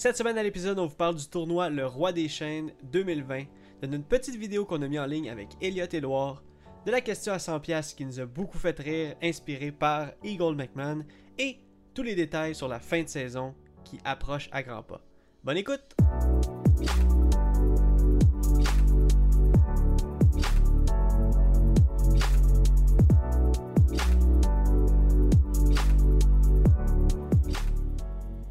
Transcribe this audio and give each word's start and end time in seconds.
Cette 0.00 0.16
semaine 0.16 0.38
à 0.38 0.42
l'épisode, 0.42 0.78
on 0.78 0.86
vous 0.86 0.96
parle 0.96 1.16
du 1.16 1.26
tournoi 1.26 1.68
Le 1.68 1.86
Roi 1.86 2.10
des 2.14 2.26
Chaînes 2.26 2.72
2020, 2.84 3.42
d'une 3.82 4.02
petite 4.02 4.34
vidéo 4.34 4.64
qu'on 4.64 4.80
a 4.80 4.88
mis 4.88 4.98
en 4.98 5.04
ligne 5.04 5.28
avec 5.28 5.48
Elliot 5.60 5.84
Edouard, 5.92 6.42
de 6.86 6.90
la 6.90 7.02
question 7.02 7.34
à 7.34 7.36
100$ 7.36 7.94
qui 7.94 8.06
nous 8.06 8.18
a 8.18 8.24
beaucoup 8.24 8.56
fait 8.56 8.78
rire, 8.78 9.14
inspirée 9.22 9.72
par 9.72 10.12
Eagle 10.24 10.54
McMahon, 10.54 11.04
et 11.36 11.58
tous 11.92 12.02
les 12.02 12.14
détails 12.14 12.54
sur 12.54 12.66
la 12.66 12.80
fin 12.80 13.02
de 13.02 13.08
saison 13.08 13.54
qui 13.84 13.98
approche 14.02 14.48
à 14.52 14.62
grands 14.62 14.82
pas. 14.82 15.02
Bonne 15.44 15.58
écoute! 15.58 15.94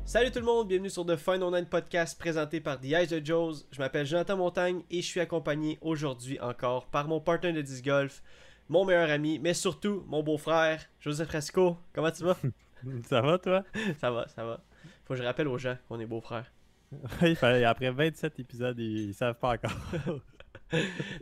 Salut 0.09 0.31
tout 0.31 0.39
le 0.39 0.45
monde, 0.45 0.67
bienvenue 0.67 0.89
sur 0.89 1.05
The 1.05 1.15
Fun 1.15 1.39
Online 1.39 1.67
Podcast 1.67 2.17
présenté 2.17 2.59
par 2.59 2.79
The 2.79 2.85
Eyes 2.85 3.13
of 3.13 3.23
Joes. 3.23 3.67
Je 3.71 3.77
m'appelle 3.77 4.07
Jonathan 4.07 4.37
Montagne 4.37 4.81
et 4.89 5.03
je 5.03 5.05
suis 5.05 5.19
accompagné 5.19 5.77
aujourd'hui 5.81 6.39
encore 6.39 6.87
par 6.87 7.07
mon 7.07 7.19
partenaire 7.19 7.53
de 7.53 7.61
disc 7.61 7.85
golf, 7.85 8.23
mon 8.69 8.85
meilleur 8.85 9.11
ami, 9.11 9.37
mais 9.37 9.53
surtout 9.53 10.03
mon 10.07 10.23
beau-frère, 10.23 10.83
Joseph 10.99 11.27
Fresco. 11.27 11.77
Comment 11.93 12.09
tu 12.09 12.23
vas? 12.23 12.35
ça 13.03 13.21
va 13.21 13.37
toi? 13.37 13.63
Ça 13.99 14.09
va, 14.09 14.27
ça 14.29 14.43
va. 14.43 14.63
Faut 15.05 15.13
que 15.13 15.19
je 15.19 15.23
rappelle 15.23 15.47
aux 15.47 15.59
gens 15.59 15.77
qu'on 15.87 15.99
est 15.99 16.07
beaux-frères. 16.07 16.51
Oui, 17.21 17.35
après 17.63 17.91
27 17.91 18.39
épisodes, 18.39 18.79
ils, 18.79 19.13
savent 19.13 19.37
pas 19.37 19.53
encore. 19.53 19.77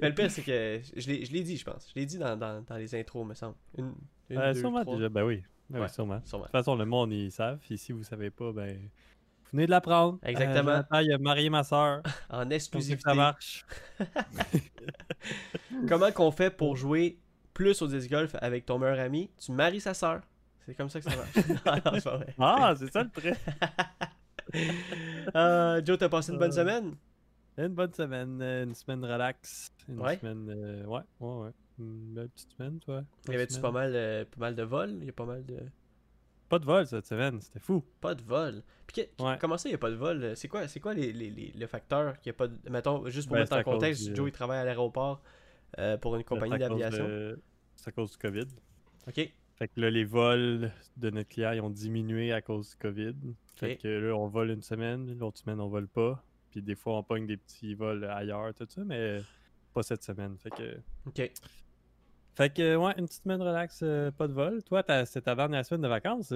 mais 0.01 0.07
le 0.07 0.13
pire, 0.13 0.31
c'est 0.31 0.43
que 0.43 0.79
je 0.95 1.09
l'ai 1.09 1.43
dit, 1.43 1.57
je 1.57 1.65
pense. 1.65 1.89
Je 1.93 1.99
l'ai 1.99 2.05
dit 2.05 2.17
dans, 2.17 2.37
dans, 2.37 2.77
les 2.77 2.95
intros, 2.95 3.27
me 3.27 3.33
semble. 3.33 3.55
Une, 3.77 3.93
une 4.29 4.37
euh, 4.37 4.53
sûrement 4.53 4.85
déjà, 4.85 5.09
ben 5.09 5.25
oui. 5.25 5.43
Oui, 5.69 5.89
sûrement. 5.89 6.17
De 6.17 6.21
toute 6.21 6.51
façon, 6.51 6.75
le 6.75 6.85
monde, 6.85 7.11
ils 7.11 7.31
savent. 7.31 7.59
Et 7.69 7.77
si 7.77 7.91
vous 7.91 8.03
savez 8.03 8.29
pas, 8.29 8.51
ben. 8.51 8.77
Vous 8.77 9.51
venez 9.53 9.65
de 9.65 9.71
l'apprendre. 9.71 10.19
Exactement. 10.23 10.83
Euh, 10.93 11.01
il 11.01 11.11
a 11.11 11.17
marié 11.17 11.49
ma 11.49 11.63
soeur. 11.63 12.01
en 12.29 12.49
exclusivité. 12.49 13.01
Ça 13.03 13.13
marche. 13.13 13.65
Comment 15.87 16.11
qu'on 16.11 16.31
fait 16.31 16.49
pour 16.49 16.75
jouer 16.75 17.17
plus 17.53 17.81
au 17.81 17.87
disc 17.87 18.09
golf 18.09 18.35
avec 18.41 18.65
ton 18.65 18.77
meilleur 18.77 18.99
ami? 18.99 19.29
Tu 19.37 19.51
maries 19.51 19.81
sa 19.81 19.93
soeur. 19.93 20.21
C'est 20.65 20.75
comme 20.75 20.89
ça 20.89 20.99
que 20.99 21.09
ça 21.09 21.15
marche. 21.15 22.07
ah, 22.39 22.73
c'est 22.77 22.91
ça 22.91 23.03
le 23.03 23.09
trait. 23.09 23.37
euh, 25.35 25.81
Joe, 25.83 25.97
t'as 25.97 26.09
passé 26.09 26.33
une 26.33 26.39
bonne 26.39 26.51
euh, 26.51 26.55
semaine? 26.55 26.95
Une 27.57 27.69
bonne 27.69 27.93
semaine. 27.93 28.41
Une 28.41 28.75
semaine 28.75 29.03
relax. 29.05 29.71
Une 29.87 29.97
semaine. 29.97 30.49
Euh, 30.49 30.85
ouais, 30.85 31.01
ouais, 31.21 31.45
ouais. 31.45 31.51
Une 31.79 32.13
belle 32.13 32.29
petite 32.29 32.51
semaine, 32.51 32.79
toi. 32.79 33.03
Il 33.27 33.33
y 33.33 33.35
avait-tu 33.35 33.59
pas 33.59 33.71
mal, 33.71 33.91
euh, 33.95 34.25
pas 34.25 34.39
mal 34.39 34.55
de 34.55 34.63
vols? 34.63 34.97
Il 34.99 35.05
y 35.05 35.09
a 35.09 35.13
pas 35.13 35.25
mal 35.25 35.45
de. 35.45 35.57
Pas 36.49 36.59
de 36.59 36.65
vol 36.65 36.87
cette 36.87 37.05
semaine, 37.05 37.41
c'était 37.41 37.59
fou. 37.59 37.83
Pas 37.99 38.15
de 38.15 38.23
vol. 38.23 38.63
Puis 38.87 39.05
comment 39.39 39.57
ça, 39.57 39.67
il 39.67 39.73
n'y 39.73 39.75
a 39.75 39.79
pas 39.79 39.89
de 39.89 39.95
vol 39.95 40.31
C'est 40.35 40.47
quoi, 40.47 40.67
c'est 40.67 40.79
quoi 40.79 40.93
les, 40.93 41.11
les, 41.11 41.29
les, 41.29 41.51
le 41.51 41.67
facteur 41.67 42.19
qu'il 42.19 42.31
n'y 42.31 42.35
a 42.35 42.37
pas 42.37 42.47
de. 42.47 42.57
Mettons, 42.69 43.07
juste 43.09 43.27
pour 43.27 43.35
ben, 43.35 43.41
mettre 43.41 43.57
en 43.57 43.63
contexte, 43.63 44.15
Joe 44.15 44.29
il 44.29 44.31
travaille 44.31 44.59
à 44.59 44.63
l'aéroport 44.63 45.21
euh, 45.77 45.97
pour 45.97 46.15
une 46.15 46.23
compagnie 46.23 46.57
d'aviation. 46.57 47.35
C'est 47.75 47.89
à 47.89 47.91
cause 47.91 48.11
du 48.11 48.17
COVID. 48.17 48.47
Ok. 49.07 49.31
Fait 49.55 49.67
que 49.67 49.81
là, 49.81 49.89
les 49.89 50.03
vols 50.03 50.71
de 50.97 51.09
notre 51.09 51.29
client 51.29 51.51
ils 51.51 51.61
ont 51.61 51.69
diminué 51.69 52.31
à 52.31 52.41
cause 52.41 52.69
du 52.71 52.75
COVID. 52.77 53.15
Fait 53.55 53.75
que 53.75 53.87
là, 53.87 54.15
on 54.15 54.27
vole 54.27 54.51
une 54.51 54.61
semaine, 54.61 55.17
l'autre 55.17 55.39
semaine, 55.39 55.59
on 55.59 55.67
vole 55.67 55.87
pas. 55.87 56.23
Puis 56.51 56.61
des 56.61 56.75
fois, 56.75 56.97
on 56.97 57.03
pogne 57.03 57.25
des 57.25 57.37
petits 57.37 57.73
vols 57.73 58.05
ailleurs, 58.05 58.53
tout 58.53 58.67
ça, 58.69 58.83
mais 58.83 59.19
pas 59.73 59.83
cette 59.83 60.03
semaine. 60.03 60.37
Fait 60.37 60.51
que. 60.51 60.77
Ok. 61.05 61.31
Fait 62.37 62.53
que, 62.53 62.75
ouais, 62.75 62.93
une 62.99 63.07
petite 63.07 63.23
semaine 63.23 63.41
relax, 63.41 63.79
euh, 63.81 64.11
pas 64.11 64.27
de 64.27 64.33
vol. 64.33 64.61
Toi, 64.61 64.83
c'est 65.07 65.23
ta 65.23 65.33
dernière 65.33 65.65
semaine 65.65 65.81
de 65.81 65.87
vacances? 65.87 66.31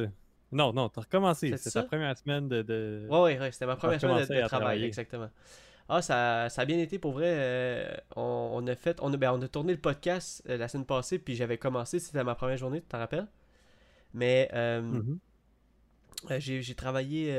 Non, 0.51 0.73
non, 0.73 0.89
t'as 0.89 1.01
recommencé. 1.01 1.55
C'est 1.57 1.69
ta 1.69 1.83
première 1.83 2.17
semaine 2.17 2.47
de. 2.47 2.63
de... 2.63 3.05
Ouais, 3.07 3.37
ouais, 3.37 3.51
c'était 3.51 3.67
ma 3.67 3.75
première 3.75 4.01
semaine 4.01 4.25
de, 4.25 4.47
travail, 4.47 4.83
exactement. 4.83 5.29
Ah, 5.87 6.01
ça, 6.01 6.49
ça, 6.49 6.63
a 6.63 6.65
bien 6.65 6.79
été 6.79 6.97
pour 6.97 7.11
vrai. 7.11 7.27
Euh, 7.27 7.93
on, 8.15 8.65
a 8.65 8.73
fait, 8.73 8.97
on 8.99 9.13
a, 9.13 9.17
ben, 9.17 9.31
on 9.31 9.43
a 9.43 9.47
tourné 9.47 9.73
le 9.73 9.79
podcast 9.79 10.41
euh, 10.49 10.57
la 10.57 10.67
semaine 10.67 10.87
passée, 10.87 11.19
puis 11.19 11.35
j'avais 11.35 11.59
commencé, 11.59 11.99
c'était 11.99 12.23
ma 12.23 12.33
première 12.33 12.57
journée, 12.57 12.81
tu 12.81 12.87
t'en 12.87 12.97
rappelles? 12.97 13.27
Mais 14.15 14.49
mm-hmm. 14.51 15.19
j'ai 16.39 16.75
travaillé 16.75 17.31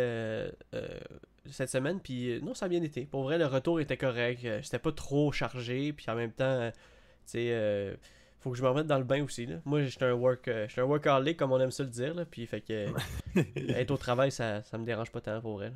cette 1.51 1.69
semaine, 1.69 1.99
puis 1.99 2.41
non, 2.45 2.55
ça 2.55 2.67
a 2.67 2.69
bien 2.69 2.83
été. 2.83 3.07
Pour 3.07 3.25
vrai, 3.25 3.39
le 3.39 3.47
retour 3.47 3.81
était 3.81 3.97
correct. 3.97 4.47
C'était 4.63 4.79
pas 4.79 4.93
trop 4.93 5.33
chargé, 5.33 5.93
puis 5.93 6.07
en 6.09 6.15
même 6.15 6.31
temps, 6.31 6.71
tu 6.71 7.33
sais 7.33 7.99
faut 8.43 8.51
que 8.51 8.57
je 8.57 8.63
me 8.63 8.69
remette 8.69 8.87
dans 8.87 8.99
le 8.99 9.05
bain 9.05 9.23
aussi. 9.23 9.47
Là. 9.47 9.57
Moi, 9.65 9.85
j'étais 9.85 10.05
un 10.05 10.15
work, 10.15 10.49
euh, 10.49 10.67
un 10.77 10.83
workaholic, 10.83 11.37
comme 11.37 11.53
on 11.53 11.61
aime 11.61 11.71
ça 11.71 11.85
le 11.85 11.91
dire. 11.91 12.13
Là, 12.15 12.25
puis 12.25 12.47
fait 12.47 12.61
que 12.61 12.89
être 13.71 13.91
au 13.93 13.97
travail, 13.97 14.33
ça, 14.33 14.63
ça 14.63 14.79
me 14.79 14.85
dérange 14.85 15.13
pas 15.13 15.21
tant 15.21 15.41
pour 15.41 15.59
vrai. 15.59 15.73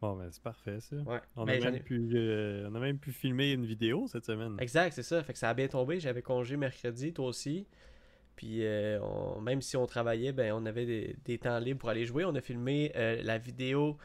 Bon, 0.00 0.16
ben 0.16 0.28
c'est 0.30 0.42
parfait 0.42 0.80
ça. 0.80 0.96
Ouais. 0.96 1.20
On, 1.36 1.42
a 1.46 1.58
même 1.58 1.80
pu, 1.80 2.10
euh, 2.14 2.68
on 2.70 2.74
a 2.74 2.80
même 2.80 2.98
pu 2.98 3.12
filmer 3.12 3.52
une 3.52 3.66
vidéo 3.66 4.06
cette 4.08 4.24
semaine. 4.24 4.56
Exact, 4.60 4.92
c'est 4.92 5.02
ça. 5.02 5.22
Fait 5.22 5.32
que 5.32 5.38
ça 5.38 5.48
a 5.48 5.54
bien 5.54 5.68
tombé. 5.68 5.98
J'avais 5.98 6.22
congé 6.22 6.56
mercredi, 6.56 7.12
toi 7.12 7.26
aussi. 7.26 7.66
Puis 8.36 8.64
euh, 8.64 8.98
même 9.40 9.60
si 9.60 9.76
on 9.76 9.86
travaillait, 9.86 10.32
ben 10.32 10.52
on 10.52 10.66
avait 10.66 10.86
des, 10.86 11.16
des, 11.24 11.38
temps 11.38 11.58
libres 11.58 11.80
pour 11.80 11.90
aller 11.90 12.04
jouer. 12.04 12.24
On 12.24 12.34
a 12.34 12.40
filmé 12.40 12.92
la 12.94 13.38
vidéo 13.38 13.98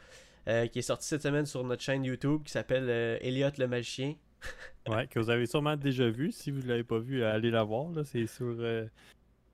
qui 0.46 0.78
est 0.78 0.82
sortie 0.82 1.06
cette 1.06 1.22
semaine 1.22 1.46
sur 1.46 1.62
notre 1.64 1.82
chaîne 1.82 2.04
YouTube 2.04 2.42
qui 2.44 2.52
s'appelle 2.52 2.88
Elliot 3.20 3.50
le 3.58 3.66
magicien. 3.66 4.14
ouais, 4.88 5.06
que 5.06 5.18
vous 5.18 5.30
avez 5.30 5.46
sûrement 5.46 5.76
déjà 5.76 6.08
vu. 6.08 6.32
Si 6.32 6.50
vous 6.50 6.62
ne 6.62 6.68
l'avez 6.68 6.84
pas 6.84 6.98
vu, 6.98 7.24
allez 7.24 7.50
la 7.50 7.62
voir. 7.62 7.88
C'est 8.04 8.26
sur, 8.26 8.54
euh, 8.58 8.86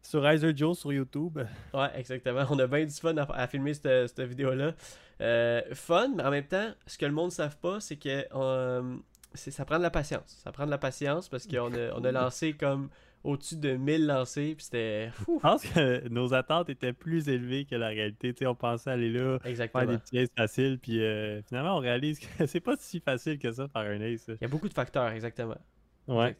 sur 0.02 0.56
Joe 0.56 0.78
sur 0.78 0.92
YouTube. 0.92 1.38
Ouais, 1.74 1.90
exactement. 1.96 2.44
On 2.50 2.58
a 2.58 2.66
bien 2.66 2.84
du 2.84 2.94
fun 2.94 3.16
à, 3.16 3.46
filmer 3.46 3.74
cette, 3.74 4.08
cette 4.08 4.20
vidéo-là. 4.20 4.74
Euh, 5.20 5.62
fun, 5.72 6.08
mais 6.16 6.24
en 6.24 6.30
même 6.30 6.46
temps, 6.46 6.72
ce 6.86 6.98
que 6.98 7.06
le 7.06 7.12
monde 7.12 7.26
ne 7.26 7.30
savent 7.30 7.58
pas, 7.58 7.80
c'est 7.80 7.96
que 7.96 8.26
euh, 8.34 8.96
ça 9.34 9.64
prend 9.64 9.78
de 9.78 9.82
la 9.82 9.90
patience. 9.90 10.40
Ça 10.42 10.52
prend 10.52 10.66
de 10.66 10.70
la 10.70 10.78
patience 10.78 11.28
parce 11.28 11.46
qu'on 11.46 11.72
a, 11.72 11.92
on 11.94 12.04
a 12.04 12.12
lancé 12.12 12.52
comme 12.54 12.88
au-dessus 13.24 13.56
de 13.56 13.72
1000 13.72 14.06
lancés. 14.06 14.54
Puis 14.54 14.66
c'était. 14.66 15.10
Je 15.18 15.40
pense 15.40 15.64
que 15.64 16.08
nos 16.08 16.34
attentes 16.34 16.68
étaient 16.68 16.92
plus 16.92 17.28
élevées 17.28 17.64
que 17.64 17.74
la 17.74 17.88
réalité. 17.88 18.34
on 18.46 18.54
pensait 18.54 18.90
aller 18.90 19.10
là, 19.10 19.38
faire 19.40 19.86
des 19.86 19.98
petits 19.98 20.18
aces 20.18 20.28
faciles. 20.36 20.78
Puis 20.80 21.02
euh, 21.02 21.42
finalement, 21.42 21.76
on 21.76 21.80
réalise 21.80 22.20
que 22.20 22.26
c'est 22.46 22.60
pas 22.60 22.76
si 22.78 23.00
facile 23.00 23.38
que 23.38 23.50
ça 23.50 23.66
faire 23.68 23.82
un 23.82 24.00
ace. 24.00 24.26
Il 24.28 24.38
y 24.42 24.44
a 24.44 24.48
beaucoup 24.48 24.68
de 24.68 24.74
facteurs, 24.74 25.10
exactement. 25.10 25.58
Ouais. 26.06 26.36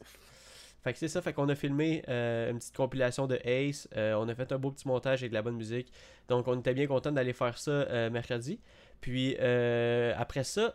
Fait 0.83 0.93
que 0.93 0.99
c'est 0.99 1.09
ça, 1.09 1.23
fait 1.23 1.33
qu'on 1.33 1.49
a 1.49 1.55
filmé 1.55 2.03
euh, 2.09 2.51
une 2.51 2.59
petite 2.59 2.77
compilation 2.77 3.27
de 3.27 3.41
Ace, 3.43 3.89
euh, 3.97 4.13
on 4.17 4.29
a 4.29 4.35
fait 4.35 4.53
un 4.53 4.59
beau 4.59 4.71
petit 4.71 4.87
montage 4.87 5.23
avec 5.23 5.31
de 5.31 5.35
la 5.35 5.41
bonne 5.41 5.57
musique, 5.57 5.91
donc 6.29 6.47
on 6.47 6.61
était 6.61 6.75
bien 6.75 6.87
content 6.87 7.11
d'aller 7.11 7.33
faire 7.33 7.57
ça 7.57 8.11
mercredi. 8.11 8.61
Puis 9.01 9.35
après 9.39 10.45
ça, 10.45 10.75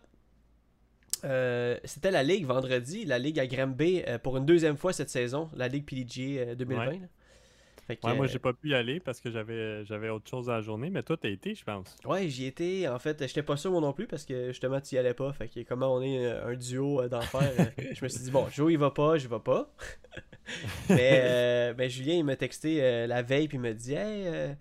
euh, 1.24 1.78
c'était 1.84 2.12
la 2.12 2.24
Ligue 2.24 2.46
vendredi, 2.46 3.06
la 3.06 3.19
Ligue 3.19 3.40
à 3.40 3.47
Granby 3.47 4.03
euh, 4.07 4.18
pour 4.18 4.38
une 4.38 4.46
deuxième 4.46 4.78
fois 4.78 4.94
cette 4.94 5.09
saison, 5.09 5.50
la 5.56 5.68
Ligue 5.68 5.85
PDG 5.85 6.56
2020. 6.56 6.88
Euh, 6.88 7.96
ouais. 8.03 8.16
moi, 8.16 8.28
j'ai 8.28 8.40
pas 8.40 8.53
pu 8.53 8.69
y 8.69 8.74
aller 8.74 9.00
parce 9.00 9.19
que 9.19 9.31
j'avais 9.31 9.84
j'avais 9.85 10.09
autre 10.09 10.29
chose 10.29 10.50
à 10.50 10.53
la 10.53 10.62
journée, 10.62 10.90
mais 10.90 11.03
toi, 11.03 11.18
t'as 11.18 11.29
été, 11.29 11.56
je 11.56 11.63
pense. 11.63 11.96
Ouais, 12.06 12.28
j'y 12.28 12.46
étais. 12.46 12.88
En 12.88 13.00
fait, 13.00 13.25
j'étais 13.28 13.44
pas 13.44 13.58
sûr 13.58 13.72
moi 13.72 13.81
non 13.81 13.94
plus 13.94 14.08
parce 14.08 14.25
que 14.25 14.50
justement, 14.50 14.79
tu 14.79 14.96
y 14.96 14.97
allais 14.97 15.13
pas. 15.13 15.34
Fait 15.34 15.47
que 15.47 15.62
comment 15.62 15.94
on 15.94 16.02
est 16.02 16.25
un 16.25 16.56
duo 16.56 17.08
d'enfer, 17.08 17.52
je 17.94 18.03
me 18.03 18.09
suis 18.09 18.24
dit, 18.24 18.31
bon, 18.31 18.47
Joe, 18.50 18.72
il 18.72 18.78
va 18.78 18.91
pas, 18.91 19.18
je 19.18 19.28
vais 19.28 19.40
pas. 19.40 19.74
mais 20.90 21.74
ben, 21.75 21.90
Julien, 21.90 22.16
il 22.16 22.24
m'a 22.24 22.35
texté 22.35 23.08
la 23.08 23.22
veille, 23.22 23.47
puis 23.47 23.58
il 23.58 23.62
me 23.62 23.74
dit, 23.74 23.94
hey, 23.94 24.56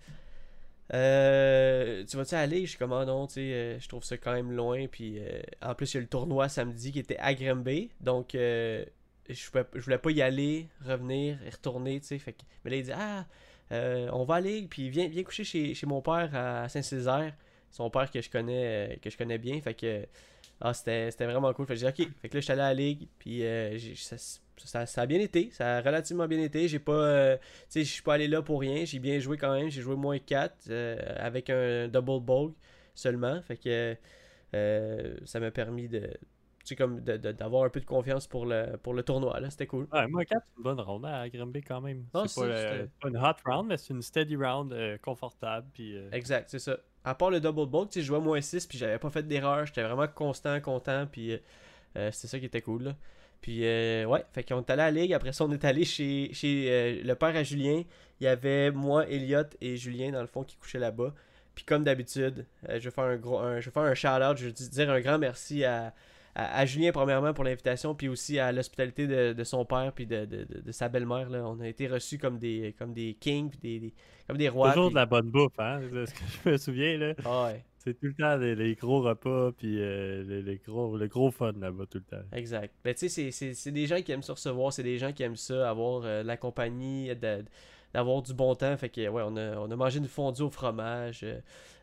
euh, 0.93 2.03
tu 2.05 2.17
vas-tu 2.17 2.35
aller? 2.35 2.61
Je 2.61 2.71
suis 2.71 2.77
comme, 2.77 2.93
ah 2.93 3.05
non, 3.05 3.27
tu 3.27 3.39
euh, 3.39 3.79
je 3.79 3.87
trouve 3.87 4.03
ça 4.03 4.17
quand 4.17 4.33
même 4.33 4.51
loin. 4.51 4.87
Puis 4.87 5.19
euh, 5.19 5.41
en 5.61 5.75
plus, 5.75 5.93
il 5.93 5.95
y 5.95 5.97
a 5.97 6.01
le 6.01 6.07
tournoi 6.07 6.49
samedi 6.49 6.91
qui 6.91 6.99
était 6.99 7.17
à 7.17 7.33
Granby. 7.33 7.89
Donc, 8.01 8.29
je, 8.33 8.85
je 9.29 9.79
voulais 9.81 9.97
pas 9.97 10.11
y 10.11 10.21
aller, 10.21 10.67
revenir 10.85 11.37
et 11.45 11.49
retourner, 11.49 11.99
tu 11.99 12.19
sais. 12.19 12.35
Mais 12.63 12.71
là, 12.71 12.77
il 12.77 12.83
dit, 12.83 12.91
ah, 12.93 13.25
on 14.13 14.23
va 14.23 14.35
aller. 14.35 14.67
Puis 14.69 14.89
viens, 14.89 15.07
viens 15.07 15.23
coucher 15.23 15.43
chez, 15.43 15.73
chez 15.73 15.85
mon 15.85 16.01
père 16.01 16.33
à 16.33 16.69
Saint-Césaire. 16.69 17.33
Son 17.71 17.91
père 17.91 18.09
que 18.09 18.19
je 18.19 18.29
connais, 18.31 18.97
que 19.01 19.11
je 19.11 19.17
connais 19.17 19.37
bien. 19.37 19.61
Fait 19.61 19.75
que, 19.75 20.07
ah, 20.59 20.73
c'était 20.73 21.11
vraiment 21.19 21.53
cool. 21.53 21.67
Fait 21.67 21.75
que 21.75 21.79
j'ai 21.79 21.91
dit, 21.91 22.03
ok. 22.03 22.11
Fait 22.19 22.29
que 22.29 22.37
là, 22.37 22.39
je 22.39 22.45
suis 22.45 22.51
allé 22.51 22.61
à 22.61 22.69
la 22.69 22.73
ligue. 22.73 23.07
Puis 23.19 23.43
ça, 23.95 24.15
ça, 24.67 24.85
ça, 24.85 25.01
a 25.01 25.05
bien 25.05 25.19
été. 25.19 25.49
Ça 25.51 25.77
a 25.77 25.81
relativement 25.81 26.27
bien 26.27 26.39
été. 26.39 26.67
J'ai 26.67 26.79
pas. 26.79 26.91
Euh, 26.91 27.37
tu 27.37 27.43
sais, 27.69 27.83
je 27.83 27.91
suis 27.91 28.01
pas 28.01 28.15
allé 28.15 28.27
là 28.27 28.41
pour 28.41 28.59
rien. 28.59 28.85
J'ai 28.85 28.99
bien 28.99 29.19
joué 29.19 29.37
quand 29.37 29.53
même. 29.53 29.69
J'ai 29.69 29.81
joué 29.81 29.95
moins 29.95 30.19
4 30.19 30.67
euh, 30.69 30.97
avec 31.17 31.49
un 31.49 31.87
double 31.87 32.23
bog 32.23 32.53
seulement. 32.95 33.41
Fait 33.41 33.57
que 33.57 33.95
euh, 34.53 35.17
ça 35.25 35.39
m'a 35.39 35.51
permis 35.51 35.87
de. 35.87 36.09
Comme 36.77 36.99
d'avoir 36.99 37.63
un 37.63 37.69
peu 37.69 37.79
de 37.79 37.85
confiance 37.85 38.27
pour 38.27 38.45
le, 38.45 38.77
pour 38.83 38.93
le 38.93 39.01
tournoi. 39.01 39.39
C'était 39.49 39.65
cool. 39.65 39.87
Ouais, 39.91 40.05
moins 40.07 40.23
4, 40.23 40.39
c'est 40.45 40.57
une 40.57 40.63
bonne 40.63 40.79
round 40.79 41.03
à 41.03 41.27
Grimby 41.27 41.63
quand 41.63 41.81
même. 41.81 42.05
c'est 42.27 42.41
pas, 43.01 43.09
une 43.09 43.17
hot 43.17 43.33
round, 43.43 43.69
mais 43.69 43.77
c'est 43.77 43.91
une 43.91 44.03
steady 44.03 44.35
round 44.35 44.75
confortable. 45.01 45.65
Puis, 45.73 45.97
Exact, 46.11 46.47
c'est 46.47 46.59
ça. 46.59 46.77
À 47.03 47.15
part 47.15 47.31
le 47.31 47.39
double 47.39 47.67
sais, 47.89 48.01
je 48.01 48.05
jouais 48.05 48.19
moins 48.19 48.39
6 48.39 48.67
puis 48.67 48.77
j'avais 48.77 48.99
pas 48.99 49.09
fait 49.09 49.23
d'erreur. 49.23 49.65
J'étais 49.65 49.81
vraiment 49.81 50.07
constant, 50.07 50.61
content. 50.61 51.07
Puis 51.11 51.39
c'était 51.95 52.27
ça 52.27 52.37
qui 52.37 52.45
était 52.45 52.61
cool. 52.61 52.83
Là. 52.83 52.95
Puis, 53.41 53.65
euh, 53.65 54.05
ouais, 54.05 54.23
fait 54.33 54.43
qu'on 54.43 54.59
est 54.59 54.69
allé 54.69 54.81
à 54.81 54.91
la 54.91 55.01
ligue. 55.01 55.13
Après 55.13 55.31
ça, 55.31 55.45
on 55.45 55.51
est 55.51 55.63
allé 55.63 55.85
chez, 55.85 56.29
chez 56.33 56.65
euh, 56.69 57.01
le 57.03 57.15
père 57.15 57.35
à 57.35 57.43
Julien. 57.43 57.83
Il 58.19 58.25
y 58.25 58.27
avait 58.27 58.71
moi, 58.71 59.07
Elliot 59.07 59.43
et 59.61 59.77
Julien, 59.77 60.11
dans 60.11 60.21
le 60.21 60.27
fond, 60.27 60.43
qui 60.43 60.57
couchaient 60.57 60.79
là-bas. 60.79 61.13
puis 61.55 61.63
comme 61.63 61.83
d'habitude, 61.83 62.45
je 62.67 62.77
vais 62.79 62.91
faire 62.91 63.05
un 63.05 63.17
gros 63.17 63.39
un, 63.39 63.59
je 63.59 63.65
vais 63.65 63.71
faire 63.71 63.83
un 63.83 63.95
shout-out, 63.95 64.37
je 64.37 64.47
veux 64.47 64.51
dire 64.51 64.89
un 64.89 64.99
grand 64.99 65.17
merci 65.17 65.63
à, 65.63 65.93
à, 66.35 66.65
Julien 66.65 66.91
premièrement 66.91 67.33
pour 67.33 67.45
l'invitation, 67.45 67.95
puis 67.95 68.09
aussi 68.09 68.39
à 68.39 68.51
l'hospitalité 68.51 69.07
de, 69.33 69.43
son 69.43 69.63
père 69.65 69.93
puis 69.93 70.05
de, 70.05 70.71
sa 70.71 70.89
belle-mère. 70.89 71.29
On 71.31 71.61
a 71.61 71.67
été 71.67 71.87
reçus 71.87 72.17
comme 72.17 72.39
des 72.39 72.75
comme 72.77 72.93
des 72.93 73.15
kings, 73.19 73.49
puis 73.49 73.79
des, 73.79 73.93
comme 74.27 74.37
des 74.37 74.49
rois. 74.49 74.73
Toujours 74.73 74.89
de 74.89 74.95
la 74.95 75.05
bonne 75.05 75.29
bouffe, 75.29 75.57
hein? 75.59 75.79
ce 75.81 76.13
que 76.13 76.19
je 76.43 76.49
me 76.49 76.57
souviens. 76.57 76.97
Là. 76.97 77.13
Ah 77.25 77.45
ouais. 77.45 77.63
C'est 77.79 77.97
tout 77.97 78.07
le 78.07 78.13
temps 78.13 78.35
les, 78.35 78.75
gros 78.75 79.01
repas, 79.01 79.53
puis 79.57 79.79
euh, 79.79 80.41
les, 80.41 80.57
gros, 80.57 80.97
le 80.97 81.07
gros 81.07 81.31
fun 81.31 81.53
là-bas 81.53 81.85
tout 81.89 81.99
le 81.99 82.17
temps. 82.17 82.25
Exact. 82.33 82.73
Mais 82.83 82.93
tu 82.93 83.07
sais, 83.07 83.31
c'est 83.31 83.71
des 83.71 83.87
gens 83.87 84.01
qui 84.01 84.11
aiment 84.11 84.21
se 84.21 84.33
recevoir, 84.33 84.73
c'est 84.73 84.83
des 84.83 84.97
gens 84.97 85.13
qui 85.13 85.23
aiment 85.23 85.37
ça, 85.37 85.69
avoir 85.69 86.03
euh, 86.03 86.21
la 86.21 86.35
compagnie, 86.35 87.09
d'avoir 87.93 88.21
du 88.21 88.33
bon 88.33 88.53
temps. 88.55 88.75
Fait 88.75 88.89
que, 88.89 89.07
ouais, 89.07 89.23
on 89.25 89.37
a, 89.37 89.57
on 89.57 89.71
a 89.71 89.75
mangé 89.77 89.99
une 89.99 90.09
fondue 90.09 90.41
au 90.41 90.49
fromage. 90.49 91.25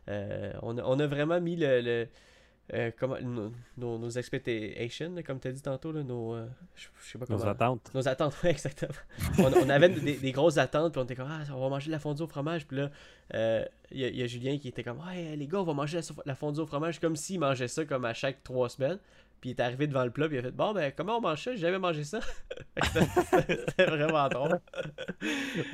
Euh, 0.07 0.53
on, 0.61 0.77
a, 0.77 0.83
on, 0.83 0.99
a, 0.99 1.07
vraiment 1.07 1.41
mis 1.41 1.55
le 1.55 2.07
euh, 2.73 2.91
nos, 3.77 3.97
nos, 3.97 4.09
expectations, 4.09 5.15
comme 5.25 5.39
tu 5.39 5.47
as 5.47 5.51
dit 5.53 5.61
tantôt, 5.61 5.93
là, 5.93 6.03
nos, 6.03 6.33
euh, 6.33 6.45
je, 6.75 6.87
sais 7.01 7.17
pas 7.17 7.25
nos 7.29 7.45
attentes. 7.45 7.91
Nos 7.93 8.07
attentes, 8.07 8.35
oui, 8.43 8.49
exactement. 8.49 8.91
on, 9.39 9.69
avait 9.69 9.87
des, 9.87 10.31
grosses 10.33 10.57
attentes, 10.57 10.91
puis 10.91 11.01
on 11.01 11.05
était 11.05 11.15
comme, 11.15 11.29
ah, 11.29 11.43
on 11.53 11.61
va 11.61 11.69
manger 11.69 11.87
de 11.87 11.93
la 11.93 11.99
fondue 11.99 12.23
au 12.23 12.27
fromage. 12.27 12.67
Puis 12.67 12.77
là, 12.77 12.91
il 13.31 13.37
euh, 13.37 13.65
y, 13.91 14.21
a 14.21 14.27
Julien 14.27 14.57
qui 14.57 14.67
était 14.67 14.83
comme, 14.83 14.99
ouais, 14.99 15.37
les 15.37 15.47
gars, 15.47 15.61
on 15.61 15.63
va 15.63 15.73
manger 15.73 15.99
la, 15.99 16.03
la 16.25 16.35
fondue 16.35 16.59
au 16.59 16.65
fromage, 16.65 16.99
comme 16.99 17.15
s'il 17.15 17.39
mangeait 17.39 17.69
ça 17.69 17.85
comme 17.85 18.03
à 18.03 18.13
chaque 18.13 18.43
trois 18.43 18.67
semaines. 18.67 18.99
Puis 19.39 19.51
il 19.51 19.53
est 19.53 19.61
arrivé 19.61 19.85
devant 19.87 20.03
le 20.03 20.09
plat, 20.09 20.27
puis 20.27 20.37
il 20.37 20.39
a 20.39 20.43
fait 20.43 20.51
Bon, 20.51 20.73
ben, 20.73 20.91
comment 20.95 21.17
on 21.17 21.21
mange 21.21 21.43
ça? 21.43 21.51
J'ai 21.51 21.61
jamais 21.61 21.77
mangé 21.77 22.03
ça. 22.03 22.19
C'était 22.83 23.85
vraiment 23.85 24.27
drôle. 24.29 24.59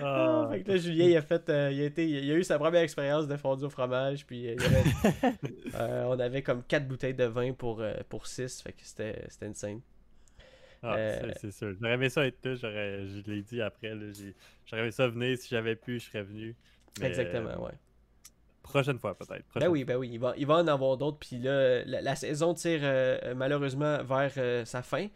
Ah. 0.02 0.50
fait 0.52 0.64
que 0.64 0.72
là, 0.72 0.78
Julien, 0.78 1.06
il 1.06 1.18
a 1.18 1.22
fait. 1.22 1.50
Euh, 1.50 1.72
il, 1.72 1.82
a 1.82 1.86
été, 1.86 2.08
il 2.08 2.32
a 2.32 2.36
eu 2.36 2.44
sa 2.44 2.60
première 2.60 2.82
expérience 2.82 3.28
de 3.28 3.38
fondue 3.38 3.66
au 3.66 3.70
fromage. 3.70 4.26
Puis 4.26 4.50
euh, 4.50 4.56
euh, 5.76 6.04
on 6.08 6.20
avait 6.20 6.42
comme 6.42 6.64
4 6.64 6.88
bouteilles 6.88 7.14
de 7.14 7.26
vin 7.26 7.54
pour, 7.54 7.82
pour 8.10 8.28
6. 8.28 8.62
Fait 8.62 8.74
que 8.74 8.82
c'était 8.84 9.28
insane. 9.42 9.80
Ah, 10.82 10.98
c'est 11.40 11.52
sûr. 11.52 11.74
J'aurais 11.80 11.94
aimé 11.94 12.10
ça 12.10 12.28
être 12.28 12.46
là. 12.46 12.56
Je 12.56 13.32
l'ai 13.32 13.42
dit 13.42 13.62
après. 13.62 13.94
J'aurais 14.66 14.82
aimé 14.82 14.92
ça 14.92 15.08
venir. 15.08 15.38
Si 15.38 15.48
j'avais 15.50 15.76
pu, 15.78 16.00
je 16.00 16.06
serais 16.06 16.24
venu. 16.24 16.56
Exactement, 17.02 17.64
ouais. 17.64 17.74
Prochaine 18.64 18.98
fois, 18.98 19.14
peut-être. 19.16 19.46
Ben 19.60 19.68
oui, 19.68 19.84
ben 19.84 19.98
oui. 19.98 20.10
Il 20.14 20.20
va, 20.20 20.34
il 20.38 20.48
va 20.48 20.56
en 20.56 20.68
avoir 20.68 20.98
d'autres. 20.98 21.18
Puis 21.20 21.38
là, 21.38 21.84
la, 21.84 22.16
saison 22.16 22.54
tire 22.54 22.80
euh, 22.82 23.36
malheureusement 23.36 24.02
vers 24.04 24.32
euh, 24.38 24.66
sa 24.66 24.82
fin. 24.82 25.08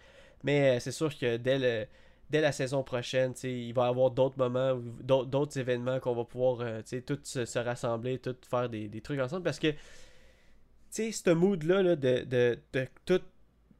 Mais 0.43 0.75
euh, 0.75 0.79
c'est 0.81 0.91
sûr 0.91 1.17
que 1.17 1.37
dès, 1.37 1.87
dès 2.29 2.41
la 2.41 2.51
saison 2.51 2.83
prochaine, 2.83 3.33
il 3.43 3.73
va 3.73 3.85
y 3.85 3.89
avoir 3.89 4.11
d'autres 4.11 4.37
moments, 4.37 4.77
d'autres 5.01 5.57
événements 5.57 5.99
qu'on 5.99 6.13
va 6.13 6.25
pouvoir 6.25 6.83
tous 7.05 7.45
se, 7.45 7.59
rassembler, 7.59 8.19
tous 8.19 8.35
faire 8.47 8.69
des, 8.69 9.01
trucs 9.01 9.19
ensemble. 9.19 9.43
Parce 9.43 9.59
que, 9.59 9.71
tu 9.71 9.77
sais, 10.89 11.11
ce 11.13 11.29
mood-là 11.29 11.95
de, 11.95 11.95
de, 11.95 12.59
de, 12.73 12.87
tout 13.05 13.21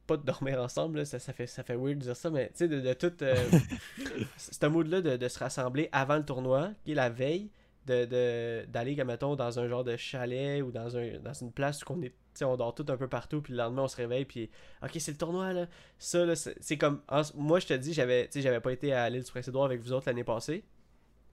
pas 0.06 0.16
de 0.16 0.24
dormir 0.24 0.62
ensemble, 0.62 1.04
ça, 1.04 1.18
ça, 1.18 1.34
fait, 1.34 1.46
ça 1.46 1.62
fait 1.62 1.76
weird 1.76 1.98
de 1.98 2.04
dire 2.04 2.16
ça, 2.16 2.30
mais 2.30 2.48
tu 2.48 2.54
sais, 2.56 2.68
de, 2.68 2.80
de, 2.80 2.92
tout. 2.94 3.12
ce 4.38 4.66
mood-là 4.66 5.02
de, 5.02 5.18
de, 5.18 5.28
se 5.28 5.38
rassembler 5.38 5.90
avant 5.92 6.16
le 6.16 6.24
tournoi, 6.24 6.70
qui 6.84 6.92
est 6.92 6.94
la 6.94 7.10
veille, 7.10 7.50
d'aller, 7.88 8.94
de, 8.94 9.02
mettons, 9.02 9.36
dans 9.36 9.58
un 9.58 9.68
genre 9.68 9.84
de 9.84 9.96
chalet 9.96 10.62
ou 10.62 10.70
dans, 10.70 10.96
un, 10.96 11.18
dans 11.18 11.32
une 11.32 11.52
place 11.52 11.82
où 11.82 11.92
on 11.92 12.02
est 12.02 12.14
on 12.44 12.56
dort 12.56 12.74
tout 12.74 12.86
un 12.88 12.96
peu 12.96 13.08
partout, 13.08 13.42
puis 13.42 13.52
le 13.52 13.58
lendemain 13.58 13.82
on 13.82 13.88
se 13.88 13.96
réveille, 13.96 14.24
puis 14.24 14.50
ok, 14.82 14.90
c'est 14.98 15.12
le 15.12 15.16
tournoi 15.16 15.52
là. 15.52 15.66
Ça, 15.98 16.24
là, 16.24 16.34
c'est 16.36 16.78
comme. 16.78 17.02
moi, 17.34 17.58
je 17.58 17.66
te 17.66 17.74
dis, 17.74 17.92
j'avais 17.92 18.28
j'avais 18.34 18.60
pas 18.60 18.72
été 18.72 18.92
à 18.92 19.08
l'île 19.10 19.24
du 19.24 19.30
Prince-Édouard 19.30 19.66
avec 19.66 19.80
vous 19.80 19.92
autres 19.92 20.06
l'année 20.06 20.24
passée. 20.24 20.64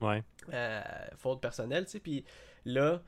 Ouais. 0.01 0.23
Euh, 0.53 0.81
faute 1.17 1.41
personnelle, 1.41 1.85
tu 1.85 1.91
sais. 1.91 1.99
Puis 1.99 2.25
là, 2.65 3.01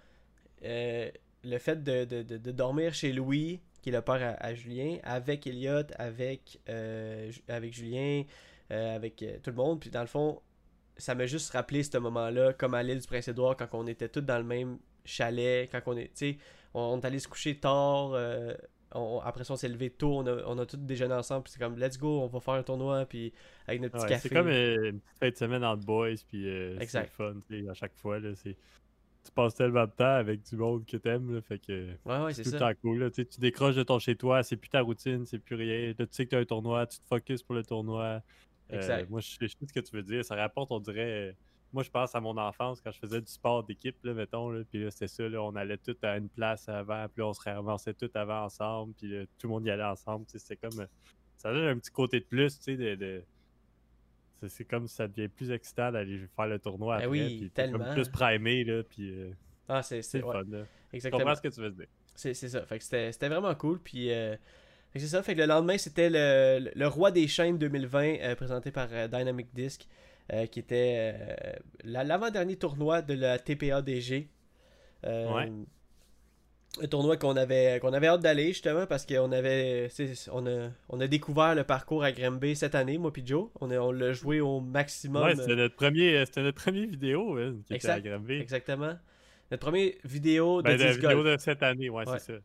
euh, 0.64 1.12
le 1.44 1.58
fait 1.58 1.84
de, 1.84 2.06
de, 2.06 2.52
dormir 2.52 2.94
chez 2.94 3.12
Louis, 3.12 3.62
qui 3.82 3.90
est 3.90 3.92
le 3.92 4.02
père 4.02 4.38
à, 4.40 4.54
Julien, 4.54 4.98
avec 5.04 5.48
Elliot, 5.48 5.84
avec, 5.98 6.60
euh, 6.70 7.32
avec 7.48 7.74
Julien, 7.74 8.24
avec 8.70 9.24
tout 9.44 9.50
le 9.50 9.56
monde, 9.56 9.80
puis 9.80 9.90
dans 9.90 10.02
le 10.02 10.08
fond, 10.08 10.42
ça 10.98 11.16
m'a 11.16 11.26
juste 11.26 11.52
rappelé 11.52 11.84
ce 11.84 11.98
moment-là, 11.98 12.54
comme 12.54 12.74
à 12.74 12.84
l'île 12.84 13.00
du 13.00 13.08
Prince-Édouard, 13.08 13.58
quand 13.58 13.68
on 13.74 13.88
était 13.88 14.10
tous 14.10 14.22
dans 14.22 14.38
le 14.38 14.44
même 14.44 14.78
chalet, 15.06 15.70
quand 15.72 15.82
on 15.86 15.98
est, 15.98 16.14
tu 16.14 16.38
on, 16.74 17.00
est 17.00 17.06
allé 17.06 17.20
se 17.20 17.28
coucher 17.28 17.56
tard, 17.56 18.12
euh, 18.14 18.54
après 19.24 19.44
ça 19.44 19.54
on 19.54 19.58
s'est 19.58 19.70
levé 19.70 19.90
tôt, 19.90 20.20
on 20.20 20.28
a, 20.28 20.44
on 20.46 20.58
a 20.58 20.66
tous 20.66 20.78
déjeuné 20.78 21.14
ensemble, 21.14 21.44
puis 21.44 21.54
c'est 21.54 21.60
comme 21.60 21.78
let's 21.78 21.98
go, 21.98 22.22
on 22.22 22.28
va 22.28 22.40
faire 22.40 22.56
un 22.56 22.64
tournoi, 22.64 23.06
puis 23.06 23.34
avec 23.68 23.82
notre 23.82 23.98
petit 23.98 24.08
café. 24.08 24.30
C'est 24.30 24.36
comme 24.36 24.48
euh, 24.48 24.92
une 24.92 25.00
petite 25.00 25.20
fête 25.20 25.34
de 25.34 25.40
semaine 25.40 25.64
entre 25.64 25.86
boys, 25.86 26.16
puis 26.28 26.48
euh, 26.48 26.78
c'est 26.86 27.08
fun, 27.08 27.36
à 27.70 27.74
chaque 27.74 27.96
fois, 27.96 28.20
là, 28.20 28.30
c'est 28.36 28.58
tu 29.28 29.34
passes 29.34 29.56
tellement 29.56 29.86
de 29.86 29.92
temps 29.92 30.16
avec 30.16 30.42
du 30.44 30.56
monde 30.56 30.86
que 30.86 30.96
t'aimes, 30.96 31.36
là, 31.36 31.42
fait 31.42 31.60
que 31.60 31.90
ouais, 32.06 32.20
ouais, 32.24 32.34
c'est 32.34 32.44
tout 32.44 32.52
le 32.52 32.60
temps 32.60 32.72
cool. 32.82 33.00
Là, 33.00 33.12
tu 33.12 33.26
décroches 33.40 33.76
de 33.76 33.84
ton 33.84 34.00
chez-toi, 34.00 34.42
c'est 34.42 34.56
plus 34.56 34.70
ta 34.70 34.82
routine, 34.82 35.26
c'est 35.26 35.40
plus 35.40 35.56
rien. 35.56 35.94
Là, 36.00 36.06
tu 36.06 36.08
sais 36.12 36.26
que 36.26 36.32
t'as 36.32 36.40
un 36.40 36.46
tournoi, 36.46 36.88
tu 36.88 37.00
te 37.00 37.08
focuses 37.08 37.44
pour 37.44 37.56
le 37.56 37.64
tournoi. 37.64 38.22
Euh, 38.74 39.06
moi, 39.10 39.22
je 39.22 39.30
sais 39.30 39.48
ce 39.48 39.74
que 39.74 39.80
tu 39.80 39.96
veux 39.96 40.04
dire. 40.04 40.24
Ça 40.26 40.36
rapporte, 40.36 40.72
on 40.72 40.80
dirait. 40.80 41.36
Moi, 41.74 41.84
je 41.84 41.90
pense 41.90 42.16
à 42.16 42.22
mon 42.22 42.38
enfance 42.38 42.82
quand 42.82 42.92
je 42.92 43.00
faisais 43.00 43.22
du 43.22 43.32
sport 43.32 43.64
d'équipe, 43.64 43.98
là, 44.04 44.14
mettons. 44.14 44.50
Là, 44.50 44.64
puis 44.70 44.84
là, 44.84 44.92
c'était 44.92 45.08
ça. 45.08 45.28
Là, 45.28 45.42
on 45.44 45.56
allait 45.56 45.78
tous 45.78 45.98
à 46.02 46.18
une 46.18 46.30
place 46.30 46.70
avant, 46.70 47.08
puis 47.10 47.22
là, 47.22 47.28
on 47.28 47.34
se 47.34 47.42
réavançait 47.42 47.94
tous 47.94 48.10
avant 48.16 48.46
ensemble, 48.46 48.94
puis 48.94 49.28
tout 49.38 49.48
le 49.48 49.54
monde 49.54 49.66
y 49.66 49.70
allait 49.70 49.84
ensemble. 49.84 50.26
C'était 50.28 50.56
comme. 50.56 50.88
Ça 51.38 51.54
donne 51.54 51.68
un 51.68 51.78
petit 51.78 51.92
côté 51.92 52.20
de 52.20 52.26
plus, 52.26 52.58
tu 52.58 52.76
sais, 52.76 52.98
de... 52.98 53.24
C'est 54.48 54.66
comme 54.66 54.88
ça 54.88 55.08
devient 55.08 55.30
plus 55.30 55.52
excitant 55.52 55.92
d'aller 55.92 56.28
faire 56.36 56.48
le 56.48 56.60
tournoi 56.60 56.98
ben 56.98 57.06
après. 57.06 57.12
Oui, 57.12 57.38
puis 57.40 57.50
tellement. 57.50 57.80
Comme 57.80 57.94
plus 57.94 58.10
primé, 58.10 58.64
là, 58.64 58.84
puis... 58.84 59.12
Euh, 59.12 59.32
ah, 59.68 59.82
c'est 59.82 59.98
ouais. 59.98 60.22
fun, 60.22 60.44
là. 60.50 60.64
Exactement. 60.94 61.20
Je 61.20 61.24
comprends 61.24 61.36
ce 61.36 61.42
que 61.42 61.48
tu 61.48 61.62
veux 61.62 61.72
dire. 61.72 61.88
C'est 62.16 62.34
ça. 62.34 62.66
Fait 62.66 62.80
que 62.80 62.84
c'était 62.84 63.30
vraiment 63.30 63.54
cool, 63.56 63.80
puis... 63.80 64.12
Euh, 64.12 64.36
c'est 65.00 65.08
ça, 65.08 65.24
fait 65.24 65.36
que 65.36 65.42
le 65.42 65.48
lendemain, 65.48 65.78
c'était 65.78 66.10
le, 66.10 66.72
le, 66.74 66.88
Roi 66.88 67.12
des 67.12 67.28
chaînes 67.28 67.58
2020 67.58 68.20
euh, 68.22 68.36
présenté 68.36 68.72
par 68.72 68.88
euh, 68.92 69.08
Dynamic 69.08 69.48
Disc, 69.54 69.88
euh, 70.34 70.46
qui 70.46 70.60
était 70.60 71.16
l'avant-dernier 71.84 72.56
tournoi 72.56 73.02
de 73.02 73.14
la 73.14 73.40
TPADG. 73.40 74.28
ouais. 75.04 75.52
Un 76.80 76.86
tournoi 76.88 77.18
qu'on 77.18 77.36
avait, 77.38 77.80
qu'on 77.80 77.92
avait 77.94 78.08
hâte 78.08 78.22
d'aller 78.22 78.50
justement 78.50 78.86
parce 78.86 79.04
qu'on 79.04 79.32
avait 79.32 79.88
on 80.32 80.46
a, 80.46 80.70
on 80.90 81.00
a 81.00 81.08
découvert 81.08 81.56
le 81.56 81.64
parcours 81.64 82.04
à 82.04 82.12
Grimby 82.12 82.56
cette 82.56 82.76
année, 82.76 83.00
moi 83.00 83.12
et 83.16 83.26
Joe. 83.26 83.50
On, 83.62 83.72
on 83.72 83.92
l'a 83.92 84.14
joué 84.14 84.42
au 84.42 84.60
maximum. 84.60 85.24
Ouais, 85.24 85.36
c'était 85.36 85.56
notre 85.56 85.76
premier, 85.76 86.24
c'était 86.28 86.44
notre 86.44 86.62
premier 86.62 86.86
vidéo 86.86 87.38
hein, 87.38 87.56
qui 87.66 87.74
était 87.74 87.90
à 87.90 88.00
Grimby. 88.00 88.36
Exactement. 88.36 88.94
Notre 89.50 89.62
première 89.62 89.94
vidéo 90.04 90.62
de 90.62 90.68
ben, 90.68 90.78
la 90.78 90.92
vidéo 90.92 91.24
de 91.24 91.38
cette 91.40 91.64
année, 91.64 91.90
ouais. 91.90 92.04
c'est 92.06 92.20
ça. 92.20 92.40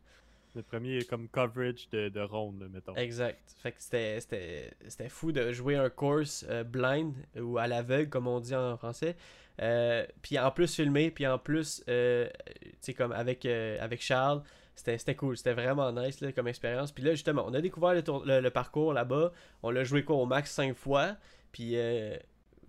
Le 0.55 0.63
premier 0.63 1.03
comme 1.05 1.29
coverage 1.29 1.89
de, 1.91 2.11
de 2.11 2.21
ronde, 2.21 2.69
mettons. 2.71 2.95
Exact. 2.95 3.41
Fait 3.63 3.73
que 3.73 3.81
c'était 3.81 5.09
fou 5.09 5.33
de 5.33 5.51
jouer 5.51 5.77
un 5.77 5.89
course 5.89 6.45
euh, 6.51 6.63
blind 6.63 7.15
ou 7.41 7.57
à 7.57 7.67
l'aveugle, 7.67 8.11
comme 8.11 8.27
on 8.27 8.39
dit 8.39 8.55
en 8.55 8.77
français. 8.77 9.17
Euh, 9.63 10.07
puis 10.21 10.39
en 10.39 10.51
plus 10.51 10.75
filmé, 10.75 11.11
puis 11.11 11.27
en 11.27 11.39
plus, 11.39 11.83
euh, 11.89 12.29
tu 12.55 12.71
sais, 12.81 12.95
comme 12.95 13.13
avec, 13.13 13.47
avec 13.47 14.03
Charles, 14.03 14.43
c'était 14.75 15.15
cool. 15.15 15.39
C'était 15.39 15.55
vraiment 15.55 15.91
nice 15.91 16.21
là, 16.21 16.33
comme 16.33 16.49
expérience. 16.49 16.93
Puis 16.93 17.03
là, 17.03 17.13
justement, 17.13 17.45
on 17.47 17.55
a 17.55 17.61
découvert 17.63 17.95
le, 17.95 18.41
le, 18.41 18.51
parcours 18.51 18.93
là-bas. 18.93 19.33
On 19.63 19.71
l'a 19.71 19.85
joué 19.85 20.05
quoi 20.05 20.17
au 20.17 20.27
max 20.27 20.51
5 20.51 20.77
fois. 20.77 21.17
Puis. 21.51 21.77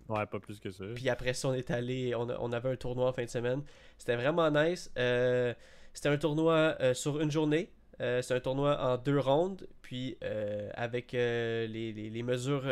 Ouais, 0.08 0.26
pas 0.26 0.38
plus 0.38 0.60
que 0.60 0.70
ça. 0.70 0.84
Puis 0.94 1.08
après 1.08 1.32
ça, 1.34 1.48
on 1.48 1.54
est 1.54 1.70
allé. 1.70 2.14
On, 2.14 2.28
on 2.28 2.52
avait 2.52 2.70
un 2.70 2.76
tournoi 2.76 3.08
en 3.08 3.12
fin 3.12 3.24
de 3.24 3.30
semaine. 3.30 3.62
C'était 3.98 4.16
vraiment 4.16 4.50
nice. 4.50 4.90
Euh 4.98 5.52
c'était 5.94 6.08
un 6.08 6.18
tournoi 6.18 6.76
euh, 6.80 6.92
sur 6.92 7.20
une 7.20 7.30
journée. 7.30 7.70
Euh, 8.00 8.20
c'est 8.20 8.34
un 8.34 8.40
tournoi 8.40 8.78
en 8.84 8.98
deux 8.98 9.18
rondes. 9.18 9.66
Puis 9.80 10.18
euh, 10.24 10.68
avec 10.74 11.12
les, 11.12 12.22
mesures 12.24 12.64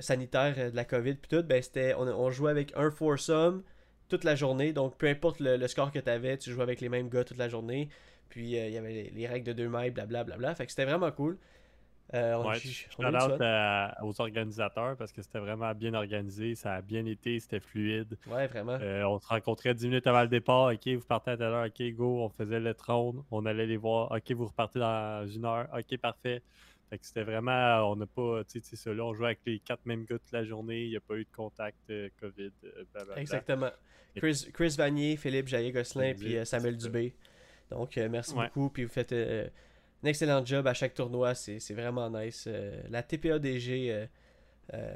sanitaires 0.00 0.70
de 0.70 0.76
la 0.76 0.84
COVID, 0.84 1.14
puis 1.14 1.28
tout, 1.28 1.42
ben, 1.42 1.60
c'était, 1.60 1.94
on, 1.94 2.30
jouait 2.30 2.52
avec 2.52 2.72
un 2.76 2.90
foursome 2.90 3.62
toute 4.08 4.24
la 4.24 4.36
journée. 4.36 4.72
Donc 4.72 4.96
peu 4.96 5.08
importe 5.08 5.40
le, 5.40 5.66
score 5.66 5.90
que 5.90 5.98
tu 5.98 6.08
avais, 6.08 6.38
tu 6.38 6.50
jouais 6.52 6.62
avec 6.62 6.80
les 6.80 6.88
mêmes 6.88 7.08
gars 7.08 7.24
toute 7.24 7.38
la 7.38 7.48
journée. 7.48 7.88
Puis 8.30 8.52
il 8.52 8.70
y 8.70 8.78
avait 8.78 9.10
les, 9.12 9.26
règles 9.26 9.46
de 9.48 9.52
deux 9.52 9.68
mailles, 9.68 9.90
blablabla. 9.90 10.24
Bla, 10.24 10.36
bla, 10.36 10.54
Fait 10.54 10.64
que 10.64 10.70
c'était 10.70 10.84
vraiment 10.84 11.10
cool. 11.10 11.36
Euh, 12.12 12.34
on, 12.34 12.52
je 12.52 14.02
aux 14.02 14.20
organisateurs 14.20 14.96
parce 14.96 15.10
que 15.10 15.22
c'était 15.22 15.38
vraiment 15.38 15.72
bien 15.74 15.94
organisé, 15.94 16.54
ça 16.54 16.74
a 16.74 16.82
bien 16.82 17.06
été, 17.06 17.40
c'était 17.40 17.60
fluide. 17.60 18.18
Ouais, 18.26 18.46
vraiment. 18.46 18.78
Euh, 18.80 19.04
on 19.04 19.18
se 19.18 19.26
rencontrait 19.26 19.74
10 19.74 19.88
minutes 19.88 20.06
avant 20.06 20.22
le 20.22 20.28
départ, 20.28 20.72
ok, 20.72 20.86
vous 20.88 21.06
partez 21.06 21.30
à 21.32 21.36
telle 21.36 21.46
heure, 21.46 21.66
ok, 21.66 21.82
go, 21.94 22.22
on 22.22 22.28
faisait 22.28 22.60
le 22.60 22.74
trône, 22.74 23.24
on 23.30 23.46
allait 23.46 23.66
les 23.66 23.78
voir, 23.78 24.12
ok, 24.12 24.32
vous 24.32 24.46
repartez 24.46 24.78
dans 24.80 25.26
une 25.26 25.46
heure, 25.46 25.66
ok, 25.74 25.98
parfait. 25.98 26.42
Fait 26.90 26.98
que 26.98 27.06
c'était 27.06 27.24
vraiment, 27.24 27.90
on 27.90 27.96
n'a 27.96 28.06
pas, 28.06 28.44
tu 28.44 28.60
sais, 28.60 28.76
cela, 28.76 29.02
on 29.02 29.14
jouait 29.14 29.28
avec 29.28 29.40
les 29.46 29.58
quatre 29.58 29.86
mêmes 29.86 30.04
gars 30.04 30.18
toute 30.18 30.32
la 30.32 30.44
journée, 30.44 30.84
il 30.84 30.90
n'y 30.90 30.96
a 30.96 31.00
pas 31.00 31.16
eu 31.16 31.24
de 31.24 31.34
contact 31.34 31.78
euh, 31.88 32.10
COVID, 32.20 32.52
blablabla. 32.92 33.20
Exactement. 33.20 33.70
Chris, 34.14 34.46
Chris 34.52 34.74
Vanier, 34.76 35.16
Philippe 35.16 35.48
Jaillet-Gosselin, 35.48 36.12
puis 36.14 36.36
Samuel 36.44 36.76
Dubé. 36.76 37.16
Donc, 37.70 37.96
merci 37.96 38.34
beaucoup, 38.34 38.68
puis 38.68 38.84
vous 38.84 38.92
faites 38.92 39.12
un 40.04 40.08
excellent 40.08 40.44
job 40.44 40.66
à 40.66 40.74
chaque 40.74 40.94
tournoi. 40.94 41.34
C'est 41.34 41.72
vraiment 41.72 42.10
nice. 42.10 42.44
Euh, 42.46 42.80
la 42.90 43.02
TPADG 43.02 43.90
euh, 43.90 44.06
euh, 44.74 44.94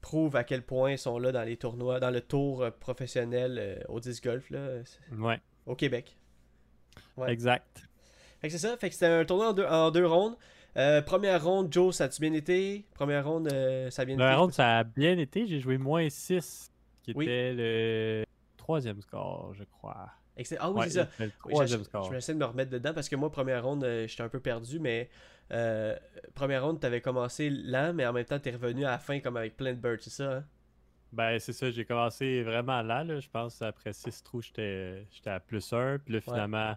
prouve 0.00 0.36
à 0.36 0.44
quel 0.44 0.62
point 0.62 0.92
ils 0.92 0.98
sont 0.98 1.18
là 1.18 1.30
dans 1.32 1.42
les 1.42 1.56
tournois, 1.56 2.00
dans 2.00 2.10
le 2.10 2.20
tour 2.20 2.66
professionnel 2.80 3.84
au 3.88 4.00
disc 4.00 4.24
golf. 4.24 4.48
Là. 4.50 4.78
Ouais. 5.18 5.40
au 5.66 5.74
Québec. 5.74 6.16
Ouais. 7.16 7.32
Exact. 7.32 7.86
Fait 8.40 8.48
que 8.48 8.52
c'est 8.52 8.66
ça. 8.66 8.76
Fait 8.78 8.88
que 8.88 8.94
c'était 8.94 9.06
un 9.06 9.24
tournoi 9.24 9.50
en 9.50 9.52
deux, 9.52 9.66
en 9.66 9.90
deux 9.90 10.06
rondes. 10.06 10.36
Euh, 10.76 11.02
première 11.02 11.44
ronde, 11.44 11.72
Joe, 11.72 11.94
ça 11.94 12.04
a-tu 12.04 12.20
bien 12.20 12.32
été? 12.32 12.84
Première 12.94 13.26
ronde, 13.26 13.52
euh, 13.52 13.90
ça 13.90 14.02
a 14.02 14.04
bien 14.04 14.14
été? 14.14 14.22
La 14.22 14.32
je 14.32 14.38
ronde, 14.38 14.52
ça 14.52 14.78
a 14.78 14.84
bien 14.84 15.18
été. 15.18 15.46
J'ai 15.46 15.58
joué 15.60 15.78
moins 15.78 16.08
6, 16.08 16.72
qui 17.02 17.12
Oui. 17.14 17.24
était 17.24 17.52
le 17.52 18.24
troisième 18.56 19.00
score, 19.02 19.52
je 19.54 19.64
crois. 19.64 20.08
Excellent. 20.36 20.60
Ah 20.62 20.70
oui, 20.70 20.78
Ouais, 20.78 20.88
c'est 20.88 20.94
ça. 20.94 21.08
Oui, 21.18 21.66
je, 21.66 22.10
vais 22.10 22.18
essayer 22.18 22.34
de 22.34 22.38
me 22.38 22.44
remettre 22.44 22.70
dedans 22.70 22.94
parce 22.94 23.08
que 23.08 23.16
moi, 23.16 23.30
première 23.30 23.64
ronde, 23.64 23.84
euh, 23.84 24.06
j'étais 24.06 24.22
un 24.22 24.28
peu 24.28 24.40
perdu, 24.40 24.78
mais 24.78 25.10
euh, 25.52 25.96
première 26.34 26.64
ronde, 26.64 26.80
t'avais 26.80 27.00
commencé 27.00 27.50
lent, 27.50 27.92
mais 27.94 28.06
en 28.06 28.12
même 28.12 28.24
temps, 28.24 28.38
t'es 28.38 28.52
revenu 28.52 28.84
à 28.84 28.90
la 28.90 28.98
fin 28.98 29.20
comme 29.20 29.36
avec 29.36 29.56
plein 29.56 29.72
de 29.72 29.78
birds, 29.78 29.98
c'est 30.00 30.10
ça, 30.10 30.36
hein? 30.36 30.44
Ben, 31.12 31.38
c'est 31.40 31.52
ça, 31.52 31.70
j'ai 31.70 31.84
commencé 31.84 32.42
vraiment 32.42 32.82
là, 32.82 33.02
là. 33.02 33.18
Je 33.18 33.28
pense 33.28 33.60
après 33.62 33.92
6 33.92 34.22
trous, 34.22 34.42
j'étais 34.42 35.04
à 35.26 35.40
plus 35.40 35.72
1. 35.72 35.98
Puis 35.98 36.14
là, 36.14 36.20
finalement, 36.20 36.76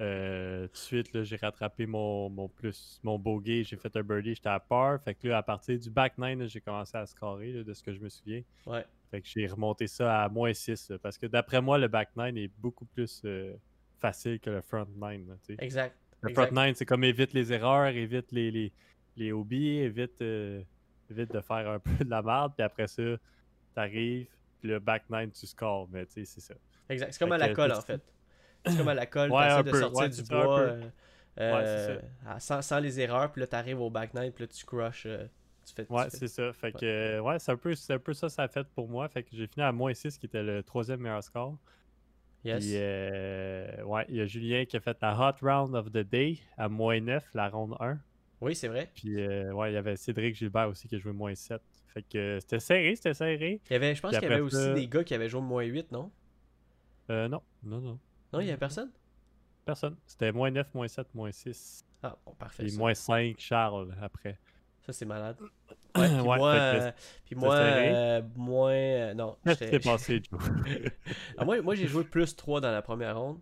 euh, 0.00 0.66
tout 0.68 0.72
de 0.72 0.78
suite, 0.78 1.22
j'ai 1.22 1.36
rattrapé 1.36 1.86
mon, 1.86 2.30
mon 2.30 2.48
plus 2.48 2.98
mon 3.02 3.18
bogey, 3.18 3.62
j'ai 3.62 3.76
fait 3.76 3.94
un 3.96 4.02
birdie, 4.02 4.34
j'étais 4.34 4.48
à 4.48 4.58
par. 4.58 5.00
Fait 5.02 5.14
que 5.14 5.28
là, 5.28 5.38
à 5.38 5.42
partir 5.42 5.78
du 5.78 5.90
back 5.90 6.16
9, 6.18 6.38
là, 6.38 6.46
j'ai 6.46 6.60
commencé 6.60 6.96
à 6.96 7.04
scorer, 7.06 7.52
là, 7.52 7.62
de 7.62 7.74
ce 7.74 7.82
que 7.82 7.92
je 7.92 8.00
me 8.00 8.08
souviens. 8.08 8.42
Ouais. 8.66 8.84
Fait 9.14 9.20
que 9.20 9.28
j'ai 9.28 9.46
remonté 9.46 9.86
ça 9.86 10.24
à 10.24 10.28
moins 10.28 10.52
6. 10.52 10.90
là, 10.90 10.98
parce 10.98 11.18
que 11.18 11.26
d'après 11.26 11.62
moi, 11.62 11.78
le 11.78 11.86
back 11.86 12.08
9 12.16 12.36
est 12.36 12.50
beaucoup 12.58 12.84
plus 12.84 13.22
euh, 13.24 13.54
facile 14.00 14.40
que 14.40 14.50
le 14.50 14.60
front 14.60 14.88
9. 14.96 15.00
là, 15.28 15.34
tu 15.46 15.54
sais. 15.54 15.64
Exact. 15.64 15.96
Le 16.20 16.30
exact. 16.30 16.46
front 16.48 16.54
9, 16.54 16.74
c'est 16.76 16.84
comme 16.84 17.04
évite 17.04 17.32
les 17.32 17.52
erreurs, 17.52 17.86
évite 17.86 18.32
les, 18.32 18.50
les, 18.50 18.72
les 19.16 19.30
hobbies, 19.30 19.78
évite, 19.78 20.20
euh, 20.20 20.60
évite 21.08 21.32
de 21.32 21.40
faire 21.40 21.70
un 21.70 21.78
peu 21.78 22.04
de 22.04 22.10
la 22.10 22.22
merde, 22.22 22.54
puis 22.56 22.64
après 22.64 22.88
ça, 22.88 23.02
t'arrives, 23.72 24.26
puis 24.58 24.68
le 24.68 24.80
back 24.80 25.04
9, 25.08 25.30
tu 25.32 25.46
scores, 25.46 25.88
mais 25.92 26.06
tu 26.06 26.14
sais, 26.14 26.24
c'est 26.24 26.40
ça. 26.40 26.54
Exact. 26.88 27.12
C'est 27.12 27.18
comme 27.20 27.30
à 27.30 27.38
la 27.38 27.54
colle, 27.54 27.70
tout- 27.70 27.78
en 27.78 27.82
fait. 27.82 28.00
C'est 28.66 28.78
comme 28.78 28.88
à 28.88 28.94
la 28.94 29.06
colle, 29.06 29.30
Ouais, 29.30 29.62
de 29.62 29.70
peu, 29.70 29.78
sortir 29.78 30.00
ouais, 30.00 30.08
du 30.08 30.22
bois 30.22 30.58
euh, 30.60 30.80
Ouais, 30.80 30.88
euh, 31.38 32.00
sans, 32.38 32.62
sans 32.62 32.80
les 32.80 32.98
erreurs, 32.98 33.30
puis 33.30 33.42
là, 33.42 33.46
t'arrives 33.46 33.80
au 33.80 33.90
back 33.90 34.12
nine, 34.14 34.32
puis 34.32 34.42
là, 34.44 34.48
tu 34.48 34.64
crushes. 34.64 35.06
Tu 35.64 35.74
fais, 35.74 35.86
tu 35.86 35.92
Ouais, 35.92 36.06
c'est 36.08 36.28
ça. 36.28 36.52
Fait 36.52 36.72
que, 36.72 36.84
euh, 36.84 37.20
ouais, 37.20 37.38
c'est 37.38 37.52
un, 37.52 37.56
peu, 37.56 37.74
un 37.88 37.98
peu 37.98 38.14
ça, 38.14 38.28
ça 38.28 38.42
a 38.42 38.48
fait 38.48 38.66
pour 38.74 38.88
moi. 38.88 39.08
Fait 39.08 39.22
que 39.22 39.30
j'ai 39.32 39.46
fini 39.46 39.64
à 39.64 39.72
moins 39.72 39.94
6, 39.94 40.18
qui 40.18 40.26
était 40.26 40.42
le 40.42 40.62
troisième 40.62 41.00
meilleur 41.00 41.22
score. 41.22 41.56
Yes. 42.44 42.62
Puis, 42.62 42.74
euh, 42.76 43.82
ouais, 43.84 44.04
il 44.08 44.16
y 44.16 44.20
a 44.20 44.26
Julien 44.26 44.64
qui 44.66 44.76
a 44.76 44.80
fait 44.80 44.96
la 45.00 45.18
hot 45.18 45.36
round 45.42 45.74
of 45.74 45.90
the 45.90 45.98
day 45.98 46.38
à 46.58 46.68
moins 46.68 47.00
9, 47.00 47.24
la 47.34 47.48
ronde 47.48 47.74
1. 47.80 47.98
Oui, 48.40 48.54
c'est 48.54 48.68
vrai. 48.68 48.90
Puis, 48.94 49.20
euh, 49.20 49.52
ouais, 49.52 49.70
il 49.70 49.74
y 49.74 49.78
avait 49.78 49.96
Cédric 49.96 50.34
Gilbert 50.34 50.68
aussi 50.68 50.86
qui 50.86 50.96
a 50.96 50.98
joué 50.98 51.12
moins 51.12 51.34
7. 51.34 51.62
Fait 51.86 52.02
que 52.02 52.18
euh, 52.18 52.40
c'était 52.40 52.60
serré, 52.60 52.94
c'était 52.96 53.14
serré. 53.14 53.60
Il 53.70 53.72
y 53.72 53.76
avait, 53.76 53.94
je 53.94 54.02
pense 54.02 54.12
qu'il 54.12 54.28
y 54.28 54.32
avait 54.32 54.40
aussi 54.40 54.74
des 54.74 54.86
gars 54.86 55.02
qui 55.02 55.14
avaient 55.14 55.30
joué 55.30 55.40
moins 55.40 55.64
8, 55.64 55.90
non? 55.92 56.10
Euh, 57.08 57.28
non, 57.28 57.42
non, 57.62 57.80
non. 57.80 57.98
Non, 58.32 58.40
il 58.40 58.46
y 58.46 58.50
avait 58.50 58.58
personne? 58.58 58.90
Personne. 59.64 59.96
C'était 60.04 60.32
moins 60.32 60.50
9, 60.50 60.74
moins 60.74 60.88
7, 60.88 61.14
moins 61.14 61.32
6. 61.32 61.86
Ah, 62.02 62.18
bon, 62.26 62.34
parfait. 62.34 62.64
Puis 62.64 62.72
Ça, 62.72 62.78
moins 62.78 62.92
5, 62.92 63.36
Charles, 63.38 63.94
après. 64.02 64.38
Ça, 64.86 64.92
c'est 64.92 65.06
malade. 65.06 65.36
Ouais, 65.40 66.08
puis 66.08 66.16
Ouais, 66.16 66.36
moi, 66.36 66.52
euh, 66.54 66.92
puis 67.24 67.34
moi 67.36 67.54
euh, 67.56 68.22
moins. 68.36 68.72
euh, 68.72 69.14
non. 69.14 69.36
Qu'est-ce 69.44 69.64
qui 69.64 69.70
s'est 69.70 69.78
passé, 69.90 70.22
Joe? 70.30 70.40
Ah, 71.38 71.44
moi, 71.44 71.62
moi 71.62 71.74
j'ai 71.74 71.86
joué 71.86 72.04
plus 72.04 72.36
3 72.36 72.60
dans 72.60 72.70
la 72.72 72.82
première 72.82 73.18
ronde. 73.18 73.38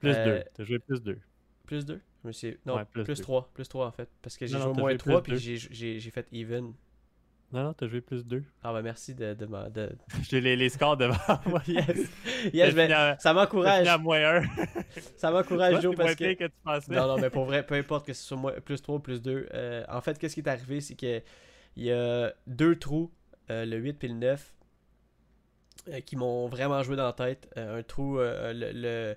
plus 0.00 0.10
Euh, 0.14 0.38
2. 0.40 0.44
T'as 0.54 0.64
joué 0.64 0.78
plus 0.80 1.02
2. 1.02 1.18
Plus 1.66 1.86
2 1.86 2.00
Je 2.22 2.28
me 2.28 2.32
suis... 2.32 2.58
Non, 2.66 2.76
Ouais, 2.76 2.84
plus 2.84 3.04
plus, 3.04 3.14
deux. 3.16 3.22
3. 3.22 3.50
Plus 3.54 3.68
3 3.68 3.86
en 3.86 3.92
fait. 3.92 4.10
Parce 4.20 4.36
que 4.36 4.46
j'ai 4.46 4.58
joué 4.58 4.72
moins 4.74 4.90
joué 4.90 4.98
3 4.98 5.22
plus 5.22 5.22
puis 5.22 5.32
deux. 5.32 5.38
j'ai- 5.58 5.68
j'ai 5.74 5.98
j'ai 6.00 6.10
fait 6.10 6.26
even. 6.32 6.74
Non, 7.52 7.62
non, 7.64 7.72
t'as 7.72 7.86
joué 7.86 8.00
plus 8.00 8.24
2. 8.26 8.42
Ah, 8.64 8.72
bah 8.72 8.82
merci 8.82 9.14
de. 9.14 9.34
de, 9.34 9.46
de... 9.70 9.90
J'ai 10.28 10.40
les, 10.40 10.56
les 10.56 10.68
scores 10.68 10.96
devant 10.96 11.14
moi. 11.46 11.62
yes. 11.68 11.86
Yes 12.52 12.74
ben, 12.74 12.82
fini 12.88 12.92
à- 12.92 13.16
ça 13.20 13.32
m'encourage. 13.32 13.78
fini 13.78 13.88
à 13.88 13.98
moins 13.98 14.18
1. 14.40 14.42
Ça 15.16 15.30
m'encourage, 15.30 15.80
Joe, 15.80 15.94
parce 15.94 16.16
que. 16.16 16.34
que 16.34 16.44
tu. 16.46 16.90
Non, 16.92 17.06
non, 17.06 17.18
mais 17.18 17.30
pour 17.30 17.44
vrai, 17.44 17.64
peu 17.64 17.74
importe 17.76 18.06
que 18.06 18.12
ce 18.12 18.22
soit 18.24 18.36
moins- 18.36 18.60
plus 18.60 18.82
3 18.82 18.96
ou 18.96 18.98
plus 18.98 19.22
2. 19.22 19.48
euh, 19.54 19.84
en 19.88 20.00
fait, 20.00 20.18
qu'est-ce 20.18 20.34
qui 20.34 20.40
est 20.40 20.48
arrivé, 20.48 20.80
c'est 20.80 20.94
que 20.96 21.22
il 21.76 21.84
y 21.84 21.92
a 21.92 22.32
deux 22.48 22.76
trous, 22.76 23.12
euh, 23.50 23.64
le 23.64 23.76
8 23.76 24.02
et 24.04 24.08
le 24.08 24.14
9, 24.14 24.54
euh, 25.90 26.00
qui 26.00 26.16
m'ont 26.16 26.48
vraiment 26.48 26.82
joué 26.82 26.96
dans 26.96 27.06
la 27.06 27.12
tête. 27.12 27.48
Un 27.56 27.82
trou, 27.82 28.18
euh, 28.18 28.52
le, 28.52 28.70
le, 28.72 29.16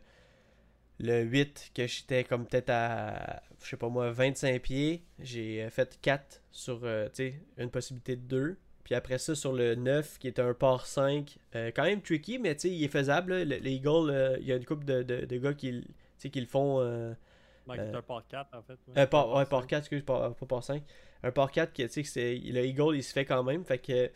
le 1.00 1.22
8, 1.24 1.72
que 1.76 1.86
j'étais 1.88 2.24
comme 2.24 2.46
peut-être 2.48 2.70
à, 2.72 3.42
je 3.64 3.70
sais 3.70 3.78
pas 3.78 3.90
moi, 3.90 4.12
25 4.12 4.62
pieds. 4.62 5.04
J'ai 5.20 5.64
euh, 5.64 5.70
fait 5.70 5.98
4 6.02 6.42
sur, 6.52 6.82
euh, 6.84 7.08
tu 7.10 7.16
sais, 7.32 7.42
une 7.58 7.70
possibilité 7.70 8.16
de 8.16 8.22
2. 8.22 8.58
Puis 8.84 8.96
après 8.96 9.18
ça, 9.18 9.36
sur 9.36 9.52
le 9.54 9.76
9, 9.76 10.18
qui 10.18 10.28
était 10.30 10.42
un 10.42 10.54
par 10.54 10.86
5, 10.86 11.38
euh, 11.56 11.72
quand 11.76 11.84
même 11.84 12.02
tricky, 12.02 12.40
mais 12.40 12.56
tu 12.56 12.62
sais, 12.70 12.70
il 12.74 12.84
est 12.84 12.88
faisable. 12.88 13.34
là. 13.34 13.46
Le- 13.46 13.58
les 13.58 13.80
goals, 13.80 14.10
euh, 14.10 14.38
il 14.40 14.48
y 14.48 14.52
a 14.54 14.56
une 14.56 14.66
couple 14.66 14.86
de, 14.86 15.04
de, 15.04 15.26
de 15.26 15.38
gars 15.38 15.54
qui, 15.54 15.72
le- 15.72 15.82
tu 15.82 15.88
sais, 16.18 16.30
qui 16.30 16.40
le 16.40 16.48
font. 16.48 16.80
Ouais, 16.80 17.76
c'est 17.76 17.96
un 17.96 18.02
par 18.02 18.26
4 18.28 18.56
en 18.56 18.62
fait. 18.62 18.78
un 18.96 19.06
par, 19.08 19.30
ouais, 19.36 19.46
par 19.46 19.68
4, 19.68 19.80
excuse, 19.80 20.04
par- 20.04 20.34
pas 20.34 20.46
par 20.46 20.64
5. 20.64 20.82
Un 21.24 21.32
par 21.32 21.52
4, 21.52 21.74
que, 21.74 21.84
tu 21.84 21.90
sais, 21.90 22.02
que 22.04 22.08
c'est, 22.08 22.36
le 22.36 22.64
Eagle, 22.66 22.96
il 22.96 23.04
se 23.04 23.12
fait 23.12 23.26
quand 23.26 23.44
même. 23.44 23.66
Fait 23.66 23.78
que 23.78 24.10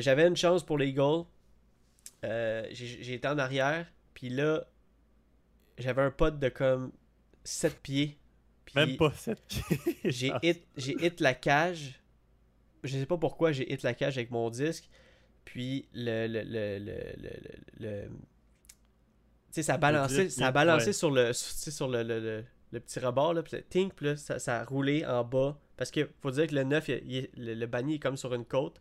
j'avais 0.00 0.26
une 0.26 0.36
chance 0.36 0.64
pour. 0.64 0.78
Euh, 2.24 2.66
j'ai, 2.70 3.02
j'ai 3.02 3.14
été 3.14 3.28
en 3.28 3.38
arrière. 3.38 3.86
Puis 4.14 4.28
là, 4.28 4.66
j'avais 5.80 6.02
un 6.02 6.10
pote 6.10 6.38
de 6.38 6.48
comme 6.48 6.92
7 7.44 7.80
pieds. 7.82 8.18
Puis 8.64 8.74
Même 8.76 8.96
pas 8.96 9.12
7 9.12 9.42
pieds. 9.46 9.96
j'ai 10.04 10.32
hit, 10.42 10.64
j'ai 10.76 10.92
hit 11.04 11.20
la 11.20 11.34
cage. 11.34 12.00
Je 12.84 12.96
sais 12.98 13.06
pas 13.06 13.18
pourquoi 13.18 13.52
j'ai 13.52 13.70
hit 13.72 13.82
la 13.82 13.94
cage 13.94 14.16
avec 14.18 14.30
mon 14.30 14.48
disque. 14.50 14.88
Puis 15.44 15.88
le. 15.92 16.26
le, 16.26 16.42
le, 16.42 16.78
le, 16.78 16.94
le, 17.16 17.30
le- 17.78 18.02
le- 18.02 18.08
tu 18.08 19.54
sais, 19.56 19.62
ça 19.64 19.74
a 19.74 19.78
balancé, 19.78 20.30
ça 20.30 20.46
a 20.46 20.52
balancé 20.52 20.86
ouais. 20.88 20.92
sur 20.92 21.10
le, 21.10 21.32
sur, 21.32 21.88
le, 21.88 22.04
le, 22.04 22.44
le- 22.70 22.80
petit 22.80 23.00
rebord, 23.00 23.34
là, 23.34 23.42
puis 23.42 23.56
le 23.56 23.62
tink, 23.64 23.94
puis 23.94 24.06
là, 24.06 24.16
ça, 24.16 24.38
ça 24.38 24.60
a 24.60 24.64
roulé 24.64 25.04
en 25.04 25.24
bas. 25.24 25.58
Parce 25.76 25.90
que 25.90 26.08
faut 26.22 26.30
dire 26.30 26.46
que 26.46 26.54
le 26.54 26.62
9, 26.62 26.88
il- 26.88 27.02
il- 27.12 27.30
le, 27.36 27.54
le 27.54 27.66
bannier 27.66 27.96
est 27.96 27.98
comme 27.98 28.16
sur 28.16 28.32
une 28.32 28.44
côte. 28.44 28.80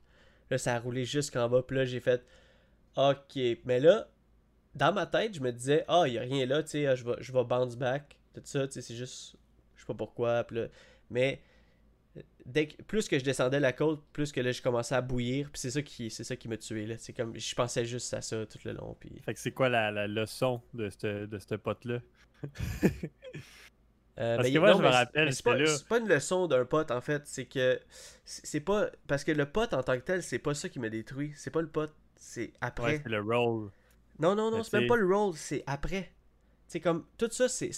Là, 0.51 0.60
ça 0.60 0.75
a 0.75 0.79
roulé 0.79 1.06
jusqu'en 1.06 1.50
bas, 1.50 1.63
puis 1.63 1.75
là, 1.77 1.86
j'ai 1.86 2.00
fait 2.00 2.24
OK. 2.98 3.39
Mais 3.65 3.79
là, 3.79 4.10
dans 4.76 4.94
ma 4.94 5.06
tête, 5.06 5.36
je 5.36 5.42
me 5.42 5.52
disais 5.52 5.86
Ah, 5.88 6.04
il 6.08 6.12
n'y 6.14 6.18
a 6.18 6.22
rien 6.22 6.46
là, 6.46 6.64
tu 6.64 6.70
sais, 6.70 6.88
ah, 6.88 6.96
je 6.96 7.04
vais, 7.04 7.16
je 7.20 7.32
vais 7.32 7.44
bounce 7.44 7.76
back. 7.76 8.18
Tout 8.34 8.42
ça, 8.44 8.68
tu 8.68 8.74
sais, 8.74 8.82
c'est 8.82 8.96
juste. 8.96 9.36
Je 9.76 9.82
sais 9.82 9.88
pas 9.88 9.94
pourquoi. 9.94 10.46
là- 10.52 10.68
mais 11.10 11.42
dès 12.46 12.68
que, 12.68 12.82
plus 12.84 13.08
que 13.08 13.18
je 13.18 13.24
descendais 13.24 13.60
la 13.60 13.74
côte, 13.74 14.04
plus 14.14 14.32
que 14.32 14.42
là, 14.42 14.52
je 14.52 14.62
commençais 14.62 14.96
à 14.96 15.02
bouillir. 15.02 15.50
Puis 15.52 15.60
c'est 15.62 15.72
ça 15.72 15.82
qui, 15.82 16.10
c'est 16.10 16.24
ça 16.24 16.36
qui 16.36 16.48
m'a 16.48 16.58
tué. 16.58 16.86
Là. 16.86 16.96
C'est 16.98 17.14
comme, 17.14 17.38
je 17.38 17.56
pensais 17.56 17.86
juste 17.86 18.14
à 18.14 18.22
ça 18.22 18.46
tout 18.46 18.60
le 18.66 18.74
long. 18.74 18.96
Puis 19.00 19.20
Fait 19.26 19.34
que 19.34 19.40
c'est 19.40 19.52
quoi 19.52 19.70
la, 19.70 19.92
la 19.92 20.08
leçon 20.08 20.62
de 20.74 20.90
ce 20.90 21.26
de 21.26 21.56
pote-là? 21.56 22.00
Euh, 24.20 24.36
Parce 24.36 24.50
ben, 24.50 24.54
que 24.54 24.60
moi, 24.60 24.72
non, 24.72 24.78
je 24.80 24.84
me 24.84 24.88
rappelle, 24.90 25.34
c'est 25.34 25.88
pas, 25.88 25.98
une 25.98 26.10
leçon 26.10 26.48
d'un 26.48 26.66
pote 26.66 26.92
en 26.92 27.00
fait, 27.00 27.26
c'est 27.26 27.46
que 27.46 27.80
c'est 28.26 28.60
pas 28.60 28.90
parce 29.08 29.24
que 29.24 29.32
le 29.32 29.46
pote 29.46 29.74
en 29.74 29.82
tant 29.82 29.96
que 29.96 30.04
tel, 30.04 30.22
c'est 30.24 30.40
pas 30.40 30.54
ça 30.54 30.68
qui 30.68 30.78
m'a 30.80 30.90
détruit, 30.90 31.32
c'est 31.38 31.52
pas 31.52 31.62
le 31.62 31.70
pote, 31.70 31.96
c'est 32.18 32.52
après. 32.60 32.84
Ouais, 32.96 33.02
c'est 33.02 33.10
le 33.10 33.22
roll. 33.22 33.70
Non 34.20 34.36
non 34.36 34.52
non, 34.52 34.64
c'est 34.64 34.80
même 34.80 34.88
pas 34.88 34.96
le 34.98 35.16
rôle, 35.16 35.36
c'est 35.36 35.64
après. 35.68 36.12
C'est 36.68 36.80
comme 36.80 37.06
tout 37.18 37.30
ça 37.32 37.48
c'est 37.50 37.72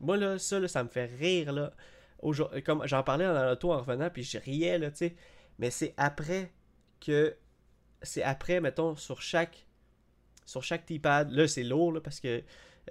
moi 0.00 0.16
là 0.16 0.38
ça 0.38 0.58
là, 0.60 0.68
ça 0.68 0.82
me 0.82 0.88
fait 0.88 1.06
rire 1.06 1.52
là. 1.52 1.72
Aujourd'hui- 2.20 2.62
comme 2.62 2.86
j'en 2.86 3.02
parlais 3.02 3.24
dans 3.24 3.44
l'auto 3.48 3.72
en 3.72 3.78
revenant 3.78 4.10
puis 4.10 4.22
je 4.22 4.38
riais 4.38 4.78
là, 4.78 4.90
tu 4.90 4.98
sais, 4.98 5.16
mais 5.58 5.70
c'est 5.70 5.94
après 5.96 6.52
que 7.00 7.36
c'est 8.02 8.22
après 8.22 8.60
mettons 8.60 8.96
sur 8.96 9.20
chaque 9.22 9.66
sur 10.46 10.62
chaque 10.62 10.86
T-pad, 10.86 11.30
là 11.32 11.46
c'est 11.48 11.62
lourd 11.62 11.92
là, 11.92 12.00
parce 12.00 12.20
que 12.20 12.42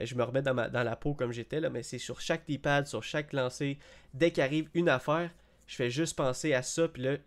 euh, 0.02 0.06
je 0.06 0.16
me 0.16 0.24
remets 0.24 0.42
dans, 0.42 0.54
ma, 0.54 0.70
dans 0.70 0.84
la 0.84 0.96
peau 0.96 1.14
comme 1.14 1.32
j'étais, 1.32 1.60
là, 1.60 1.70
mais 1.70 1.84
c'est 1.84 1.98
sur 1.98 2.22
chaque 2.22 2.46
T-pad, 2.46 2.86
sur 2.88 3.04
chaque 3.04 3.34
lancé. 3.34 3.80
Dès 4.14 4.32
qu'arrive 4.32 4.70
une 4.74 4.88
affaire, 4.88 5.32
je 5.68 5.76
fais 5.76 5.90
juste 5.90 6.16
penser 6.16 6.54
à 6.54 6.62
ça, 6.62 6.88
puis 6.88 7.02
là, 7.02 7.18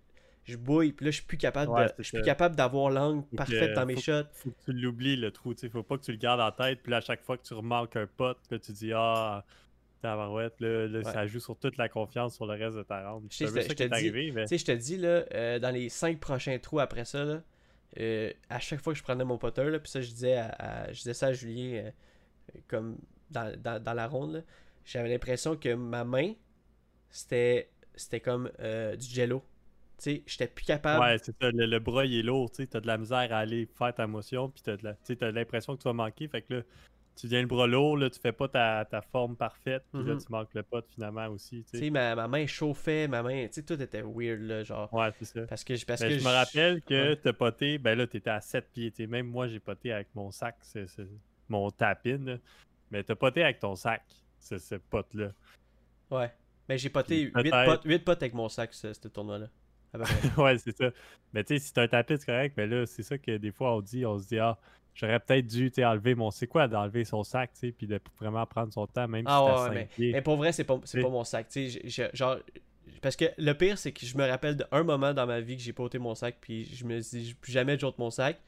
je 0.45 0.57
bouille, 0.57 0.93
puis 0.93 1.05
là, 1.07 1.11
je 1.11 1.17
suis 1.17 1.25
plus 1.27 1.37
capable 1.39 1.71
Ouais, 1.71 1.87
de, 1.87 1.93
je 1.99 2.03
suis 2.03 2.17
plus 2.19 2.25
capable 2.25 2.57
d'avoir 2.57 2.91
l'angle 2.91 3.25
parfaite 3.37 3.75
dans 3.75 3.87
mes 3.87 3.95
faut- 3.95 4.01
shots. 4.01 4.25
Faut 4.33 4.51
que 4.51 4.65
tu 4.65 4.73
l'oublies, 4.73 5.17
le 5.17 5.31
trou. 5.31 5.55
sais 5.57 5.69
Faut 5.69 5.83
pas 5.85 5.97
que 5.99 6.03
tu 6.03 6.11
le 6.13 6.19
gardes 6.19 6.41
en 6.41 6.51
tête. 6.51 6.81
Puis 6.83 6.91
là, 6.91 6.97
à 6.99 7.01
chaque 7.01 7.23
fois 7.23 7.37
que 7.39 7.43
tu 7.45 7.55
remarques 7.55 7.95
un 7.97 8.07
pote, 8.09 8.39
là, 8.51 8.59
tu 8.59 8.73
dis 8.73 8.93
Ah, 8.95 9.45
tabarouette, 10.01 10.61
là, 10.61 10.89
là, 10.89 10.99
Ouais. 10.99 11.05
ça 11.05 11.27
joue 11.29 11.39
sur 11.39 11.57
toute 11.57 11.77
la 11.77 11.89
confiance 11.89 12.35
sur 12.35 12.47
le 12.47 12.55
reste 12.55 12.77
de 12.77 12.83
ta 12.83 13.09
ronde. 13.11 13.27
Je 13.31 13.39
te. 13.45 13.45
Tu 13.45 14.59
je 14.59 14.65
te 14.65 14.73
dis, 14.73 14.97
là, 14.97 15.25
euh, 15.33 15.59
dans 15.61 15.71
les 15.71 15.89
cinq 15.89 16.19
prochains 16.19 16.59
trous 16.59 16.81
après 16.81 17.05
ça, 17.05 17.25
là, 17.25 17.43
euh, 18.01 18.33
à 18.51 18.59
chaque 18.59 18.81
fois 18.81 18.95
que 18.95 18.99
je 18.99 19.05
prenais 19.05 19.25
mon 19.25 19.39
potter, 19.39 19.65
là, 19.71 19.79
puis 19.79 19.91
ça, 19.91 20.01
je 20.01 20.09
disais, 20.11 20.37
à, 20.39 20.47
à- 20.59 20.93
je 20.93 20.99
disais 20.99 21.15
ça 21.15 21.27
à 21.29 21.33
Julien, 21.33 21.85
euh, 21.85 21.91
comme 22.67 22.99
dans, 23.31 23.55
dans, 23.61 23.81
dans 23.81 23.95
la 23.95 24.09
ronde, 24.09 24.45
j'avais 24.85 25.09
l'impression 25.09 25.55
que 25.57 25.73
ma 25.75 26.03
main, 26.05 26.33
c'était 27.11 27.71
c'était 27.95 28.21
comme 28.21 28.51
du 28.99 29.07
jello. 29.07 29.45
Sais, 30.03 30.23
j'étais 30.27 30.49
plus 30.49 30.65
capable. 30.65 31.01
Ouais, 31.01 31.17
c'est 31.19 31.31
ça. 31.41 31.51
Le, 31.53 31.65
le 31.65 31.79
bras, 31.79 32.05
il 32.05 32.19
est 32.19 32.23
lourd. 32.23 32.51
Tu 32.51 32.67
as 32.73 32.81
de 32.81 32.87
la 32.89 32.99
misère 32.99 33.33
à 33.33 33.39
aller 33.39 33.69
faire 33.79 33.95
ta 33.95 34.07
motion. 34.09 34.49
Puis 34.51 34.61
tu 34.65 34.71
as, 35.25 35.31
l'impression 35.31 35.77
que 35.77 35.83
tu 35.83 35.85
vas 35.89 35.93
manquer. 35.93 36.27
Fait 36.27 36.43
que 36.43 36.55
là, 36.55 36.63
tu 37.15 37.29
viens 37.29 37.41
le 37.41 37.47
bras 37.47 37.69
lourd. 37.69 37.97
Là, 37.97 38.11
tu 38.11 38.19
fais 38.19 38.33
pas 38.33 38.49
ta, 38.49 38.85
ta 38.85 39.01
forme 39.01 39.37
parfaite. 39.37 39.85
Puis 39.93 40.03
là, 40.03 40.15
Mhm. 40.15 40.21
tu 40.21 40.27
manques 40.33 40.53
le 40.55 40.65
pot 40.65 40.85
finalement 40.93 41.29
aussi. 41.29 41.65
tu 41.71 41.79
sais. 41.79 41.91
ma, 41.91 42.17
ma 42.17 42.27
main 42.27 42.49
chauffait, 42.49 43.07
ma 43.07 43.23
main, 43.23 43.47
tu 43.47 43.53
sais, 43.53 43.63
tout 43.63 43.81
était 43.81 44.03
weird, 44.03 44.41
là, 44.41 44.65
genre. 44.65 44.93
Ouais, 44.93 45.11
c'est 45.21 45.25
ça. 45.25 45.47
Parce 45.47 45.63
que, 45.63 45.77
je- 45.77 45.87
parce 45.87 46.01
Ben, 46.01 46.09
que 46.09 46.19
je 46.19 46.25
me 46.25 46.31
rappelle 46.33 46.83
que 46.83 47.11
ouais. 47.11 47.17
t'as 47.17 47.33
poté, 47.33 47.79
ben 47.79 47.97
là, 47.97 48.09
t'étais 48.09 48.31
à 48.31 48.41
7 48.41 48.71
pieds. 48.73 48.93
Même 49.07 49.27
moi, 49.29 49.47
j'ai 49.47 49.61
poté 49.61 49.93
avec 49.93 50.09
mon 50.17 50.33
sac, 50.33 50.57
c'est, 50.63 50.87
mon 51.49 51.71
tapin. 51.71 52.19
là. 52.25 52.39
Mais 52.91 53.05
t'as 53.05 53.15
poté 53.15 53.45
avec 53.45 53.61
ton 53.61 53.77
sac, 53.77 54.03
ce, 54.41 54.59
ce 54.59 54.75
pote-là. 54.75 55.31
Ouais. 56.11 56.33
Mais 56.69 56.77
j'ai 56.77 56.91
poté 56.91 57.27
Puis 57.31 57.43
8 57.45 57.51
peut-être- 57.51 57.83
potes, 57.83 58.05
potes 58.05 58.23
avec 58.23 58.35
mon 58.35 58.49
sac, 58.49 58.75
ce, 58.75 58.93
ce 58.93 59.07
tournoi-là. 59.09 59.47
Peu 59.93 59.99
près. 60.01 60.15
ouais, 60.43 60.59
c'est 60.59 60.77
ça. 60.77 60.91
Mais 61.33 61.45
tu 61.45 61.55
sais, 61.55 61.65
si 61.65 61.73
t'as 61.73 61.83
un 61.83 61.89
tapis, 61.89 62.17
c'est 62.19 62.27
correct. 62.27 62.55
Mais 62.57 62.67
là, 62.67 62.87
c'est 62.87 63.03
ça 63.03 63.19
que 63.19 63.37
des 63.37 63.53
fois, 63.53 63.77
on 63.77 63.81
dit, 63.81 64.05
on 64.07 64.19
se 64.19 64.27
dit, 64.29 64.39
ah, 64.39 64.59
j'aurais 64.95 65.21
peut-être 65.21 65.47
dû, 65.47 65.71
enlever 65.79 66.15
mon. 66.15 66.31
C'est 66.31 66.47
quoi 66.47 66.69
d'enlever 66.69 67.05
son 67.05 67.23
sac, 67.25 67.53
tu 67.55 67.61
sais, 67.61 67.73
puis 67.73 67.87
de 67.87 68.01
vraiment 68.21 68.45
prendre 68.47 68.73
son 68.73 68.87
temps, 68.87 69.09
même 69.09 69.25
Ah 69.27 69.39
si 69.39 69.45
ouais, 69.45 69.53
ouais, 69.53 69.87
5 69.87 69.99
mais, 69.99 70.13
mais 70.13 70.23
pour 70.23 70.37
vrai, 70.37 70.53
c'est 70.53 70.65
pas, 70.65 70.79
pas 70.79 71.09
mon 71.09 71.25
sac. 71.25 71.49
Tu 71.49 71.71
sais, 71.71 72.11
genre, 72.13 72.39
parce 73.01 73.17
que 73.17 73.27
le 73.39 73.53
pire, 73.53 73.79
c'est 73.79 73.93
que 73.93 74.07
je 74.07 74.17
me 74.17 74.27
rappelle 74.27 74.57
d'un 74.57 74.83
moment 74.83 75.13
dans 75.13 75.27
ma 75.27 75.41
vie 75.41 75.57
que 75.57 75.63
j'ai 75.63 75.73
pas 75.73 75.83
ôté 75.83 75.99
mon 75.99 76.15
sac, 76.15 76.37
puis 76.41 76.65
je 76.65 76.85
me 76.85 76.99
dis, 77.01 77.35
plus 77.41 77.53
jamais 77.53 77.79
j'ôte 77.79 77.99
mon 77.99 78.11
sac. 78.11 78.39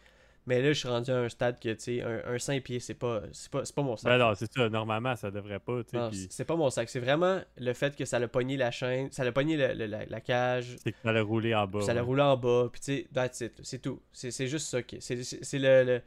Mais 0.46 0.60
là, 0.60 0.68
je 0.74 0.78
suis 0.78 0.88
rendu 0.88 1.10
à 1.10 1.16
un 1.16 1.28
stade 1.30 1.58
que, 1.58 1.70
tu 1.70 1.80
sais, 1.80 2.02
un, 2.02 2.20
un 2.34 2.38
5 2.38 2.62
pieds, 2.62 2.78
c'est 2.78 2.92
pas, 2.92 3.22
c'est 3.32 3.50
pas, 3.50 3.62
pas 3.74 3.82
mon 3.82 3.96
sac. 3.96 4.12
Ben 4.12 4.18
non, 4.18 4.34
c'est 4.34 4.52
ça. 4.52 4.68
Normalement, 4.68 5.16
ça 5.16 5.30
devrait 5.30 5.58
pas, 5.58 5.82
tu 5.84 5.90
sais. 5.92 5.96
Non, 5.96 6.10
puis 6.10 6.26
c'est 6.30 6.44
pas 6.44 6.54
mon 6.56 6.68
sac. 6.68 6.88
C'est 6.90 7.00
vraiment 7.00 7.40
le 7.56 7.72
fait 7.72 7.96
que 7.96 8.04
ça 8.04 8.18
l'a 8.18 8.28
pogné 8.28 8.56
la 8.58 8.70
chaîne, 8.70 9.10
ça 9.10 9.24
l'a 9.24 9.32
pogné 9.32 9.56
le- 9.56 9.72
le- 9.72 9.86
la, 9.86 10.04
la 10.04 10.20
cage, 10.20 10.76
C'est 10.84 10.92
que 10.92 10.98
ça 11.02 11.12
l'a 11.12 11.22
roulé 11.22 11.54
en 11.54 11.66
bas. 11.66 11.80
ça 11.80 11.94
l'a 11.94 12.02
roulé 12.02 12.20
en 12.22 12.36
bas, 12.36 12.68
puis 12.70 12.80
tu 12.82 12.84
sais, 12.96 13.06
that's 13.14 13.40
it. 13.40 13.52
C'est 13.62 13.80
tout. 13.80 14.02
C'est 14.12 14.46
juste 14.46 14.66
ça. 14.68 14.78
C'est 15.00 15.58
le, 15.58 15.84
le- 15.84 16.02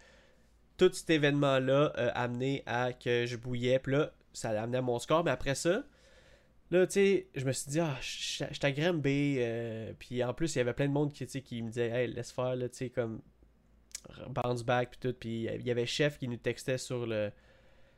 Tout 0.78 0.92
cet 0.94 1.10
événement-là 1.10 1.92
a 1.96 2.08
amené 2.22 2.62
à 2.68 2.94
que 2.94 3.26
je 3.26 3.38
bouillais, 3.38 3.80
puis 3.80 3.94
là, 3.94 4.12
ça 4.34 4.54
l'a 4.54 4.62
amené 4.62 4.78
à 4.78 4.82
mon 4.84 5.00
score, 5.00 5.24
mais 5.24 5.32
après 5.32 5.56
ça, 5.56 5.84
là, 6.70 6.86
tu 6.86 6.94
sais, 6.94 7.28
je 7.34 7.44
me 7.44 7.52
suis 7.54 7.72
dit, 7.72 7.80
ah, 7.80 7.96
suis 8.02 8.44
à 8.62 8.72
Granby, 8.72 9.38
euh, 9.40 9.94
puis 9.98 10.24
en 10.24 10.36
plus, 10.36 10.54
il 10.54 10.60
y 10.60 10.62
avait 10.62 10.74
plein 10.74 10.88
de 10.88 10.94
monde 10.94 11.12
qui, 11.12 11.26
qui 11.26 11.64
me 11.64 11.70
disait, 11.70 11.88
hey, 11.90 12.14
laisse 12.14 12.32
faire, 12.32 12.56
là, 12.56 12.70
tu 12.70 12.78
sais, 12.78 12.90
comme 12.92 13.22
bounce 14.30 14.64
back, 14.64 14.92
puis 14.92 15.00
tout, 15.00 15.16
puis 15.18 15.46
il 15.54 15.66
y 15.66 15.72
avait 15.72 15.86
Chef 15.86 16.18
qui 16.18 16.28
nous 16.28 16.38
textait 16.38 16.78
sur 16.78 17.06
le 17.06 17.32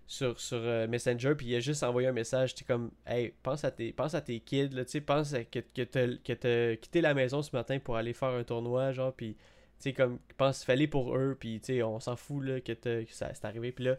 sur, 0.09 0.39
sur 0.39 0.57
euh, 0.57 0.87
Messenger, 0.87 1.35
puis 1.35 1.45
il 1.45 1.55
a 1.55 1.59
juste 1.59 1.83
envoyé 1.83 2.07
un 2.07 2.11
message, 2.11 2.55
tu 2.55 2.65
comme, 2.65 2.89
hey, 3.05 3.31
pense 3.43 3.63
à 3.63 3.69
tes, 3.69 3.93
pense 3.93 4.15
à 4.15 4.21
tes 4.21 4.39
kids, 4.39 4.69
là, 4.69 4.83
tu 4.83 4.91
sais, 4.91 5.01
pense 5.01 5.35
que, 5.51 5.59
que 5.59 6.33
t'as 6.33 6.75
quitté 6.77 7.01
la 7.01 7.13
maison 7.13 7.43
ce 7.43 7.55
matin 7.55 7.77
pour 7.77 7.95
aller 7.95 8.13
faire 8.13 8.29
un 8.29 8.43
tournoi, 8.43 8.91
genre, 8.91 9.13
puis, 9.13 9.35
tu 9.35 9.39
sais, 9.77 9.93
comme, 9.93 10.17
pense, 10.35 10.63
fallait 10.63 10.87
pour 10.87 11.15
eux, 11.15 11.37
puis, 11.39 11.59
tu 11.59 11.75
sais, 11.75 11.83
on 11.83 11.99
s'en 11.99 12.15
fout, 12.15 12.43
là, 12.43 12.59
que, 12.59 12.73
que 12.73 13.05
ça 13.11 13.31
c'est 13.35 13.45
arrivé, 13.45 13.71
puis 13.71 13.85
là, 13.85 13.97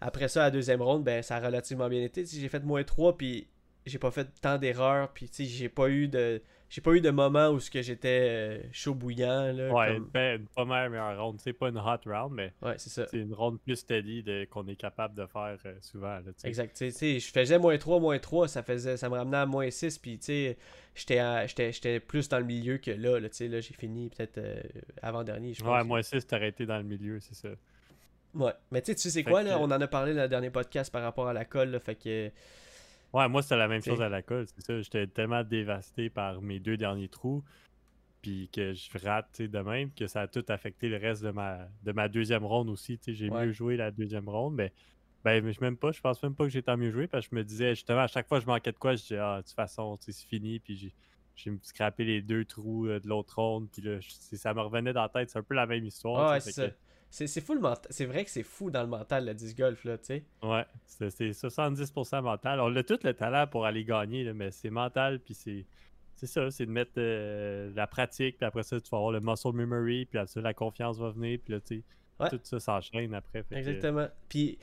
après 0.00 0.28
ça, 0.28 0.40
la 0.40 0.50
deuxième 0.50 0.80
ronde, 0.80 1.04
ben, 1.04 1.22
ça 1.22 1.36
a 1.36 1.40
relativement 1.40 1.88
bien 1.90 2.02
été, 2.02 2.24
j'ai 2.24 2.48
fait 2.48 2.64
moins 2.64 2.82
3, 2.82 3.18
puis 3.18 3.46
j'ai 3.84 3.98
pas 3.98 4.10
fait 4.10 4.28
tant 4.40 4.56
d'erreurs, 4.56 5.12
puis, 5.12 5.28
tu 5.28 5.44
sais, 5.44 5.44
j'ai 5.44 5.68
pas 5.68 5.90
eu 5.90 6.08
de, 6.08 6.40
j'ai 6.72 6.80
pas 6.80 6.92
eu 6.92 7.02
de 7.02 7.10
moment 7.10 7.50
où 7.50 7.60
ce 7.60 7.70
que 7.70 7.82
j'étais 7.82 8.28
euh, 8.30 8.62
chaud 8.72 8.94
bouillant, 8.94 9.52
là, 9.52 9.70
Ouais, 9.70 9.92
comme- 9.92 10.08
ben, 10.10 10.46
pas 10.56 10.64
mal 10.64 10.88
meilleure 10.88 11.22
ronde. 11.22 11.38
C'est 11.38 11.52
pas 11.52 11.68
une 11.68 11.76
hot 11.76 11.98
round, 12.06 12.32
mais 12.32 12.54
ouais, 12.62 12.76
c'est 12.78 12.88
ça. 12.88 13.06
c'est 13.10 13.18
une 13.18 13.34
ronde 13.34 13.60
plus 13.60 13.76
steady 13.76 14.24
qu'on 14.48 14.66
est 14.66 14.76
capable 14.76 15.14
de 15.14 15.26
faire 15.26 15.58
euh, 15.66 15.74
souvent. 15.82 16.14
Là, 16.14 16.22
tu 16.28 16.32
sais. 16.38 16.48
Exact. 16.48 16.74
Je 16.82 17.30
faisais 17.30 17.58
moins 17.58 17.76
3, 17.76 18.00
moins 18.00 18.18
3, 18.18 18.48
ça, 18.48 18.62
faisait, 18.62 18.96
ça 18.96 19.10
me 19.10 19.16
ramenait 19.16 19.36
à 19.36 19.44
moins 19.44 19.68
6, 19.68 19.98
puis 19.98 20.18
tu 20.18 20.24
sais, 20.24 20.56
j'étais 20.94 22.00
plus 22.00 22.30
dans 22.30 22.38
le 22.38 22.46
milieu 22.46 22.78
que 22.78 22.90
là. 22.90 23.20
là, 23.20 23.28
tu 23.28 23.36
sais, 23.36 23.48
là 23.48 23.60
j'ai 23.60 23.74
fini 23.74 24.08
peut-être 24.08 24.38
euh, 24.38 24.62
avant-dernier. 25.02 25.52
Ouais, 25.62 25.84
moi 25.84 26.02
6, 26.02 26.26
t'aurais 26.26 26.48
été 26.48 26.64
dans 26.64 26.78
le 26.78 26.84
milieu, 26.84 27.20
c'est 27.20 27.34
ça. 27.34 27.50
Ouais. 28.34 28.52
Mais 28.70 28.80
tu 28.80 28.92
sais, 28.92 28.94
tu 28.94 29.10
sais, 29.10 29.22
quoi, 29.22 29.42
là? 29.42 29.58
On 29.60 29.64
en 29.64 29.80
a 29.82 29.86
parlé 29.86 30.14
dans 30.14 30.22
le 30.22 30.28
dernier 30.28 30.48
podcast 30.48 30.90
par 30.90 31.02
rapport 31.02 31.28
à 31.28 31.34
la 31.34 31.44
colle, 31.44 31.68
là, 31.68 31.80
fait 31.80 31.96
que. 31.96 32.30
Ouais, 33.12 33.28
moi, 33.28 33.42
c'était 33.42 33.56
la 33.56 33.68
même 33.68 33.82
chose 33.82 34.00
à 34.00 34.08
la 34.08 34.22
colle, 34.22 34.46
c'est 34.46 34.62
ça. 34.62 34.80
J'étais 34.80 35.06
tellement 35.06 35.44
dévasté 35.44 36.08
par 36.10 36.40
mes 36.40 36.58
deux 36.60 36.76
derniers 36.76 37.08
trous, 37.08 37.44
puis 38.22 38.48
que 38.52 38.72
je 38.72 38.98
rate, 39.04 39.42
de 39.42 39.58
même, 39.58 39.90
que 39.92 40.06
ça 40.06 40.22
a 40.22 40.26
tout 40.28 40.44
affecté 40.48 40.88
le 40.88 40.96
reste 40.96 41.22
de 41.22 41.30
ma, 41.30 41.68
de 41.82 41.92
ma 41.92 42.08
deuxième 42.08 42.44
ronde 42.44 42.70
aussi. 42.70 42.98
J'ai 43.06 43.28
Ouais. 43.28 43.46
mieux 43.46 43.52
joué 43.52 43.76
la 43.76 43.90
deuxième 43.90 44.28
ronde, 44.28 44.54
mais 44.54 44.72
ben, 45.24 45.52
je 45.52 45.60
même 45.60 45.76
pas, 45.76 45.92
je 45.92 46.00
pense 46.00 46.22
même 46.22 46.34
pas 46.34 46.44
que 46.44 46.50
j'ai 46.50 46.62
tant 46.62 46.76
mieux 46.76 46.90
joué, 46.90 47.06
parce 47.06 47.26
que 47.26 47.36
je 47.36 47.36
me 47.36 47.44
disais, 47.44 47.74
justement, 47.74 48.00
à 48.00 48.06
chaque 48.08 48.28
fois 48.28 48.38
que 48.38 48.44
je 48.44 48.48
manquais 48.48 48.72
de 48.72 48.78
quoi, 48.78 48.94
je 48.94 49.02
disais, 49.02 49.18
ah, 49.18 49.38
de 49.38 49.46
toute 49.46 49.54
façon, 49.54 49.96
c'est 50.00 50.14
fini, 50.14 50.58
puis 50.58 50.76
j'ai... 50.76 50.92
Scrappé 51.62 52.04
les 52.04 52.20
deux 52.20 52.44
trous 52.44 52.86
euh, 52.86 53.00
de 53.00 53.08
l'autre 53.08 53.38
ronde, 53.40 53.66
puis 53.72 53.80
là, 53.80 53.98
ça 54.00 54.52
me 54.52 54.60
revenait 54.60 54.92
dans 54.92 55.02
la 55.02 55.08
tête. 55.08 55.30
C'est 55.30 55.38
un 55.38 55.42
peu 55.42 55.54
la 55.54 55.66
même 55.66 55.84
histoire. 55.84 56.28
Ah 56.28 56.32
ouais, 56.32 56.40
c'est. 56.40 56.76
C'est 57.14 57.26
c'est 57.26 57.42
fou 57.42 57.52
le 57.52 57.60
mental. 57.60 57.86
C'est 57.90 58.06
vrai 58.06 58.24
que 58.24 58.30
c'est 58.30 58.42
fou 58.42 58.70
dans 58.70 58.80
le 58.80 58.88
mental, 58.88 59.26
le 59.26 59.34
disc 59.34 59.56
golf, 59.58 59.84
là, 59.84 59.98
tu 59.98 60.06
sais. 60.06 60.24
Ouais, 60.42 60.64
c'est 60.86 61.10
c'est 61.10 61.30
70% 61.32 62.22
mental. 62.22 62.58
On 62.60 62.74
a 62.74 62.82
tout 62.82 62.98
le 63.04 63.12
talent 63.12 63.46
pour 63.46 63.66
aller 63.66 63.84
gagner, 63.84 64.24
là, 64.24 64.32
mais 64.32 64.50
c'est 64.50 64.70
mental, 64.70 65.20
puis 65.20 65.34
c'est 65.34 65.66
c'est 66.16 66.26
ça, 66.26 66.50
c'est 66.50 66.64
de 66.66 66.70
mettre 66.70 66.92
euh, 66.96 67.70
la 67.74 67.86
pratique, 67.86 68.38
puis 68.38 68.46
après 68.46 68.62
ça, 68.62 68.80
tu 68.80 68.88
vas 68.90 68.96
avoir 68.96 69.12
le 69.12 69.20
muscle 69.20 69.52
memory, 69.52 70.06
puis 70.06 70.18
après 70.18 70.32
ça, 70.32 70.40
la 70.40 70.54
confiance 70.54 70.98
va 70.98 71.10
venir, 71.10 71.38
puis 71.44 71.52
là, 71.52 71.60
tu 71.60 71.76
sais, 71.78 71.82
Ouais. 72.20 72.28
tout 72.30 72.38
ça 72.44 72.60
s'enchaîne 72.60 73.12
après. 73.14 73.42
que- 73.42 73.54
Exactement. 73.56 74.06
Puis, 74.28 74.56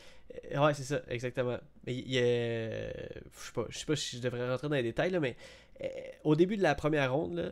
euh, 0.54 0.60
ouais, 0.66 0.74
c'est 0.74 0.84
ça, 0.84 1.02
exactement. 1.10 1.58
Mais 1.86 1.94
il 1.96 2.10
y 2.12 2.18
a. 2.18 2.22
Je 2.22 3.22
sais 3.36 3.52
pas, 3.54 3.66
je 3.70 3.78
sais 3.78 3.86
pas 3.86 3.96
si 3.96 4.18
je 4.18 4.22
devrais 4.22 4.50
rentrer 4.50 4.70
dans 4.70 4.76
les 4.76 4.84
détails, 4.84 5.12
là, 5.12 5.20
mais 5.20 5.36
euh, 5.84 5.88
au 6.24 6.36
début 6.36 6.58
de 6.58 6.64
la 6.64 6.74
première 6.74 7.14
ronde, 7.14 7.36
là, 7.36 7.52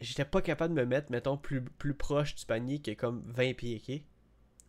j'étais 0.00 0.24
pas 0.24 0.40
capable 0.42 0.74
de 0.74 0.80
me 0.80 0.86
mettre, 0.86 1.10
mettons, 1.10 1.36
plus, 1.36 1.60
plus 1.62 1.94
proche 1.94 2.34
du 2.34 2.46
panier 2.46 2.80
que 2.80 2.92
comme 2.92 3.22
20 3.26 3.54
pieds? 3.54 4.04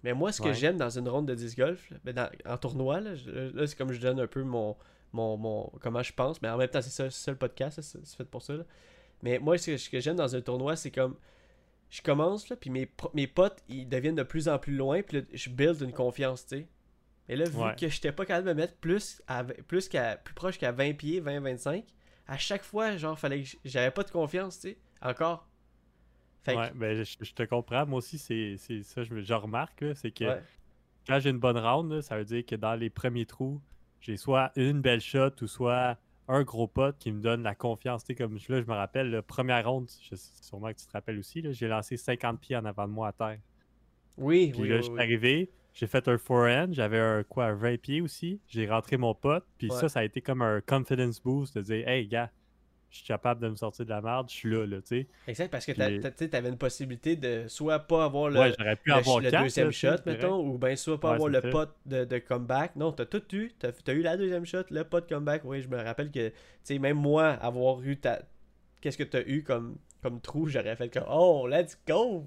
Mais 0.03 0.13
moi, 0.13 0.31
ce 0.31 0.41
que 0.41 0.49
Ouais. 0.49 0.53
j'aime 0.53 0.77
dans 0.77 0.89
une 0.89 1.07
ronde 1.07 1.27
de 1.27 1.35
disc 1.35 1.57
golf, 1.57 1.89
là, 1.89 1.97
ben, 2.03 2.13
dans- 2.13 2.29
en 2.45 2.57
tournoi, 2.57 2.99
là, 2.99 3.11
là, 3.53 3.65
c'est 3.67 3.77
comme 3.77 3.91
je 3.93 4.01
donne 4.01 4.19
un 4.19 4.27
peu 4.27 4.43
mon, 4.43 4.75
mon, 5.13 5.37
mon 5.37 5.71
comment 5.81 6.03
je 6.03 6.11
pense, 6.13 6.41
mais 6.41 6.49
en 6.49 6.57
même 6.57 6.67
temps, 6.67 6.81
c'est 6.81 6.89
ça, 6.89 7.09
ça 7.09 7.31
le 7.31 7.37
podcast, 7.37 7.79
c'est 7.81 8.05
fait 8.17 8.25
pour 8.25 8.41
ça. 8.41 8.53
là. 8.53 8.63
Mais 9.21 9.39
moi, 9.39 9.57
ce 9.57 9.89
que, 9.89 9.99
j'aime 10.01 10.17
dans 10.17 10.35
un 10.35 10.41
tournoi, 10.41 10.75
c'est 10.75 10.91
comme 10.91 11.15
je 11.89 12.01
commence, 12.01 12.49
là, 12.49 12.55
puis 12.55 12.69
mes, 12.69 12.89
mes 13.13 13.27
potes, 13.27 13.59
ils 13.69 13.87
deviennent 13.87 14.15
de 14.15 14.23
plus 14.23 14.49
en 14.49 14.57
plus 14.59 14.75
loin, 14.75 15.01
puis 15.03 15.17
là, 15.21 15.23
je 15.31 15.49
build 15.49 15.79
une 15.81 15.93
confiance, 15.93 16.45
tu 16.45 16.57
sais. 16.57 16.67
Et 17.29 17.35
là, 17.37 17.45
vu 17.45 17.57
Ouais. 17.57 17.75
que 17.79 17.87
j'étais 17.87 18.11
pas 18.11 18.25
capable 18.25 18.47
de 18.49 18.53
me 18.53 18.57
mettre 18.57 18.75
plus, 18.75 19.21
à, 19.27 19.43
plus, 19.45 19.87
qu'à, 19.87 20.17
plus 20.17 20.33
proche 20.33 20.57
qu'à 20.57 20.71
20 20.73 20.93
pieds, 20.93 21.21
20-25, 21.21 21.85
à 22.27 22.37
chaque 22.37 22.63
fois, 22.63 22.97
genre, 22.97 23.17
fallait 23.17 23.43
que 23.43 23.49
j'avais 23.63 23.91
pas 23.91 24.03
de 24.03 24.11
confiance, 24.11 24.59
tu 24.59 24.71
sais, 24.71 24.77
encore. 25.01 25.47
Fait 26.43 26.55
que, 26.55 26.57
Ouais, 26.57 26.71
ben, 26.73 27.03
je, 27.03 27.15
je 27.21 27.33
te 27.33 27.43
comprends. 27.43 27.85
Moi 27.85 27.99
aussi, 27.99 28.17
c'est 28.17 28.57
ça, 28.83 29.03
je, 29.03 29.21
je 29.21 29.33
remarque, 29.33 29.83
c'est 29.95 30.11
que 30.11 30.25
ouais, 30.25 30.43
quand 31.07 31.19
j'ai 31.19 31.29
une 31.29 31.39
bonne 31.39 31.57
round, 31.57 31.91
là, 31.91 32.01
ça 32.01 32.17
veut 32.17 32.25
dire 32.25 32.45
que 32.45 32.55
dans 32.55 32.75
les 32.75 32.89
premiers 32.89 33.25
trous, 33.25 33.61
j'ai 33.99 34.17
soit 34.17 34.51
une 34.55 34.81
belle 34.81 35.01
shot 35.01 35.31
ou 35.41 35.47
soit 35.47 35.97
un 36.27 36.43
gros 36.43 36.67
pot 36.67 36.97
qui 36.97 37.11
me 37.11 37.21
donne 37.21 37.43
la 37.43 37.55
confiance. 37.55 38.03
Tu 38.03 38.07
sais, 38.07 38.15
comme 38.15 38.35
là, 38.35 38.61
je 38.61 38.67
me 38.67 38.73
rappelle, 38.73 39.09
la 39.11 39.21
première 39.21 39.67
ronde, 39.69 39.89
je, 40.01 40.15
sûrement 40.15 40.69
que 40.73 40.79
tu 40.79 40.87
te 40.87 40.91
rappelles 40.93 41.19
aussi, 41.19 41.43
j'ai 41.53 41.67
lancé 41.67 41.97
50 41.97 42.39
pieds 42.41 42.55
en 42.55 42.65
avant 42.65 42.87
de 42.87 42.93
moi 42.93 43.09
à 43.09 43.13
terre. 43.13 43.39
oui, 44.17 44.51
Puis 44.51 44.61
oui, 44.61 44.67
là, 44.67 44.75
oui, 44.75 44.77
je 44.77 44.81
suis 44.83 44.91
oui. 44.93 44.99
arrivé, 44.99 45.51
j'ai 45.73 45.87
fait 45.87 46.07
un 46.07 46.17
forehand, 46.17 46.71
j'avais 46.71 46.99
un 46.99 47.23
quoi, 47.23 47.45
un 47.47 47.55
20 47.55 47.77
pieds 47.81 48.01
aussi. 48.01 48.41
J'ai 48.47 48.67
rentré 48.69 48.97
mon 48.97 49.15
pote, 49.15 49.45
puis 49.57 49.71
Ouais. 49.71 49.79
ça, 49.79 49.89
ça 49.89 49.99
a 49.99 50.03
été 50.03 50.21
comme 50.21 50.41
un 50.41 50.61
confidence 50.61 51.19
boost 51.21 51.55
de 51.57 51.61
dire, 51.61 51.87
hey, 51.87 52.07
gars, 52.07 52.31
je 52.93 52.99
suis 52.99 53.07
capable 53.07 53.41
de 53.41 53.49
me 53.49 53.55
sortir 53.55 53.85
de 53.85 53.89
la 53.89 54.01
merde, 54.01 54.29
je 54.29 54.35
suis 54.35 54.51
là, 54.51 54.67
là, 54.67 54.77
tu 54.77 54.99
sais. 54.99 55.07
Exact, 55.27 55.49
parce 55.49 55.65
que 55.65 55.71
tu 55.71 56.11
sais, 56.15 56.29
t'avais 56.29 56.49
une 56.49 56.59
possibilité 56.59 57.15
de 57.15 57.47
soit 57.47 57.79
pas 57.79 58.05
avoir 58.05 58.29
le, 58.29 58.39
ouais, 58.39 58.53
j'aurais 58.57 58.75
pu 58.75 58.89
le, 58.89 58.95
avoir 58.95 59.19
le 59.19 59.31
quatre, 59.31 59.41
deuxième 59.41 59.67
là, 59.67 59.71
shot, 59.71 60.03
mettons, 60.05 60.47
ou 60.47 60.59
bien 60.59 60.75
soit 60.75 60.99
pas 60.99 61.09
Ouais, 61.09 61.15
avoir 61.15 61.29
le 61.29 61.41
pot 61.41 61.69
de, 61.87 62.05
de 62.05 62.17
comeback. 62.19 62.75
Non, 62.75 62.91
t'as 62.91 63.05
tout 63.05 63.23
eu. 63.35 63.51
T'as 63.57 63.69
as 63.87 63.93
eu 63.93 64.03
la 64.03 64.15
deuxième 64.15 64.45
shot, 64.45 64.65
le 64.69 64.83
pot 64.83 65.01
de 65.01 65.07
comeback. 65.07 65.41
Oui, 65.43 65.63
je 65.63 65.67
me 65.67 65.81
rappelle 65.81 66.11
que, 66.11 66.29
tu 66.29 66.35
sais, 66.63 66.77
même 66.77 66.97
moi, 66.97 67.29
avoir 67.29 67.81
eu 67.81 67.97
ta. 67.97 68.19
Qu'est-ce 68.79 68.97
que 68.97 69.03
t'as 69.03 69.23
eu 69.25 69.43
comme, 69.43 69.77
comme 70.03 70.21
trou, 70.21 70.47
j'aurais 70.47 70.75
fait 70.75 70.89
comme 70.89 71.05
Oh, 71.09 71.47
let's 71.49 71.79
go! 71.87 72.25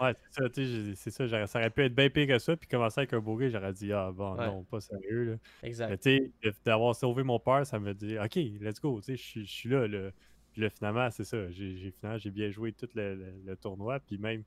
Ouais, 0.00 0.14
c'est 0.32 0.42
ça, 0.42 0.48
tu 0.48 0.54
sais, 0.54 0.66
j'ai- 0.66 0.94
c'est 0.96 1.10
ça, 1.10 1.26
j'aurais- 1.26 1.46
ça 1.46 1.58
aurait 1.60 1.70
pu 1.70 1.82
être 1.84 1.94
bien 1.94 2.10
pire 2.10 2.26
que 2.26 2.38
ça, 2.38 2.56
puis 2.56 2.68
commencer 2.68 3.00
avec 3.00 3.12
un 3.12 3.20
bogey, 3.20 3.50
j'aurais 3.50 3.72
dit, 3.72 3.92
ah 3.92 4.10
bon, 4.12 4.34
Ouais. 4.36 4.46
non, 4.46 4.64
pas 4.64 4.80
sérieux, 4.80 5.24
là. 5.24 5.36
Mais 5.62 5.68
Exact. 5.68 6.00
tu 6.02 6.32
sais, 6.42 6.52
d'avoir 6.64 6.94
sauvé 6.96 7.22
mon 7.22 7.38
père, 7.38 7.64
ça 7.66 7.78
me 7.78 7.94
dit, 7.94 8.18
ok, 8.18 8.34
let's 8.60 8.80
go, 8.80 9.00
je 9.06 9.14
suis- 9.14 9.46
là, 9.68 9.86
là. 9.86 10.10
Puis 10.52 10.62
là, 10.62 10.70
finalement, 10.70 11.08
c'est 11.12 11.24
ça, 11.24 11.48
j'ai 11.50 11.76
j'ai- 11.76 11.90
finalement, 11.92 12.18
j'ai 12.18 12.30
bien 12.30 12.50
joué 12.50 12.72
tout 12.72 12.88
le, 12.94 13.14
le- 13.14 13.34
le 13.46 13.56
tournoi, 13.56 14.00
puis 14.00 14.18
même, 14.18 14.42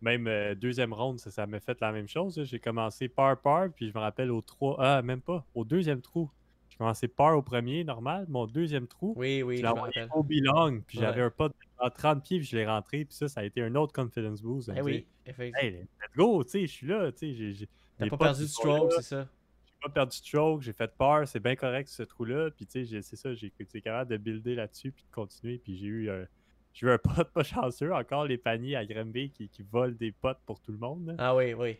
même 0.00 0.26
euh, 0.26 0.54
deuxième 0.54 0.92
round, 0.94 1.18
ça, 1.18 1.30
ça 1.30 1.46
m'a 1.46 1.60
fait 1.60 1.78
la 1.80 1.92
même 1.92 2.08
chose, 2.08 2.38
là. 2.38 2.44
j'ai 2.44 2.58
commencé 2.58 3.08
par 3.08 3.40
par, 3.40 3.70
puis 3.70 3.88
je 3.90 3.94
me 3.94 4.00
rappelle 4.00 4.30
au 4.30 4.40
3, 4.40 4.76
ah, 4.78 5.02
même 5.02 5.20
pas, 5.20 5.44
au 5.54 5.64
deuxième 5.64 6.00
trou. 6.00 6.30
J'ai 6.70 6.78
commencé 6.78 7.06
par 7.08 7.36
au 7.38 7.42
premier, 7.42 7.84
normal, 7.84 8.26
mon 8.28 8.46
deuxième 8.46 8.88
trou, 8.88 9.14
Oui, 9.16 9.42
oui, 9.44 9.58
je 9.58 9.62
l'ai 9.62 9.68
envoyé 9.68 10.06
au 10.12 10.24
puis 10.24 10.98
Ouais. 10.98 11.04
j'avais 11.04 11.20
un 11.22 11.30
pot 11.30 11.52
à 11.78 11.90
30 11.90 12.22
pieds, 12.24 12.38
puis 12.38 12.46
je 12.46 12.56
l'ai 12.56 12.66
rentré, 12.66 13.04
puis 13.04 13.14
ça, 13.14 13.28
ça 13.28 13.40
a 13.40 13.44
été 13.44 13.62
un 13.62 13.74
autre 13.74 13.92
confidence 13.92 14.40
boost. 14.42 14.70
Eh 14.76 14.80
oui, 14.82 15.06
effectivement. 15.26 15.60
Hey, 15.76 15.80
let's 16.00 16.16
go, 16.16 16.42
tu 16.44 16.50
sais, 16.50 16.60
je 16.66 16.72
suis 16.72 16.86
là, 16.86 17.10
tu 17.12 17.18
sais, 17.18 17.34
j'ai- 17.34 17.52
j'ai 17.52 17.68
T'as 17.98 18.08
pas 18.10 18.16
perdu 18.16 18.42
de 18.42 18.46
stroke, 18.48 18.92
c'est 18.92 19.02
ça? 19.02 19.28
j'ai 19.66 19.72
pas 19.82 19.88
perdu 19.90 20.10
de 20.10 20.14
stroke, 20.26 20.62
j'ai 20.62 20.72
fait 20.72 20.92
peur, 20.96 21.26
c'est 21.28 21.40
bien 21.40 21.56
correct 21.56 21.88
ce 21.88 22.02
trou-là, 22.02 22.50
puis 22.50 22.66
tu 22.66 22.72
sais, 22.72 22.84
j'ai- 22.84 23.02
c'est 23.02 23.16
ça, 23.16 23.34
j'ai 23.34 23.52
été 23.58 23.80
capable 23.80 24.10
de 24.10 24.16
builder 24.16 24.54
là-dessus, 24.54 24.92
puis 24.92 25.04
de 25.04 25.10
continuer, 25.14 25.58
puis 25.58 25.76
j'ai 25.76 25.86
eu, 25.86 26.08
euh, 26.08 26.24
j'ai 26.72 26.86
eu 26.86 26.90
un 26.90 26.98
pote 27.26 27.30
pas 27.32 27.42
chanceux, 27.44 27.92
encore 27.94 28.24
les 28.26 28.38
paniers 28.38 28.76
à 28.76 28.84
Granby 28.86 29.30
qui, 29.30 29.48
qui 29.48 29.62
volent 29.62 29.94
des 29.98 30.12
potes 30.12 30.40
pour 30.46 30.60
tout 30.60 30.72
le 30.72 30.78
monde, 30.78 31.06
là. 31.06 31.14
Ah 31.18 31.36
oui, 31.36 31.54
oui. 31.54 31.76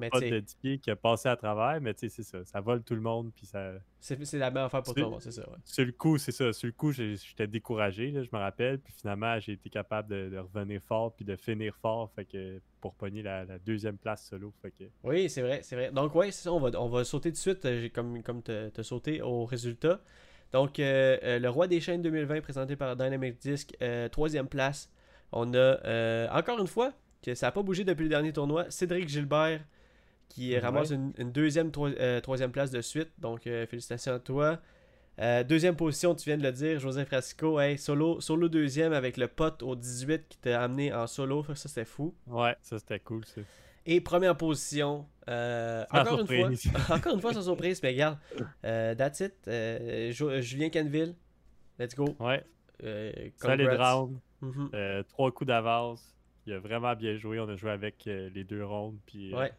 Mais 0.00 0.10
Pas 0.10 0.20
tu 0.20 0.26
de 0.26 0.30
sais, 0.30 0.42
10 0.42 0.54
pieds 0.56 0.78
qui 0.78 0.90
a 0.90 0.96
passé 0.96 1.28
à 1.28 1.36
travers, 1.36 1.80
mais 1.80 1.92
tu 1.94 2.00
sais, 2.00 2.08
c'est 2.08 2.22
ça. 2.22 2.44
Ça 2.44 2.60
vole 2.60 2.82
tout 2.82 2.94
le 2.94 3.00
monde, 3.00 3.32
puis 3.34 3.46
ça... 3.46 3.72
c'est 4.00 4.18
la 4.34 4.50
meilleure 4.50 4.66
affaire 4.66 4.82
pour 4.82 4.94
toi, 4.94 5.18
c'est 5.20 5.32
ça. 5.32 5.42
ouais. 5.48 5.56
Sur 5.64 5.84
le 5.84 5.92
coup, 5.92 6.18
c'est 6.18 6.32
ça. 6.32 6.52
Sur 6.52 6.66
le 6.66 6.72
coup, 6.72 6.92
j'étais 6.92 7.46
découragé, 7.46 8.10
là, 8.10 8.22
je 8.22 8.28
me 8.32 8.38
rappelle. 8.38 8.78
Puis 8.78 8.92
finalement, 8.92 9.38
j'ai 9.40 9.52
été 9.52 9.68
capable 9.70 10.08
de, 10.08 10.28
de 10.30 10.38
revenir 10.38 10.80
fort 10.82 11.14
puis 11.14 11.24
de 11.24 11.36
finir 11.36 11.74
fort 11.76 12.10
fait 12.14 12.24
que, 12.24 12.60
pour 12.80 12.94
pogner 12.94 13.22
la, 13.22 13.44
la 13.44 13.58
deuxième 13.58 13.98
place 13.98 14.26
solo. 14.28 14.52
Fait 14.62 14.70
que, 14.70 14.84
Oui, 15.02 15.28
c'est 15.28 15.42
vrai, 15.42 15.60
c'est 15.62 15.74
vrai. 15.74 15.90
Donc, 15.90 16.14
ouais, 16.14 16.30
c'est 16.30 16.44
ça, 16.44 16.52
on 16.52 16.60
va, 16.60 16.70
on 16.80 16.88
va 16.88 17.04
sauter 17.04 17.30
de 17.32 17.36
suite, 17.36 17.64
euh, 17.64 17.80
j'ai 17.80 17.90
comme, 17.90 18.22
comme 18.22 18.42
te, 18.42 18.68
te 18.68 18.82
sauté 18.82 19.20
au 19.22 19.44
résultat. 19.44 20.00
Donc, 20.52 20.78
euh, 20.78 21.18
euh, 21.22 21.38
le 21.38 21.50
Roi 21.50 21.66
des 21.68 21.80
chaînes 21.80 22.00
2020, 22.02 22.40
présenté 22.40 22.76
par 22.76 22.96
Dynamic 22.96 23.38
Disc, 23.38 23.74
euh, 23.82 24.08
troisième 24.08 24.48
place. 24.48 24.90
On 25.32 25.52
a, 25.54 26.28
encore 26.32 26.58
une 26.58 26.66
fois, 26.66 26.92
que 27.22 27.34
ça 27.34 27.46
n'a 27.48 27.52
pas 27.52 27.62
bougé 27.62 27.84
depuis 27.84 28.04
le 28.04 28.08
dernier 28.08 28.32
tournoi, 28.32 28.66
Cédric 28.70 29.08
Gilbert, 29.08 29.60
qui 30.28 30.52
Ouais. 30.52 30.58
ramasse 30.58 30.90
une, 30.90 31.12
une 31.18 31.32
deuxième, 31.32 31.70
troi- 31.70 31.94
euh, 31.98 32.20
troisième 32.20 32.52
place 32.52 32.70
de 32.70 32.80
suite. 32.80 33.10
Donc, 33.18 33.46
euh, 33.46 33.66
félicitations 33.66 34.12
à 34.14 34.18
toi. 34.18 34.60
Euh, 35.20 35.42
deuxième 35.42 35.74
position, 35.74 36.14
tu 36.14 36.24
viens 36.26 36.36
de 36.38 36.42
le 36.44 36.52
dire, 36.52 36.78
Joseph 36.78 37.08
Frasco, 37.08 37.58
hey, 37.58 37.76
solo, 37.76 38.20
solo 38.20 38.48
deuxième 38.48 38.92
avec 38.92 39.16
le 39.16 39.26
pote 39.26 39.62
au 39.64 39.74
18 39.74 40.26
qui 40.28 40.38
t'a 40.38 40.62
amené 40.62 40.92
en 40.94 41.06
solo, 41.08 41.42
ça 41.42 41.54
c'était 41.68 41.84
fou. 41.84 42.14
ouais, 42.28 42.54
ça 42.62 42.78
c'était 42.78 43.00
cool. 43.00 43.24
Ça. 43.24 43.40
Et 43.84 44.00
première 44.00 44.36
position, 44.36 45.06
euh, 45.28 45.84
encore, 45.90 46.20
une 46.20 46.26
fois, 46.26 46.50
encore 46.94 47.14
une 47.14 47.20
fois 47.20 47.32
sans 47.34 47.42
surprise, 47.42 47.82
mais 47.82 47.88
regarde, 47.90 48.18
euh, 48.64 48.94
that's 48.94 49.18
it. 49.20 49.34
Jo- 50.14 50.40
Julien 50.40 50.68
Canville, 50.70 51.14
let's 51.80 51.96
go. 51.96 52.14
Ouais, 52.20 52.44
solid 53.38 53.68
round. 53.70 54.18
Mhm. 54.40 54.70
trois 55.08 55.32
coups 55.32 55.48
d'avance. 55.48 56.14
Il 56.48 56.54
a 56.54 56.58
vraiment 56.60 56.94
bien 56.96 57.14
joué. 57.18 57.38
On 57.40 57.48
a 57.48 57.56
joué 57.56 57.70
avec 57.70 58.06
euh, 58.06 58.30
les 58.34 58.42
deux 58.42 58.64
rondes. 58.64 58.96
Puis, 59.04 59.34
euh, 59.34 59.38
Ouais, 59.38 59.52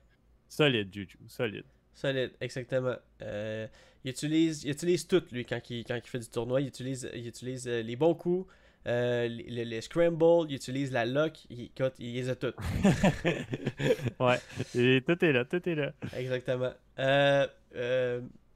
solide, 0.48 0.92
Juju. 0.92 1.20
Solide. 1.28 1.66
solide, 1.94 2.32
exactement. 2.42 2.96
Euh, 3.22 3.68
il, 4.04 4.10
utilise, 4.10 4.64
il 4.64 4.72
utilise 4.72 5.06
tout, 5.08 5.22
lui, 5.32 5.46
quand 5.46 5.60
il, 5.70 5.84
quand 5.86 5.96
il 5.96 6.02
fait 6.10 6.18
du 6.18 6.30
tournoi. 6.30 6.62
Il 6.62 6.68
utilise, 6.68 7.08
il 7.14 7.28
utilise 7.28 7.68
euh, 7.68 7.84
les 7.84 7.96
bons 7.96 8.16
coups, 8.16 8.52
euh, 8.88 9.28
les, 9.28 9.44
les- 9.44 9.66
les 9.66 9.82
scrambles, 9.82 10.48
il 10.50 10.56
utilise 10.56 10.92
la 10.92 11.06
lock, 11.06 11.34
il, 11.52 11.66
écoute, 11.66 11.94
il 12.00 12.14
les 12.16 12.30
a 12.30 12.36
toutes. 12.36 12.56
ouais, 14.20 14.40
et 14.76 15.02
tout 15.06 15.24
est 15.26 15.32
là, 15.32 15.46
tout 15.46 15.70
est 15.70 15.76
là. 15.76 15.94
Exactement. 16.18 16.72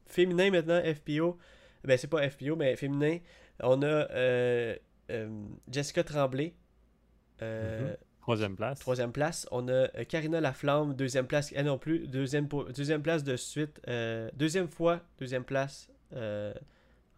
Féminin 0.06 0.50
maintenant, 0.50 0.80
FPO. 0.82 1.38
Ben, 1.84 1.96
c'est 1.98 2.08
pas 2.08 2.28
FPO, 2.28 2.56
mais 2.56 2.74
féminin. 2.76 3.18
On 3.62 3.80
a 3.82 4.08
Jessica 5.70 6.02
Tremblay. 6.02 6.52
Mhm. 7.42 7.96
Troisième 8.24 8.56
place. 8.56 8.78
Troisième 8.78 9.12
place. 9.12 9.46
On 9.50 9.68
a 9.68 9.72
euh, 9.72 9.88
Karina 10.08 10.40
Laflamme, 10.40 10.94
deuxième 10.94 11.26
place. 11.26 11.52
Elle 11.54 11.66
non 11.66 11.76
plus. 11.76 12.08
Deuxième, 12.08 12.48
deuxième 12.74 13.02
place 13.02 13.22
de 13.22 13.36
suite. 13.36 13.78
euh, 13.86 14.30
deuxième 14.34 14.66
fois, 14.68 15.00
deuxième 15.18 15.44
place 15.44 15.90
euh, 16.14 16.54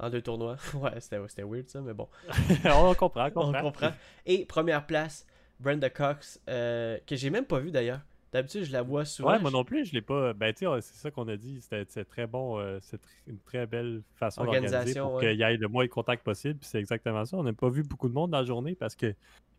en 0.00 0.10
deux 0.10 0.20
tournois. 0.20 0.56
ouais, 0.74 0.98
c'était 1.00 1.44
weird 1.44 1.68
ça, 1.68 1.80
mais 1.80 1.94
bon. 1.94 2.08
on 2.64 2.92
comprend, 2.94 3.26
on 3.26 3.28
On 3.40 3.44
comprend. 3.52 3.62
comprend. 3.62 3.90
Et 4.26 4.44
première 4.46 4.84
place, 4.84 5.24
Brenda 5.60 5.90
Cox, 5.90 6.40
euh, 6.50 6.98
que 7.06 7.14
j'ai 7.14 7.30
même 7.30 7.44
pas 7.46 7.60
vu 7.60 7.70
d'ailleurs. 7.70 8.00
D'habitude, 8.32 8.64
je 8.64 8.72
la 8.72 8.82
vois 8.82 9.04
souvent. 9.04 9.30
Ouais, 9.30 9.38
moi 9.38 9.50
non 9.50 9.64
plus, 9.64 9.86
je 9.86 9.92
l'ai 9.94 10.02
pas. 10.02 10.32
Ben, 10.34 10.52
tu 10.52 10.66
sais, 10.66 10.80
c'est 10.80 10.96
ça 11.00 11.10
qu'on 11.10 11.28
a 11.28 11.36
dit. 11.36 11.60
C'était 11.60 12.04
très 12.04 12.26
bon. 12.26 12.58
euh, 12.58 12.78
c'est 12.82 12.96
tr- 12.96 13.06
une 13.28 13.38
très 13.38 13.66
belle 13.66 14.02
façon 14.16 14.44
d'organiser 14.44 15.00
pour 15.00 15.14
ouais. 15.14 15.28
qu'il 15.28 15.38
y 15.38 15.42
ait 15.42 15.56
le 15.56 15.68
moins 15.68 15.84
de 15.84 15.90
contact 15.90 16.24
possible. 16.24 16.58
Puis 16.58 16.68
c'est 16.68 16.78
exactement 16.78 17.24
ça. 17.24 17.36
On 17.36 17.42
n'a 17.44 17.52
pas 17.52 17.68
vu 17.68 17.82
beaucoup 17.82 18.08
de 18.08 18.14
monde 18.14 18.32
dans 18.32 18.38
la 18.38 18.44
journée 18.44 18.74
parce 18.74 18.94
que 18.96 19.14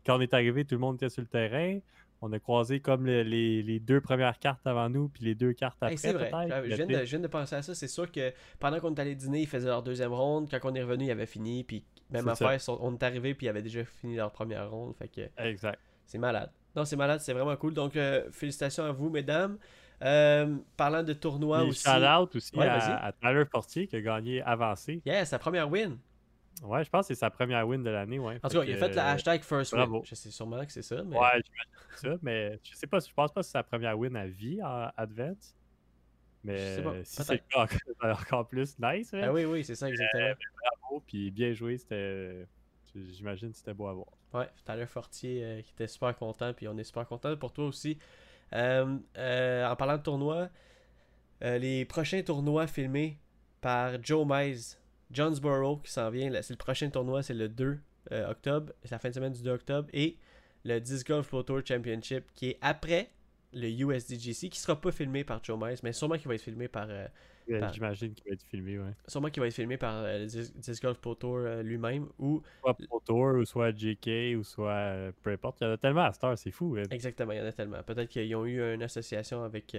quand 0.06 0.16
on 0.18 0.20
est 0.20 0.32
arrivé, 0.34 0.64
tout 0.64 0.74
le 0.74 0.80
monde 0.80 0.96
était 0.96 1.08
sur 1.08 1.22
le 1.22 1.28
terrain. 1.28 1.78
On 2.20 2.32
a 2.32 2.38
croisé 2.40 2.80
comme 2.80 3.06
le- 3.06 3.22
les, 3.22 3.62
les 3.62 3.78
deux 3.80 4.00
premières 4.00 4.38
cartes 4.40 4.66
avant 4.66 4.88
nous, 4.90 5.08
puis 5.08 5.24
les 5.24 5.34
deux 5.36 5.52
cartes 5.52 5.78
après. 5.80 5.92
Hey, 5.92 5.98
c'est 5.98 6.12
vrai. 6.12 6.30
Je 6.66 6.74
viens, 6.74 6.86
de, 6.86 6.92
sais, 6.94 7.06
je 7.06 7.10
viens 7.10 7.20
de 7.20 7.26
penser 7.28 7.54
à 7.56 7.62
ça. 7.62 7.74
C'est 7.74 7.86
sûr 7.88 8.10
que 8.10 8.32
pendant 8.58 8.80
qu'on 8.80 8.92
est 8.94 9.00
allé 9.00 9.14
dîner, 9.14 9.42
ils 9.42 9.46
faisaient 9.46 9.68
leur 9.68 9.82
deuxième 9.82 10.12
ronde. 10.12 10.48
Quand 10.50 10.58
on 10.70 10.74
est 10.74 10.82
revenu, 10.82 11.04
ils 11.06 11.10
avaient 11.12 11.26
fini. 11.26 11.62
Puis 11.64 11.84
même 12.10 12.26
affaire, 12.28 12.58
on 12.80 12.94
est 12.94 13.02
arrivé, 13.02 13.34
puis 13.34 13.46
ils 13.46 13.48
avaient 13.50 13.62
déjà 13.62 13.84
fini 13.84 14.16
leur 14.16 14.30
première 14.32 14.68
ronde. 14.70 14.94
Fait 14.96 15.08
que 15.08 15.22
Exact. 15.38 15.78
c'est 16.06 16.18
malade. 16.18 16.50
Non, 16.76 16.84
c'est 16.84 16.96
malade, 16.96 17.20
c'est 17.20 17.32
vraiment 17.32 17.56
cool. 17.56 17.74
Donc, 17.74 17.96
euh, 17.96 18.30
félicitations 18.30 18.84
à 18.84 18.92
vous, 18.92 19.10
mesdames. 19.10 19.58
Euh, 20.00 20.56
parlant 20.76 21.02
de 21.02 21.12
tournoi 21.12 21.64
aussi. 21.64 21.82
shout 21.82 22.04
out 22.04 22.36
aussi 22.36 22.56
Ouais, 22.56 22.68
à, 22.68 23.06
à 23.06 23.12
Tyler 23.12 23.44
Fortier 23.50 23.88
qui 23.88 23.96
a 23.96 24.00
gagné 24.00 24.40
avancé. 24.42 25.02
Yeah, 25.04 25.24
sa 25.24 25.40
première 25.40 25.68
win. 25.68 25.98
Ouais, 26.62 26.84
je 26.84 26.90
pense 26.90 27.08
que 27.08 27.14
c'est 27.14 27.18
sa 27.20 27.30
première 27.30 27.66
win 27.66 27.82
de 27.82 27.90
l'année. 27.90 28.18
Ouais. 28.18 28.38
En 28.42 28.48
tout 28.48 28.58
cas, 28.58 28.64
il 28.64 28.72
a 28.74 28.76
fait 28.76 28.88
le 28.88 28.98
euh, 28.98 29.02
hashtag 29.02 29.42
first 29.42 29.72
win. 29.72 29.82
bravo. 29.82 30.02
Je 30.04 30.14
sais 30.14 30.30
sûrement 30.30 30.64
que 30.64 30.72
c'est 30.72 30.82
ça. 30.82 31.02
Mais... 31.04 31.16
Ouais, 31.16 31.42
j'imagine 31.44 31.96
ça, 31.96 32.08
mais 32.22 32.60
je 32.62 32.74
sais 32.76 32.86
pas, 32.86 32.98
je 33.00 33.12
pense 33.12 33.32
pas 33.32 33.40
que 33.40 33.46
c'est 33.46 33.52
sa 33.52 33.62
première 33.62 33.98
win 33.98 34.14
à 34.16 34.26
vie 34.26 34.62
en 34.62 34.88
Advance. 34.96 35.56
Je 36.44 36.50
Mais 36.50 36.82
pas, 36.82 36.94
si 37.04 37.22
c'est 37.24 37.42
encore, 37.54 37.68
encore 38.20 38.48
plus 38.48 38.76
nice, 38.78 39.12
Ah 39.20 39.32
oui, 39.32 39.44
oui, 39.44 39.64
c'est 39.64 39.74
ça, 39.74 39.88
exactement. 39.88 40.34
bravo, 40.80 41.02
puis 41.06 41.30
bien 41.32 41.52
joué, 41.52 41.76
c'était 41.78 42.46
j'imagine 42.94 43.50
que 43.50 43.56
c'était 43.56 43.74
beau 43.74 43.86
à 43.86 43.92
voir. 43.92 44.08
Ouais, 44.34 44.48
Tyler 44.64 44.86
Fortier 44.86 45.44
euh, 45.44 45.62
qui 45.62 45.72
était 45.72 45.86
super 45.86 46.16
content, 46.16 46.52
puis 46.52 46.68
on 46.68 46.76
est 46.76 46.84
super 46.84 47.06
content 47.06 47.36
pour 47.36 47.52
toi 47.52 47.66
aussi. 47.66 47.98
Euh, 48.54 48.98
euh, 49.16 49.66
en 49.68 49.76
parlant 49.76 49.96
de 49.96 50.02
tournois, 50.02 50.48
euh, 51.44 51.58
les 51.58 51.84
prochains 51.84 52.22
tournois 52.22 52.66
filmés 52.66 53.18
par 53.60 54.02
Joe 54.02 54.26
Mize, 54.28 54.78
Jonesboro 55.10 55.78
qui 55.78 55.92
s'en 55.92 56.10
vient, 56.10 56.30
c'est 56.42 56.54
le 56.54 56.58
prochain 56.58 56.90
tournoi, 56.90 57.22
c'est 57.22 57.34
le 57.34 57.48
2 57.48 57.78
euh, 58.12 58.30
octobre, 58.30 58.72
c'est 58.82 58.90
la 58.92 58.98
fin 58.98 59.08
de 59.10 59.14
semaine 59.14 59.32
du 59.32 59.42
2 59.42 59.50
octobre, 59.50 59.88
et 59.92 60.18
le 60.64 60.80
Disc 60.80 61.06
Golf 61.06 61.28
Pro 61.28 61.42
Tour 61.42 61.60
Championship 61.64 62.24
qui 62.34 62.50
est 62.50 62.58
après 62.60 63.10
le 63.52 63.68
USDGC, 63.68 64.48
qui 64.50 64.58
sera 64.60 64.80
pas 64.80 64.92
filmé 64.92 65.24
par 65.24 65.42
Joe 65.42 65.58
Mize, 65.60 65.82
mais 65.82 65.92
sûrement 65.92 66.16
qu'il 66.18 66.28
va 66.28 66.34
être 66.34 66.42
filmé 66.42 66.68
par, 66.68 66.86
euh, 66.90 67.06
Par- 67.60 67.72
J'imagine 67.72 68.12
qu'il 68.12 68.24
va 68.28 68.34
être 68.34 68.42
filmé, 68.42 68.78
ouais. 68.78 68.92
sûrement 69.06 69.30
qu'il 69.30 69.40
va 69.40 69.46
être 69.46 69.54
filmé 69.54 69.78
par 69.78 69.94
euh, 70.04 70.26
Disc, 70.26 70.82
Golf 70.82 70.98
Pro 70.98 71.14
Tour 71.14 71.36
euh, 71.38 71.62
lui-même, 71.62 72.06
ou 72.18 72.42
Soit 72.60 72.74
Pro 72.74 73.00
Tour, 73.06 73.36
ou 73.38 73.44
soit 73.46 73.70
JK, 73.74 74.36
ou 74.38 74.44
soit 74.44 74.70
euh, 74.70 75.12
peu 75.22 75.30
importe. 75.30 75.62
Il 75.62 75.64
y 75.64 75.66
en 75.66 75.72
a 75.72 75.76
tellement 75.78 76.02
à 76.02 76.12
heure, 76.24 76.36
c'est 76.36 76.50
fou. 76.50 76.76
hein. 76.78 76.82
Exactement, 76.90 77.32
il 77.32 77.38
y 77.38 77.40
en 77.40 77.46
a 77.46 77.52
tellement. 77.52 77.82
Peut-être 77.82 78.10
qu'ils 78.10 78.36
ont 78.36 78.44
eu 78.44 78.60
une 78.74 78.82
association 78.82 79.42
avec. 79.42 79.74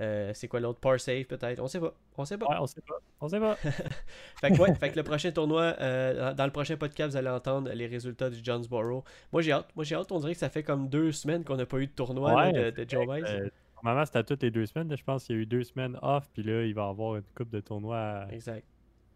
Euh, 0.00 0.30
c'est 0.34 0.48
quoi 0.48 0.60
l'autre? 0.60 0.78
Parsave 0.80 1.24
peut-être? 1.24 1.60
On 1.62 1.66
sait 1.68 1.80
pas. 1.80 1.94
On 2.16 2.24
sait 2.24 2.36
pas. 2.38 2.46
Ouais, 2.46 2.56
on 2.60 2.66
sait 2.66 2.80
pas. 2.86 2.98
On 3.20 3.28
sait 3.28 3.40
pas. 3.40 3.54
Fait 4.40 4.50
que 4.50 4.60
ouais, 4.60 4.74
fait 4.74 4.90
que 4.90 4.96
le 4.96 5.02
prochain 5.02 5.30
tournoi, 5.32 5.74
euh, 5.80 6.34
dans, 6.34 6.44
le 6.44 6.50
prochain 6.52 6.76
podcast, 6.76 7.12
vous 7.12 7.16
allez 7.16 7.30
entendre 7.30 7.70
les 7.72 7.86
résultats 7.86 8.28
du 8.28 8.38
Jonesboro. 8.44 9.04
Moi 9.32 9.42
j'ai 9.42 9.52
hâte. 9.52 9.68
Moi 9.74 9.84
j'ai 9.84 9.94
hâte. 9.94 10.12
On 10.12 10.18
dirait 10.20 10.34
que 10.34 10.38
ça 10.38 10.50
fait 10.50 10.62
comme 10.62 10.88
deux 10.88 11.12
semaines 11.12 11.44
qu'on 11.44 11.56
n'a 11.56 11.64
pas 11.66 11.78
eu 11.78 11.86
de 11.86 11.92
tournoi 11.92 12.52
là, 12.52 12.70
de, 12.70 12.84
de 12.84 12.88
Joe 12.90 13.06
Mize. 13.08 13.24
Euh, 13.28 13.48
normalement, 13.82 14.04
c'était 14.04 14.24
toutes 14.24 14.42
les 14.42 14.50
deux 14.50 14.66
semaines. 14.66 14.88
là. 14.88 14.96
Je 14.96 15.04
pense 15.04 15.24
qu'il 15.24 15.36
y 15.36 15.38
a 15.38 15.42
eu 15.42 15.46
deux 15.46 15.64
semaines 15.64 15.98
off, 16.02 16.28
puis 16.32 16.42
là, 16.42 16.62
il 16.64 16.74
va 16.74 16.86
y 16.86 16.88
avoir 16.90 17.16
une 17.16 17.22
coupe 17.34 17.50
de 17.50 17.60
tournois 17.60 18.26
Exact. 18.30 18.64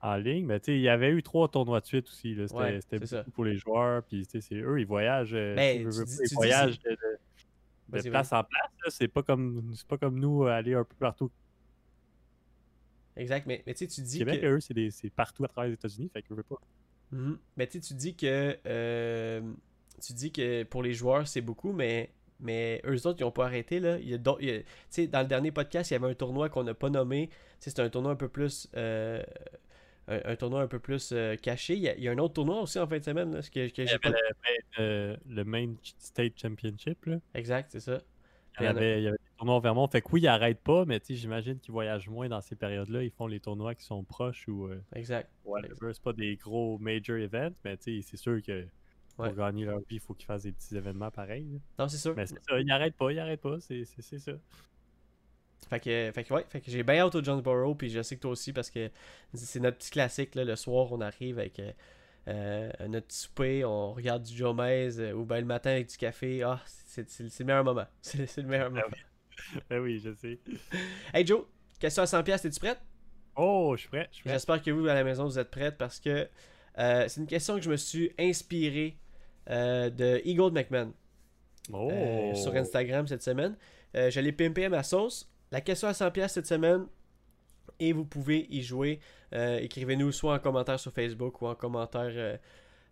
en 0.00 0.16
ligne. 0.16 0.46
Mais 0.46 0.60
tu 0.60 0.66
sais, 0.66 0.74
il 0.76 0.82
y 0.82 0.88
avait 0.88 1.10
eu 1.10 1.22
trois 1.22 1.48
tournois 1.48 1.80
de 1.80 1.86
suite 1.86 2.06
aussi. 2.08 2.34
C'était 2.34 2.54
Ouais, 2.54 3.22
pour 3.34 3.44
les 3.44 3.56
joueurs. 3.56 4.02
Puis 4.04 4.26
tu 4.26 4.40
sais, 4.40 4.48
c'est 4.48 4.60
eux, 4.62 4.80
ils 4.80 4.86
voyagent. 4.86 5.34
euh, 5.34 5.54
Ben, 5.56 5.78
tu 5.78 5.84
veux, 5.90 6.04
dis 6.04 6.16
ils 6.30 6.34
voyagent 6.34 6.78
de, 7.90 7.98
Vas-y, 7.98 8.10
place 8.10 8.32
en 8.32 8.42
place. 8.44 8.70
là. 8.84 8.90
C'est 8.90 9.08
pas 9.08 9.22
comme 9.22 9.72
c'est 9.74 9.86
pas 9.86 9.98
comme 9.98 10.18
nous 10.18 10.44
euh, 10.44 10.50
aller 10.50 10.74
un 10.74 10.84
peu 10.84 10.94
partout 10.98 11.30
Exact. 13.16 13.46
Mais, 13.46 13.62
mais 13.66 13.74
tu 13.74 13.80
sais, 13.80 13.86
tu 13.88 14.00
au 14.00 14.04
dis 14.04 14.18
Québec. 14.18 14.40
que. 14.40 14.46
Eux, 14.46 14.60
c'est 14.60 14.74
des- 14.74 14.90
c'est 14.90 15.10
partout 15.10 15.44
à 15.44 15.48
travers 15.48 15.68
les 15.68 15.74
États-Unis. 15.74 16.08
Fait 16.12 16.22
que 16.22 16.28
veux 16.34 16.42
pas. 16.42 16.56
Mais 17.56 17.66
tu 17.66 17.80
sais, 17.80 17.80
tu 17.88 17.94
dis 17.94 18.14
que. 18.16 18.56
euh, 18.66 19.40
tu 20.00 20.12
dis 20.12 20.32
que 20.32 20.62
pour 20.62 20.82
les 20.82 20.94
joueurs, 20.94 21.26
c'est 21.28 21.40
beaucoup, 21.40 21.72
mais. 21.72 22.10
Mais 22.42 22.80
eux 22.86 23.06
autres, 23.06 23.20
ils 23.20 23.24
n'ont 23.24 23.32
pas 23.32 23.44
arrêté. 23.44 23.80
Là. 23.80 23.98
Il 23.98 24.08
y 24.08 24.14
a 24.14 24.18
il 24.40 24.64
y 24.96 25.08
dans 25.08 25.20
le 25.20 25.26
dernier 25.26 25.50
podcast, 25.52 25.90
il 25.90 25.94
y 25.94 25.96
avait 25.96 26.08
un 26.08 26.14
tournoi 26.14 26.48
qu'on 26.48 26.64
n'a 26.64 26.72
pas 26.72 26.88
nommé. 26.88 27.28
Tu 27.28 27.34
sais, 27.60 27.70
C'était 27.70 27.82
un 27.82 27.90
tournoi 27.90 28.12
un 28.12 28.16
peu 28.16 28.28
plus. 28.28 28.66
euh, 28.76 29.22
un, 30.10 30.20
un 30.32 30.36
tournoi 30.36 30.62
un 30.62 30.66
peu 30.68 30.78
plus 30.78 31.10
euh, 31.12 31.36
caché. 31.36 31.74
Il 31.74 31.80
y, 31.82 31.88
a, 31.88 31.96
il 31.96 32.02
y 32.02 32.08
a 32.08 32.12
un 32.12 32.18
autre 32.18 32.34
tournoi 32.34 32.60
aussi 32.60 32.78
en 32.78 32.86
fin 32.86 32.98
de 32.98 33.04
semaine. 33.04 33.32
Là, 33.32 33.40
ce 33.42 33.50
que, 33.50 33.68
que 33.68 33.82
Il 33.82 33.88
y 33.88 33.90
avait 33.90 33.98
le, 34.08 34.12
main- 34.12 34.80
euh, 34.80 35.16
le 35.28 35.44
Main 35.44 35.74
State 35.98 36.32
Championship. 36.40 37.06
Là. 37.06 37.16
Exact, 37.34 37.70
c'est 37.72 37.80
ça. 37.80 37.98
Il 38.58 38.64
y, 38.64 38.68
en 38.68 38.72
en 38.72 38.76
avait, 38.76 38.98
il 39.00 39.04
y 39.04 39.06
avait 39.08 39.16
des 39.16 39.36
tournois 39.38 39.56
au 39.56 39.60
Vermont. 39.60 39.86
Fait 39.88 40.02
que 40.02 40.08
oui, 40.12 40.20
ils 40.20 40.24
n'arrêtent 40.24 40.60
pas, 40.60 40.84
mais 40.84 41.00
j'imagine 41.08 41.58
qu'ils 41.60 41.72
voyagent 41.72 42.08
moins 42.08 42.28
dans 42.28 42.40
ces 42.40 42.56
périodes-là. 42.56 43.04
Ils 43.04 43.10
font 43.12 43.26
les 43.28 43.40
tournois 43.40 43.74
qui 43.74 43.84
sont 43.84 44.02
proches 44.04 44.46
ou. 44.48 44.66
euh, 44.66 44.82
Exact. 44.94 45.30
C'est 45.92 46.02
pas 46.02 46.12
des 46.12 46.36
gros 46.36 46.76
major 46.78 47.16
events, 47.16 47.54
mais 47.64 47.76
c'est 47.80 48.02
sûr 48.16 48.42
que 48.42 48.66
pour 49.16 49.24
Ouais. 49.26 49.34
gagner 49.34 49.64
leur 49.66 49.78
vie, 49.80 49.84
il 49.96 50.00
faut 50.00 50.14
qu'ils 50.14 50.26
fassent 50.26 50.42
des 50.44 50.52
petits 50.52 50.74
événements 50.76 51.10
pareils. 51.10 51.46
là. 51.52 51.58
Non, 51.78 51.88
c'est 51.88 51.98
sûr. 51.98 52.14
Mais 52.16 52.26
c'est 52.26 52.42
ça, 52.42 52.58
ils 52.58 52.66
n'arrêtent 52.66 52.96
pas, 52.96 53.12
ils 53.12 53.16
n'arrêtent 53.16 53.40
pas, 53.42 53.60
c'est 53.60 53.84
ça. 53.84 54.32
Fait 55.68 55.80
que, 55.80 56.10
fait 56.12 56.24
que 56.24 56.34
ouais, 56.34 56.44
fait 56.48 56.60
que 56.60 56.70
j'ai 56.70 56.82
bien 56.82 57.06
hâte 57.06 57.14
au 57.14 57.22
Jonesboro, 57.22 57.74
puis 57.74 57.90
je 57.90 58.02
sais 58.02 58.16
que 58.16 58.20
toi 58.20 58.32
aussi, 58.32 58.52
parce 58.52 58.70
que 58.70 58.90
c'est 59.34 59.60
notre 59.60 59.78
petit 59.78 59.90
classique, 59.90 60.34
là, 60.34 60.44
le 60.44 60.56
soir, 60.56 60.92
on 60.92 61.00
arrive 61.00 61.38
avec 61.38 61.58
euh, 61.60 61.72
euh, 62.28 62.70
notre 62.88 63.06
petit 63.06 63.18
souper, 63.18 63.64
on 63.64 63.92
regarde 63.92 64.22
du 64.22 64.36
Joe 64.36 64.54
Maze, 64.54 65.00
euh, 65.00 65.12
ou 65.12 65.24
ben 65.24 65.38
le 65.38 65.46
matin 65.46 65.70
avec 65.70 65.88
du 65.88 65.96
café, 65.96 66.42
ah, 66.42 66.60
c'est 66.66 67.06
le 67.20 67.44
meilleur 67.44 67.64
moment, 67.64 67.86
c'est 68.00 68.36
le 68.38 68.42
meilleur 68.44 68.70
moment. 68.70 68.82
Ben 69.70 69.80
oui, 69.80 70.00
je 70.04 70.12
sais. 70.12 70.38
Hey 71.14 71.26
Joe, 71.26 71.44
question 71.78 72.02
à 72.02 72.06
100$, 72.06 72.24
piastres, 72.24 72.46
es-tu 72.46 72.60
prête? 72.60 72.80
Oh, 73.36 73.72
je 73.76 73.82
suis 73.82 73.88
prêt, 73.88 74.08
je 74.10 74.16
suis 74.16 74.22
prêt. 74.24 74.32
J'espère 74.32 74.62
que 74.62 74.70
vous, 74.70 74.86
à 74.86 74.94
la 74.94 75.04
maison, 75.04 75.24
vous 75.24 75.38
êtes 75.38 75.50
prêtes, 75.50 75.78
parce 75.78 76.00
que 76.00 76.28
euh, 76.78 77.04
c'est 77.08 77.20
une 77.20 77.26
question 77.26 77.54
que 77.56 77.62
je 77.62 77.70
me 77.70 77.76
suis 77.76 78.12
inspiré 78.18 78.96
de 79.46 80.20
Eagle 80.24 80.52
McMahon. 80.52 80.92
Oh! 81.72 81.90
sur 82.34 82.54
Instagram 82.56 83.06
cette 83.06 83.22
semaine. 83.22 83.56
Euh, 83.96 84.32
pimpé 84.32 84.64
à 84.64 84.68
ma 84.68 84.82
sauce. 84.82 85.29
La 85.52 85.60
question 85.60 85.88
à 85.88 85.92
100$ 85.92 86.28
cette 86.28 86.46
semaine. 86.46 86.86
Et 87.78 87.92
vous 87.92 88.04
pouvez 88.04 88.46
y 88.50 88.62
jouer. 88.62 89.00
Euh, 89.32 89.58
écrivez-nous 89.58 90.12
soit 90.12 90.34
en 90.34 90.38
commentaire 90.38 90.78
sur 90.78 90.92
Facebook 90.92 91.40
ou 91.40 91.46
en 91.46 91.54
commentaire 91.54 92.10
euh, 92.14 92.36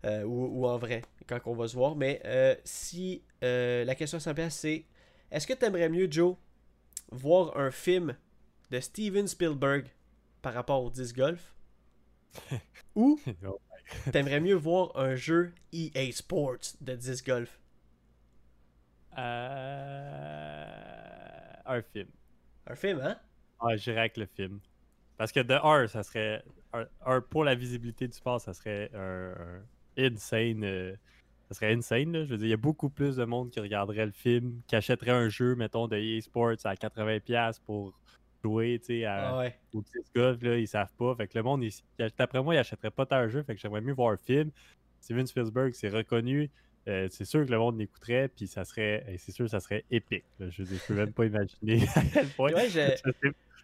euh, 0.05 0.23
ou, 0.25 0.61
ou 0.61 0.66
en 0.66 0.79
vrai 0.79 1.03
quand 1.27 1.40
on 1.47 1.55
va 1.55 1.68
se 1.68 1.75
voir. 1.75 1.94
Mais 1.97 2.23
si 2.64 3.23
la 3.42 3.94
question 3.94 4.18
à 4.18 4.21
100$ 4.21 4.51
c'est 4.51 4.85
est-ce 5.31 5.47
que 5.47 5.53
tu 5.53 5.64
aimerais 5.66 5.88
mieux, 5.90 6.09
Joe, 6.11 6.37
voir 7.12 7.57
un 7.59 7.71
film 7.71 8.16
de 8.71 8.81
Steven 8.81 9.27
Spielberg 9.29 9.87
par 10.40 10.55
rapport 10.55 10.83
au 10.83 10.90
disc 10.90 11.14
golf? 11.16 11.55
Ou 12.94 13.18
Oh. 13.44 13.61
t'aimerais 14.12 14.40
mieux 14.40 14.55
voir 14.55 14.97
un 14.97 15.14
jeu 15.16 15.53
EA 15.73 16.11
Sports 16.12 16.77
de 16.81 16.94
disc 16.94 17.27
golf? 17.27 17.61
Euh, 19.18 20.64
Un 21.66 21.83
film. 21.83 22.09
Un 22.68 22.74
film, 22.76 23.00
hein? 23.00 23.18
Ah, 23.61 23.76
j'irais 23.76 24.00
avec 24.00 24.16
le 24.16 24.26
film. 24.26 24.61
Parce 25.16 25.33
que 25.33 25.40
de 25.40 25.54
un, 25.54 25.87
ça 25.88 26.02
serait. 26.02 26.44
Un, 26.72 26.87
un, 27.07 27.20
pour 27.20 27.44
la 27.44 27.54
visibilité 27.54 28.07
du 28.09 28.14
sport, 28.16 28.40
ça 28.40 28.54
serait 28.54 28.90
un, 28.94 29.33
un 29.33 29.62
insane. 29.96 30.64
euh, 30.64 30.94
ça 31.48 31.54
serait 31.57 31.72
insane, 31.74 32.12
là. 32.12 32.24
Je 32.24 32.31
veux 32.31 32.38
dire, 32.38 32.46
il 32.48 32.50
y 32.50 32.54
a 32.54 32.57
beaucoup 32.59 32.90
plus 32.90 33.16
de 33.16 33.24
monde 33.24 33.50
qui 33.50 33.61
regarderait 33.61 34.07
le 34.07 34.12
film, 34.12 34.62
qui 34.66 34.76
achèterait 34.76 35.11
un 35.12 35.28
jeu, 35.28 35.57
mettons, 35.57 35.88
de 35.88 35.96
EA 35.96 36.20
Sports 36.22 36.57
à 36.64 36.74
80$ 36.76 37.59
pour 37.61 37.98
jouer, 38.44 38.78
tu 38.81 38.87
sais, 38.87 39.04
à- 39.07 39.31
Ah 39.31 39.38
ouais. 39.38 39.59
golf, 40.14 40.42
là, 40.42 40.59
ils 40.59 40.68
savent 40.68 40.92
pas. 40.96 41.14
Fait 41.16 41.26
que 41.28 41.38
le 41.38 41.42
monde, 41.42 41.64
d'après 42.18 42.42
moi, 42.42 42.54
il 42.54 42.59
achèterait 42.59 42.90
pas 42.90 43.07
tant 43.07 43.16
un 43.16 43.28
jeu. 43.28 43.42
Fait 43.42 43.54
que 43.54 43.61
j'aimerais 43.61 43.81
mieux 43.81 43.94
voir 43.94 44.12
un 44.12 44.16
film. 44.18 44.50
Steven 45.00 45.26
Spielberg, 45.26 45.72
c'est 45.74 45.88
reconnu. 45.88 46.50
Euh, 46.88 47.07
c'est 47.11 47.24
sûr 47.27 47.44
que 47.44 47.51
le 47.51 47.59
monde 47.59 47.79
l'écouterait, 47.79 48.29
puis 48.29 48.46
ça 48.46 48.64
serait, 48.64 49.05
c'est 49.18 49.33
sûr 49.33 49.44
que 49.44 49.51
ça 49.51 49.61
serait 49.61 49.85
épique. 49.90 50.24
là. 50.38 50.46
Je 50.51 50.64
je 50.64 50.74
peux 50.87 50.94
même 50.94 51.12
pas 51.12 51.27
imaginer 51.27 51.83
à 51.94 52.03
quel 52.12 52.27
point. 52.29 52.53
Ouais, 52.53 52.68
je- 52.70 52.96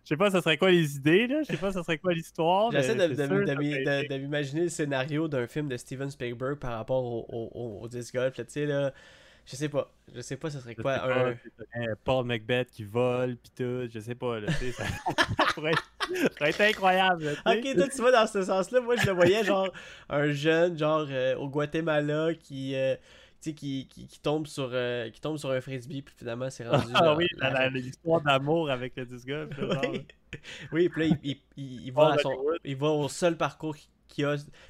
Je 0.05 0.09
sais, 0.11 0.17
pas, 0.19 0.31
ça 0.31 0.43
serait 0.43 0.59
quoi 0.59 0.71
les 0.71 0.97
idées, 0.97 1.27
là. 1.27 1.41
Je 1.43 1.47
sais 1.53 1.57
pas, 1.57 1.73
ça 1.73 1.83
serait 1.83 1.97
quoi 1.97 2.13
l'histoire. 2.13 2.71
J'essaie 2.71 2.95
de, 2.95 4.17
m'imaginer 4.19 4.63
le 4.65 4.69
scénario 4.69 5.29
d'un 5.29 5.47
film 5.47 5.67
de 5.69 5.79
Steven 5.79 6.11
Spielberg 6.11 6.59
par 6.59 6.73
rapport 6.77 7.03
au, 7.03 7.25
au, 7.31 7.51
au- 7.55 7.81
au 7.83 7.89
disc 7.89 8.15
golf. 8.15 8.37
là, 8.37 8.45
Tu 8.45 8.51
sais, 8.53 8.67
là, 8.67 8.93
je 9.47 9.57
sais 9.57 9.69
pas. 9.69 9.91
Je 10.15 10.21
sais 10.21 10.37
pas, 10.37 10.51
ce 10.51 10.61
serait 10.61 10.75
Je 10.77 10.83
quoi 10.83 10.99
pas, 10.99 11.29
un. 11.29 11.35
Paul 12.05 12.25
Macbeth 12.25 12.71
qui 12.71 12.85
vole, 12.85 13.37
pis 13.37 13.51
tout. 13.51 13.89
Je 13.93 13.99
sais 14.01 14.15
pas, 14.15 14.41
là. 14.41 14.47
tu 14.49 14.55
sais, 14.55 14.73
Ça, 14.73 14.85
ça 14.87 15.45
pourrait 15.55 15.73
être, 15.73 15.91
ça 16.23 16.29
pourrait 16.31 16.51
être 16.51 16.61
incroyable, 16.61 17.25
là. 17.25 17.33
Ok, 17.55 17.75
toi 17.77 17.89
tu 17.89 18.03
vas 18.03 18.13
dans 18.13 18.27
ce 18.27 18.43
sens-là. 18.43 18.81
Moi 18.81 18.97
je 18.97 19.07
le 19.07 19.13
voyais 19.13 19.45
genre 19.45 19.69
un 20.09 20.31
jeune, 20.33 20.79
genre 20.79 21.07
euh, 21.11 21.37
au 21.37 21.49
Guatemala 21.49 22.35
qui. 22.35 22.75
euh, 22.75 22.97
qui, 23.41 23.55
qui, 23.55 23.87
qui 23.87 24.21
tombe 24.23 24.47
sur, 24.47 24.71
euh, 24.73 25.11
qui 25.11 25.21
tombe 25.21 25.37
sur 25.37 25.51
un 25.51 25.61
frisbee, 25.61 26.01
puis 26.01 26.15
finalement 26.17 26.49
c'est 26.49 26.67
rendu. 26.67 26.87
Ah 26.95 27.05
genre 27.05 27.17
oui, 27.19 27.27
l'histoire 27.75 28.23
d'amour 28.23 28.71
avec 28.71 28.97
le 28.97 29.05
disc 29.05 29.27
golf. 29.29 29.51
Oui. 29.93 30.07
oui, 30.73 30.89
puis 30.89 31.09
là, 31.11 31.17
il, 31.23 31.31
il, 31.31 31.37
il- 31.59 31.83
il 31.87 31.93
va 31.93 32.15
à 32.15 32.19
son, 32.19 32.31
Hollywood. 32.31 32.59
il 32.65 32.77
va 32.77 32.89
au 32.89 33.07
seul 33.11 33.37
parcours 33.37 33.77
qu'il 33.77 33.91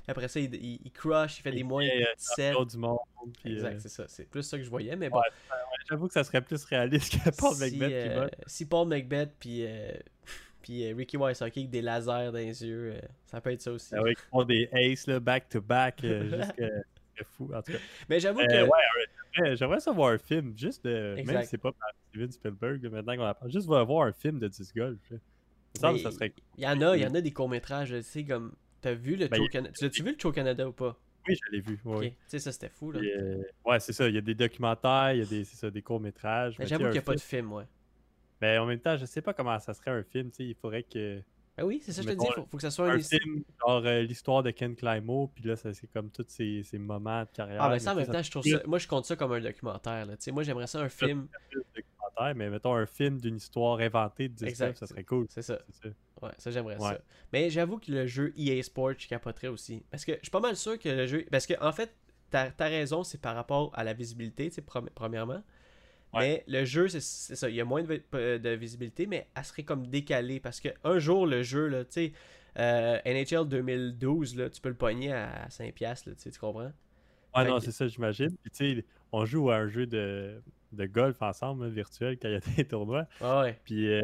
après 0.09 0.29
ça, 0.29 0.41
il, 0.41 0.55
il, 0.55 0.81
il 0.85 0.93
crush, 0.93 1.39
il 1.39 1.43
fait 1.43 1.53
des 1.53 1.63
moins 1.63 1.85
fait, 1.87 2.03
euh, 2.03 2.15
17. 2.17 2.53
champion 2.53 2.65
du 2.67 2.77
monde. 2.79 2.99
puis, 3.43 3.53
Exact, 3.55 3.75
euh, 3.75 3.79
c'est 3.81 3.89
ça. 3.89 4.05
C'est 4.09 4.29
plus 4.29 4.43
ça 4.43 4.57
que 4.59 4.65
je 4.65 4.71
voyais, 4.71 4.97
mais 4.97 5.09
bon. 5.11 5.19
Ouais, 5.19 5.57
J'avoue 5.91 6.07
que 6.09 6.13
ça 6.15 6.25
serait 6.25 6.41
plus 6.43 6.65
réaliste 6.65 7.13
que 7.23 7.31
Paul 7.37 7.55
si, 7.55 7.61
Macbeth 7.61 7.79
qui 7.79 7.95
euh, 7.95 8.29
si 8.47 8.67
Paul 8.67 8.89
Macbeth 8.89 9.33
puis, 9.39 9.67
puis 10.63 10.93
Ricky 10.93 11.17
Wysocki 11.17 11.61
avec 11.61 11.71
des 11.71 11.83
lasers 11.83 12.31
dans 12.33 12.39
les 12.39 12.65
yeux, 12.65 12.95
ça 13.27 13.41
peut 13.41 13.51
être 13.51 13.61
ça 13.63 13.73
aussi. 13.73 13.95
Ah 13.95 14.03
oui, 14.03 14.15
qui 14.15 14.23
font 14.31 14.45
des 14.45 14.69
aces 14.73 15.07
là, 15.07 15.21
back 15.21 15.49
to 15.49 15.61
back. 15.61 15.99
juste 16.03 16.53
que- 16.57 16.83
c'est 17.17 17.27
fou, 17.29 17.49
en 17.55 17.63
tout 17.63 17.71
cas. 17.73 17.79
Mais 18.09 18.19
j'avoue 18.19 18.41
Euh, 18.41 18.47
que. 18.47 18.63
ouais, 18.65 19.57
j'aimerais- 19.57 19.79
savoir 19.79 20.11
un 20.13 20.19
film, 20.19 20.53
juste 20.57 20.85
de. 20.85 21.15
Même 21.25 21.43
si 21.43 21.49
c'est 21.51 21.59
pas 21.59 21.71
par 21.71 21.89
Steven 22.11 22.33
Spielberg, 22.33 22.85
maintenant 22.91 23.17
qu'on 23.17 23.29
en 23.29 23.35
parle, 23.35 23.53
juste 23.53 23.67
voir 23.69 24.03
un 24.03 24.13
film 24.13 24.41
de 24.41 24.49
disc 24.49 24.75
golf. 24.77 24.99
Il 25.77 26.01
ça 26.01 26.11
serait 26.11 26.33
Il 26.57 26.65
y 26.65 26.67
en 26.69 26.81
a, 26.83 26.97
il 26.97 27.03
y 27.03 27.07
en 27.07 27.15
a 27.15 27.21
des 27.21 27.33
courts-métrages, 27.33 27.91
tu 27.91 28.03
sais, 28.03 28.25
comme. 28.25 28.53
T'as 28.85 28.93
vu 28.93 29.17
le 29.17 29.29
Ben, 29.29 29.37
Show 29.39 29.45
il- 29.45 29.49
Canada 29.51 29.73
l'as-tu 29.81 30.03
vu 30.03 30.13
le 30.13 30.17
Show 30.21 30.31
Canada 30.33 30.69
ou 30.69 30.73
pas? 30.73 30.95
Oui, 31.27 31.35
je 31.35 31.53
l'ai 31.57 31.61
vu. 31.63 31.81
ouais. 31.87 32.11
Tu 32.11 32.17
sais, 32.27 32.39
ça 32.39 32.53
c'était 32.53 32.69
fou, 32.69 32.93
là. 32.93 33.01
Euh, 33.01 33.43
ouais, 33.65 33.81
c'est 33.81 33.95
ça. 33.95 34.07
Il 34.09 34.15
y 34.15 34.19
a 34.19 34.21
des 34.21 34.35
documentaires, 34.35 35.13
il 35.15 35.21
y 35.21 35.23
a 35.23 35.25
des, 35.25 35.45
ça, 35.45 35.71
des 35.71 35.81
courts-métrages. 35.81 36.59
Mais 36.59 36.67
J'avoue 36.67 36.85
qu'il 36.85 36.93
n'y 36.93 36.99
a 36.99 37.03
pas 37.03 37.15
de 37.15 37.21
film- 37.21 37.51
ouais. 37.55 37.65
Mais 38.43 38.59
en 38.59 38.67
même 38.67 38.79
temps, 38.81 38.97
je 38.99 39.07
sais 39.07 39.23
pas 39.23 39.33
comment 39.33 39.59
ça 39.59 39.73
serait 39.73 39.91
un 39.91 40.03
film. 40.03 40.31
tu 40.31 40.37
sais, 40.37 40.45
Il 40.45 40.55
faudrait 40.55 40.83
que. 40.83 41.23
Ben 41.57 41.65
oui, 41.65 41.81
c'est 41.83 41.93
ça, 41.93 42.03
je 42.03 42.09
te 42.09 42.13
dis, 42.13 42.27
faut, 42.35 42.47
faut 42.51 42.57
que 42.59 42.63
ça 42.63 42.71
soit 42.71 42.91
Un 42.91 42.97
un. 42.97 42.99
film, 42.99 43.43
genre 43.61 43.83
euh, 43.87 44.03
l'histoire 44.03 44.43
de 44.43 44.51
Ken 44.51 44.75
Climo, 44.77 45.31
puis 45.35 45.45
là, 45.45 45.55
c'est 45.57 45.87
comme 45.93 46.11
tous 46.11 46.27
ces, 46.29 46.63
ces 46.65 46.79
moments 46.79 47.23
de 47.23 47.29
carrière. 47.33 47.63
Ah, 47.63 47.69
ben 47.69 47.75
mais 47.75 47.79
ça, 47.79 47.93
en 47.93 47.95
même 47.95 48.07
temps, 48.07 48.23
je 48.23 48.31
trouve 48.31 48.43
ça. 48.45 48.61
Moi, 48.67 48.79
je 48.79 48.89
compte 48.89 49.07
ça 49.07 49.17
comme 49.17 49.33
un 49.33 49.41
documentaire, 49.41 50.05
là. 50.05 50.17
Tu 50.17 50.25
sais, 50.25 50.33
moi, 50.33 50.43
j'aimerais 50.43 50.67
ça 50.67 50.81
un 50.81 50.89
film. 50.89 51.29
documentaire, 51.75 52.35
mais 52.35 52.51
mettons 52.51 52.75
un 52.75 52.87
film 52.87 53.21
d'une 53.21 53.37
histoire 53.37 53.79
inventée 53.79 54.29
de 54.29 54.35
disc 54.35 54.49
Exact. 54.51 54.67
golf, 54.67 54.79
ça 54.79 54.87
serait 54.89 55.05
cool. 55.05 55.27
C'est 55.31 55.43
ça. 55.43 55.59
C'est 55.71 55.89
ça. 55.89 55.95
Ouais, 56.23 56.31
ça 56.39 56.51
j'aimerais 56.51 56.77
Ouais. 56.79 56.91
ça. 56.95 57.01
Mais 57.33 57.51
j'avoue 57.51 57.79
que 57.79 57.91
le 57.93 58.07
jeu 58.07 58.33
EA 58.37 58.63
Sports, 58.63 58.95
je 58.99 59.09
capoterais 59.09 59.49
aussi. 59.49 59.83
Parce 59.91 60.05
que 60.05 60.13
je 60.15 60.21
suis 60.23 60.31
pas 60.31 60.41
mal 60.41 60.57
sûr 60.57 60.79
que 60.79 60.89
le 60.89 61.07
jeu. 61.07 61.25
Parce 61.31 61.47
que 61.47 61.55
en 61.61 61.73
fait, 61.73 61.95
t'as 62.31 62.51
as 62.59 62.65
raison, 62.69 63.05
c'est 63.05 63.21
par 63.21 63.35
rapport 63.35 63.71
à 63.75 63.85
la 63.85 63.93
visibilité, 63.93 64.51
tu 64.51 64.63
premièrement. 64.63 65.43
Mais 66.15 66.45
le 66.47 66.65
jeu, 66.65 66.87
c'est 66.89 67.01
ça, 67.01 67.49
il 67.51 67.57
y 67.57 67.61
a 67.61 67.65
moins 67.65 67.83
de, 67.83 67.89
vi- 67.93 68.39
de 68.41 68.51
visibilité, 68.51 69.07
mais 69.07 69.27
elle 69.37 69.45
serait 69.45 69.65
comme 69.65 69.89
décalée. 69.89 70.39
Parce 70.39 70.61
que 70.61 70.69
un 70.85 70.99
jour, 71.01 71.27
le 71.27 71.43
jeu, 71.43 71.67
là, 71.67 71.85
tu 71.85 71.93
sais, 71.93 72.13
euh, 72.59 72.99
NHL 73.05 73.49
2012, 73.49 74.37
là, 74.37 74.49
tu 74.49 74.61
peux 74.61 74.69
le 74.69 74.77
pogner 74.77 75.13
à 75.13 75.49
5$, 75.51 76.07
là, 76.07 76.13
tu 76.15 76.31
comprends? 76.39 76.73
Ouais, 77.35 77.45
Fait 77.45 77.49
non, 77.49 77.59
que- 77.59 77.65
c'est 77.65 77.73
ça, 77.73 77.89
j'imagine. 77.89 78.37
Puis 78.43 78.51
tu 78.53 78.77
sais, 78.77 78.85
on 79.13 79.25
joue 79.25 79.51
à 79.51 79.57
un 79.57 79.69
jeu 79.69 79.87
de, 79.87 80.41
de 80.75 80.87
golf 80.87 81.21
ensemble, 81.23 81.65
là, 81.65 81.71
virtuel, 81.71 82.19
quand 82.21 82.29
il 82.29 82.33
y 82.35 82.37
a 82.37 82.41
des 82.57 82.65
tournois. 82.65 83.07
Ah 83.21 83.43
ouais. 83.43 83.59
Puis 83.65 83.93
euh, 83.93 84.03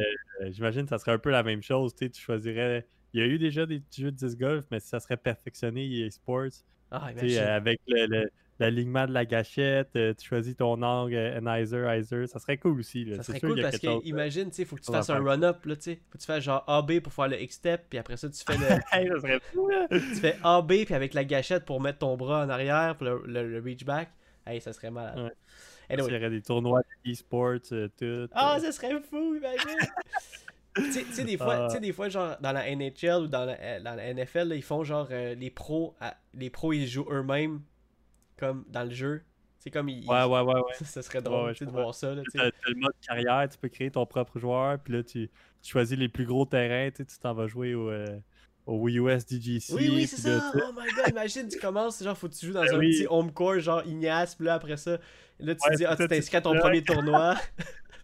j'imagine 0.50 0.82
que 0.84 0.88
ça 0.90 0.98
serait 0.98 1.12
un 1.12 1.18
peu 1.18 1.30
la 1.30 1.42
même 1.42 1.62
chose. 1.62 1.94
Tu 1.94 2.10
choisirais. 2.14 2.86
Il 3.12 3.20
y 3.20 3.22
a 3.22 3.26
eu 3.26 3.38
déjà 3.38 3.66
des 3.66 3.80
petits 3.80 4.02
jeux 4.02 4.12
de 4.12 4.16
disc 4.16 4.38
golf, 4.38 4.64
mais 4.70 4.78
si 4.80 4.88
ça 4.88 5.00
serait 5.00 5.16
perfectionné 5.16 5.84
EA 5.84 6.10
Sports, 6.10 6.62
Ah, 6.92 7.10
euh, 7.22 7.56
avec 7.56 7.80
le, 7.88 8.06
le- 8.06 8.30
l'alignement 8.60 9.06
de 9.06 9.12
la 9.12 9.24
gâchette, 9.24 9.88
euh, 9.96 10.12
tu 10.14 10.28
choisis 10.28 10.54
ton 10.56 10.80
angle, 10.82 11.16
Anizer, 11.16 11.92
Izer, 11.96 12.28
ça 12.28 12.38
serait 12.38 12.58
cool 12.58 12.78
aussi. 12.78 13.04
là. 13.06 13.16
Ça 13.16 13.22
serait 13.24 13.40
cool 13.40 13.60
parce 13.60 13.78
que, 13.78 14.04
imagine, 14.06 14.50
tu 14.50 14.56
sais, 14.56 14.64
faut 14.64 14.76
que 14.76 14.82
tu 14.82 14.92
fasses 14.92 15.08
un 15.10 15.18
run-up, 15.24 15.64
là, 15.64 15.76
tu 15.76 15.82
sais. 15.82 15.94
Faut 16.10 16.18
que 16.18 16.22
tu 16.22 16.26
fasses 16.26 16.44
genre 16.44 16.62
AB 16.68 17.00
pour 17.00 17.12
faire 17.12 17.28
le 17.28 17.40
X-step, 17.42 17.86
puis 17.88 17.98
après 17.98 18.16
ça, 18.18 18.28
tu 18.28 18.44
fais 18.44 18.58
le. 18.58 18.66
Hey, 18.92 19.08
ça 19.08 19.20
serait 19.20 19.40
fou, 19.52 19.68
là! 19.68 19.86
tu 19.90 19.98
fais 19.98 20.36
AB 20.44 20.68
puis 20.84 20.94
avec 20.94 21.14
la 21.14 21.24
gâchette 21.24 21.64
pour 21.64 21.80
mettre 21.80 21.98
ton 22.00 22.16
bras 22.16 22.44
en 22.44 22.48
arrière 22.50 22.96
pour 22.96 23.06
le, 23.06 23.22
le- 23.26 23.48
le 23.50 23.60
reach 23.60 23.84
back. 23.84 24.10
Hey, 24.46 24.60
ça 24.60 24.72
serait 24.72 24.90
malade. 24.90 25.18
Ouais. 25.18 25.32
Anyway. 25.92 26.08
Il 26.08 26.14
y 26.14 26.16
aurait 26.18 26.30
des 26.30 26.42
tournois 26.42 26.82
d'e-sports, 27.04 27.58
euh, 27.72 27.88
tout. 27.98 28.30
Ah, 28.32 28.56
euh, 28.56 28.60
ça 28.60 28.72
serait 28.72 29.00
fou, 29.02 29.34
imagine! 29.34 29.78
tu 30.76 30.92
sais- 30.92 31.24
des 31.24 31.36
fois, 31.36 31.68
Ah. 31.72 31.78
des 31.78 31.92
fois, 31.92 32.08
genre, 32.08 32.36
dans 32.40 32.52
la 32.52 32.70
NHL 32.74 33.22
ou 33.22 33.26
dans 33.26 33.44
la, 33.44 33.58
euh, 33.60 33.80
dans 33.80 33.94
la 33.94 34.04
NFL, 34.14 34.48
là, 34.48 34.54
ils 34.54 34.62
font 34.62 34.84
genre, 34.84 35.08
euh, 35.10 35.34
les 35.34 35.50
pros, 35.50 35.94
à- 36.00 36.16
les 36.34 36.50
pros, 36.50 36.72
ils 36.72 36.86
jouent 36.86 37.08
eux-mêmes, 37.10 37.60
comme 38.36 38.64
dans 38.68 38.84
le 38.84 38.90
jeu. 38.90 39.22
C'est 39.58 39.70
comme, 39.70 39.88
ils... 39.90 40.08
Ouais, 40.08 40.24
ouais, 40.24 40.40
ouais, 40.40 40.54
ouais. 40.54 40.72
Ça, 40.74 40.84
ça 40.86 41.02
serait 41.02 41.20
drôle, 41.20 41.48
ouais, 41.48 41.54
je 41.54 41.64
de 41.64 41.70
voir 41.70 41.94
ça, 41.94 42.14
tu 42.16 42.22
t'as 42.38 42.44
le 42.66 42.74
mode 42.76 42.94
carrière, 43.06 43.46
tu 43.50 43.58
peux 43.58 43.68
créer 43.68 43.90
ton 43.90 44.06
propre 44.06 44.38
joueur, 44.38 44.78
puis 44.78 44.94
là, 44.94 45.02
tu, 45.02 45.28
tu 45.60 45.70
choisis 45.70 45.98
les 45.98 46.08
plus 46.08 46.24
gros 46.24 46.46
terrains, 46.46 46.90
tu 46.90 47.04
t'en 47.20 47.34
vas 47.34 47.46
jouer 47.46 47.74
au, 47.74 47.90
euh, 47.90 48.06
au 48.70 48.88
US 48.88 49.26
DGC. 49.26 49.72
Oui, 49.74 49.90
oui, 49.92 50.06
c'est 50.06 50.16
ça! 50.20 50.52
Oh 50.54 50.72
my 50.76 50.90
god, 50.94 51.08
imagine, 51.10 51.48
tu 51.48 51.58
commences, 51.58 52.02
genre, 52.02 52.16
faut 52.16 52.28
que 52.28 52.34
tu 52.34 52.46
joues 52.46 52.52
dans 52.52 52.62
Ben 52.64 52.74
un 52.74 52.78
oui. 52.78 52.90
petit 52.90 53.06
home 53.08 53.32
court, 53.32 53.58
genre 53.58 53.82
Ignace, 53.86 54.34
puis 54.34 54.46
là, 54.46 54.54
après 54.54 54.76
ça, 54.76 54.92
là, 55.38 55.54
tu 55.54 55.60
Ouais, 55.64 55.72
te 55.72 55.76
dis, 55.76 55.84
ah, 55.86 55.96
tu 55.96 56.06
t'inscris 56.08 56.36
à 56.36 56.40
ton 56.40 56.56
premier 56.58 56.82
tournoi. 56.82 57.36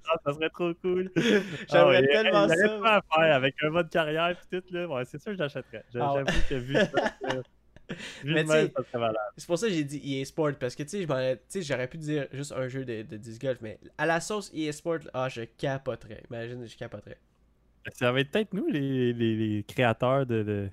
Ah, 0.08 0.14
ça 0.24 0.34
serait 0.34 0.50
trop 0.50 0.72
cool. 0.82 1.10
J'aimerais 1.16 1.96
Ah 1.96 2.00
il 2.00 2.04
a- 2.04 2.22
tellement 2.22 2.46
il 2.46 2.56
ça. 2.56 2.78
pas 2.80 2.96
à 2.98 3.02
faire 3.24 3.34
avec 3.34 3.56
un 3.60 3.70
mode 3.70 3.90
carrière 3.90 4.36
puis 4.38 4.60
tout, 4.60 4.72
là. 4.72 4.86
Ouais, 4.86 5.04
c'est 5.04 5.20
sûr 5.20 5.32
que 5.32 5.38
j'achèterais. 5.38 5.84
J'a- 5.92 6.00
Ah. 6.08 6.14
J'avoue 6.24 6.38
que 6.48 6.54
vu 6.54 6.74
ça, 6.74 6.82
euh, 7.34 7.42
Mais. 8.22 8.44
C'est 9.36 9.46
pour 9.48 9.58
ça 9.58 9.66
que 9.66 9.72
j'ai 9.72 9.82
dit 9.82 10.00
EA 10.04 10.24
Sport, 10.24 10.52
parce 10.60 10.76
que 10.76 10.84
tu 10.84 11.04
sais, 11.48 11.62
j'aurais 11.62 11.88
pu 11.88 11.98
dire 11.98 12.28
juste 12.32 12.52
un 12.52 12.68
jeu 12.68 12.84
de, 12.84 13.02
de 13.02 13.16
disc 13.16 13.42
golf, 13.42 13.58
mais 13.60 13.80
à 13.98 14.06
la 14.06 14.20
sauce 14.20 14.48
EA 14.54 14.70
Sport, 14.72 15.00
ah, 15.12 15.28
je 15.28 15.42
capoterais. 15.42 16.22
Imagine, 16.30 16.64
je 16.64 16.76
capoterais. 16.76 17.18
Ça 17.94 18.12
va 18.12 18.20
être 18.20 18.30
peut-être 18.30 18.52
nous, 18.52 18.66
les, 18.66 19.12
les, 19.12 19.36
les 19.36 19.62
créateurs 19.64 20.26
de, 20.26 20.42
de- 20.42 20.68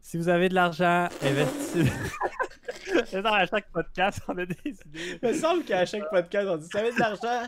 Si 0.00 0.16
vous 0.16 0.28
avez 0.28 0.48
de 0.48 0.54
l'argent, 0.54 1.08
investissez. 1.22 1.90
Ça, 3.06 3.20
à 3.34 3.46
chaque 3.46 3.70
podcast, 3.72 4.20
on 4.28 4.36
a 4.38 4.44
des 4.46 4.54
idées. 4.66 5.18
Il 5.22 5.28
me 5.28 5.32
semble 5.34 5.64
qu'à 5.64 5.84
chaque 5.86 6.08
podcast, 6.10 6.46
on 6.48 6.56
dit 6.56 6.66
Ça 6.70 6.80
avez 6.80 6.92
de 6.92 6.98
l'argent 6.98 7.46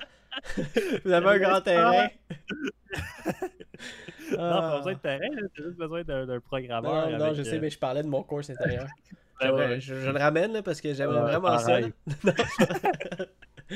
Vous 1.04 1.12
avez 1.12 1.26
un 1.28 1.38
grand 1.38 1.60
terrain 1.60 2.08
Non, 4.30 4.38
pas 4.38 4.76
besoin 4.78 4.92
de 4.94 4.98
terrain, 4.98 5.28
t'as 5.56 5.62
juste 5.64 5.76
besoin 5.76 6.02
d'un 6.02 6.26
Non, 6.26 6.40
programmeur. 6.40 7.10
non, 7.10 7.18
non, 7.18 7.24
avec, 7.26 7.36
je 7.36 7.42
sais, 7.42 7.56
euh, 7.56 7.60
mais 7.60 7.70
je 7.70 7.78
parlais 7.78 8.02
de 8.02 8.08
mon 8.08 8.22
course 8.22 8.50
intérieur. 8.50 8.86
ouais. 9.42 9.80
je, 9.80 9.94
je 9.94 10.10
le 10.10 10.18
ramène 10.18 10.52
là, 10.54 10.62
parce 10.62 10.80
que 10.80 10.94
j'aimerais 10.94 11.16
Ouais, 11.22 11.30
vraiment 11.38 11.58
ça. 11.58 11.66
pareil. 11.66 11.92
là. 12.24 12.32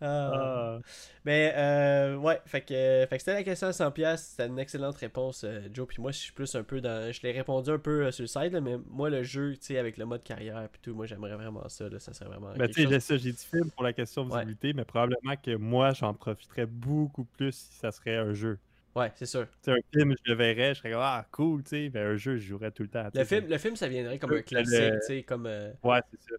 Ah. 0.00 0.30
Ah. 0.34 0.78
Mais 1.24 1.52
euh, 1.56 2.16
ouais, 2.16 2.40
fait 2.46 2.62
que, 2.62 3.06
fait 3.08 3.08
que 3.10 3.18
c'était 3.18 3.34
la 3.34 3.44
question 3.44 3.68
à 3.68 3.70
100$. 3.70 4.16
C'était 4.16 4.46
une 4.48 4.58
excellente 4.58 4.96
réponse, 4.96 5.44
euh, 5.44 5.60
Joe. 5.72 5.86
Puis 5.86 6.02
moi, 6.02 6.10
je 6.10 6.18
suis 6.18 6.32
plus 6.32 6.52
un 6.56 6.64
peu 6.64 6.80
dans. 6.80 7.12
Je 7.12 7.22
l'ai 7.22 7.30
répondu 7.30 7.70
un 7.70 7.78
peu 7.78 8.06
euh, 8.06 8.10
sur 8.10 8.22
le 8.22 8.26
site, 8.26 8.52
là, 8.52 8.60
mais 8.60 8.76
moi, 8.90 9.10
le 9.10 9.22
jeu, 9.22 9.52
tu 9.52 9.66
sais, 9.66 9.78
avec 9.78 9.98
le 9.98 10.04
mode 10.04 10.24
carrière, 10.24 10.68
puis 10.72 10.80
tout, 10.82 10.94
moi, 10.94 11.06
j'aimerais 11.06 11.34
vraiment 11.34 11.68
ça. 11.68 11.88
Là, 11.88 12.00
ça 12.00 12.12
serait 12.12 12.28
vraiment. 12.28 12.48
Ben, 12.54 12.66
quelque 12.66 12.72
tu 12.72 12.88
sais, 12.88 13.00
ça, 13.00 13.16
j'ai 13.16 13.30
dit 13.30 13.46
film 13.48 13.70
pour 13.70 13.84
la 13.84 13.92
question 13.92 14.22
Ouais. 14.24 14.30
visibilité, 14.30 14.72
mais 14.72 14.84
probablement 14.84 15.36
que 15.36 15.54
moi, 15.54 15.92
j'en 15.92 16.14
profiterais 16.14 16.66
beaucoup 16.66 17.24
plus 17.24 17.52
si 17.54 17.76
ça 17.78 17.92
serait 17.92 18.16
un 18.16 18.32
jeu. 18.32 18.58
Ouais, 18.96 19.12
c'est 19.14 19.26
sûr. 19.26 19.46
Sais, 19.62 19.70
un 19.72 19.76
film, 19.92 20.14
je 20.24 20.32
le 20.32 20.36
verrais, 20.36 20.74
je 20.74 20.80
serais 20.80 20.90
comme, 20.90 21.00
ah, 21.02 21.24
cool, 21.30 21.62
tu 21.62 21.70
sais, 21.70 21.90
mais 21.94 22.00
un 22.00 22.16
jeu, 22.16 22.36
je 22.36 22.48
jouerais 22.48 22.72
tout 22.72 22.82
le 22.82 22.88
temps. 22.88 23.08
Le 23.14 23.24
film, 23.24 23.46
le 23.48 23.58
film, 23.58 23.76
ça 23.76 23.88
viendrait 23.88 24.18
comme 24.18 24.32
un 24.32 24.42
classique, 24.42 24.94
tu 25.00 25.06
sais, 25.06 25.22
comme. 25.22 25.46
euh, 25.46 25.72
Ouais, 25.82 26.00
c'est 26.10 26.20
ça. 26.30 26.36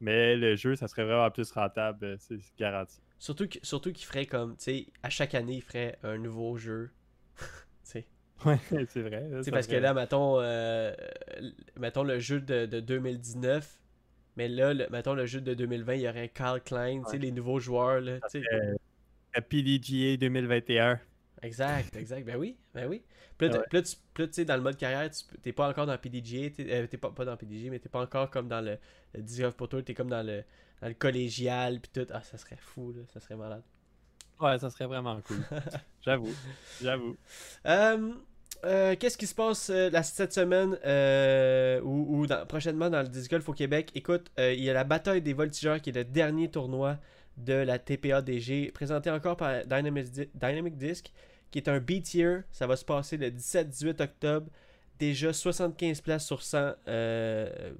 Mais 0.00 0.36
le 0.36 0.56
jeu, 0.56 0.76
ça 0.76 0.88
serait 0.88 1.04
vraiment 1.04 1.30
plus 1.30 1.50
rentable, 1.52 2.04
euh, 2.04 2.16
c'est 2.18 2.38
c'est 2.40 2.56
garanti. 2.58 3.00
Surtout, 3.18 3.48
que- 3.48 3.58
surtout 3.62 3.92
qu'il 3.92 4.04
ferait 4.06 4.26
comme, 4.26 4.56
tu 4.56 4.64
sais, 4.64 4.86
à 5.02 5.08
chaque 5.10 5.34
année, 5.34 5.54
il 5.56 5.62
ferait 5.62 5.98
un 6.02 6.18
nouveau 6.18 6.56
jeu. 6.56 6.90
tu 7.38 7.44
sais. 7.84 8.06
Ouais, 8.44 8.58
c'est 8.88 9.02
vrai. 9.02 9.28
ça 9.42 9.50
parce 9.50 9.66
que 9.66 9.76
là, 9.76 9.94
mettons, 9.94 10.40
euh, 10.40 10.92
mettons 11.78 12.02
le 12.02 12.18
jeu 12.18 12.40
de, 12.40 12.66
de 12.66 12.80
2019, 12.80 13.78
mais 14.36 14.48
là, 14.48 14.74
le- 14.74 14.88
mettons 14.90 15.14
le 15.14 15.26
jeu 15.26 15.40
de 15.40 15.54
2020, 15.54 15.94
il 15.94 16.00
y 16.02 16.08
aurait 16.08 16.28
Carl 16.28 16.60
Klein, 16.60 17.02
tu 17.04 17.10
sais, 17.12 17.18
les 17.18 17.30
nouveaux 17.30 17.60
joueurs, 17.60 18.00
là, 18.00 18.20
tu 18.30 18.40
sais. 18.40 18.76
La 19.34 19.42
PDGA 19.42 20.16
2021. 20.16 21.00
Exact, 21.42 21.94
exact, 21.96 22.24
ben 22.24 22.36
oui, 22.36 22.56
ben 22.74 22.88
oui. 22.88 23.02
Ouais. 23.48 23.48
puis 23.68 23.78
là, 23.78 23.82
tu, 23.82 23.96
tu 24.14 24.28
sais, 24.32 24.44
dans 24.44 24.56
le 24.56 24.62
mode 24.62 24.76
carrière, 24.76 25.10
tu 25.10 25.24
t'es 25.42 25.52
pas 25.52 25.68
encore 25.68 25.86
dans 25.86 25.98
PDGA, 25.98 26.50
t'es 26.50 26.66
euh, 26.70 26.86
pas, 26.98 27.10
pas 27.10 27.24
dans 27.24 27.36
PDGA, 27.36 27.70
mais 27.70 27.78
t'es 27.78 27.88
pas 27.88 28.00
encore 28.00 28.30
comme 28.30 28.48
dans 28.48 28.60
le, 28.60 28.78
le 29.14 29.22
Disc 29.22 29.40
Golf 29.40 29.54
Pro 29.56 29.66
Tour, 29.66 29.82
t'es 29.84 29.94
comme 29.94 30.08
dans 30.08 30.24
le, 30.24 30.44
dans 30.80 30.88
le 30.88 30.94
collégial, 30.94 31.80
puis 31.80 31.90
tout. 31.92 32.06
Ah, 32.12 32.22
ça 32.22 32.38
serait 32.38 32.56
fou, 32.56 32.92
là, 32.92 33.02
ça 33.12 33.20
serait 33.20 33.36
malade. 33.36 33.62
Ouais, 34.40 34.58
ça 34.58 34.70
serait 34.70 34.86
vraiment 34.86 35.20
cool. 35.22 35.44
j'avoue, 36.02 36.34
j'avoue. 36.82 37.16
Euh, 37.66 38.12
euh, 38.64 38.96
Qu'est-ce 38.98 39.18
qui 39.18 39.26
se 39.26 39.34
passe 39.34 39.70
euh, 39.70 39.90
la, 39.90 40.02
cette 40.02 40.32
semaine 40.32 40.72
ou, 41.84 42.20
ou 42.20 42.26
dans- 42.26 42.46
prochainement 42.46 42.90
dans 42.90 43.02
le 43.02 43.08
disc 43.08 43.30
golf 43.30 43.48
au 43.48 43.52
Québec? 43.52 43.90
Écoute, 43.94 44.30
il 44.38 44.60
y 44.62 44.70
a 44.70 44.72
la 44.72 44.84
bataille 44.84 45.22
des 45.22 45.32
voltigeurs 45.34 45.80
qui 45.80 45.90
est 45.90 45.94
le 45.94 46.04
dernier 46.04 46.50
tournoi 46.50 46.98
de 47.36 47.54
la 47.54 47.78
TPADG, 47.78 48.72
présenté 48.72 49.10
encore 49.10 49.36
par 49.36 49.64
Dynamic, 49.64 50.10
Di- 50.10 50.28
Dynamic 50.34 50.76
Disc, 50.76 51.10
qui 51.50 51.58
est 51.58 51.68
un 51.68 51.78
B-tier. 51.80 52.40
Ça 52.52 52.66
va 52.66 52.76
se 52.76 52.84
passer 52.84 53.16
le 53.16 53.30
17-18 53.30 54.02
octobre. 54.02 54.46
Déjà 54.98 55.32
75 55.32 56.00
places 56.00 56.26
sur 56.26 56.42
100 56.42 56.74
euh, 56.88 57.72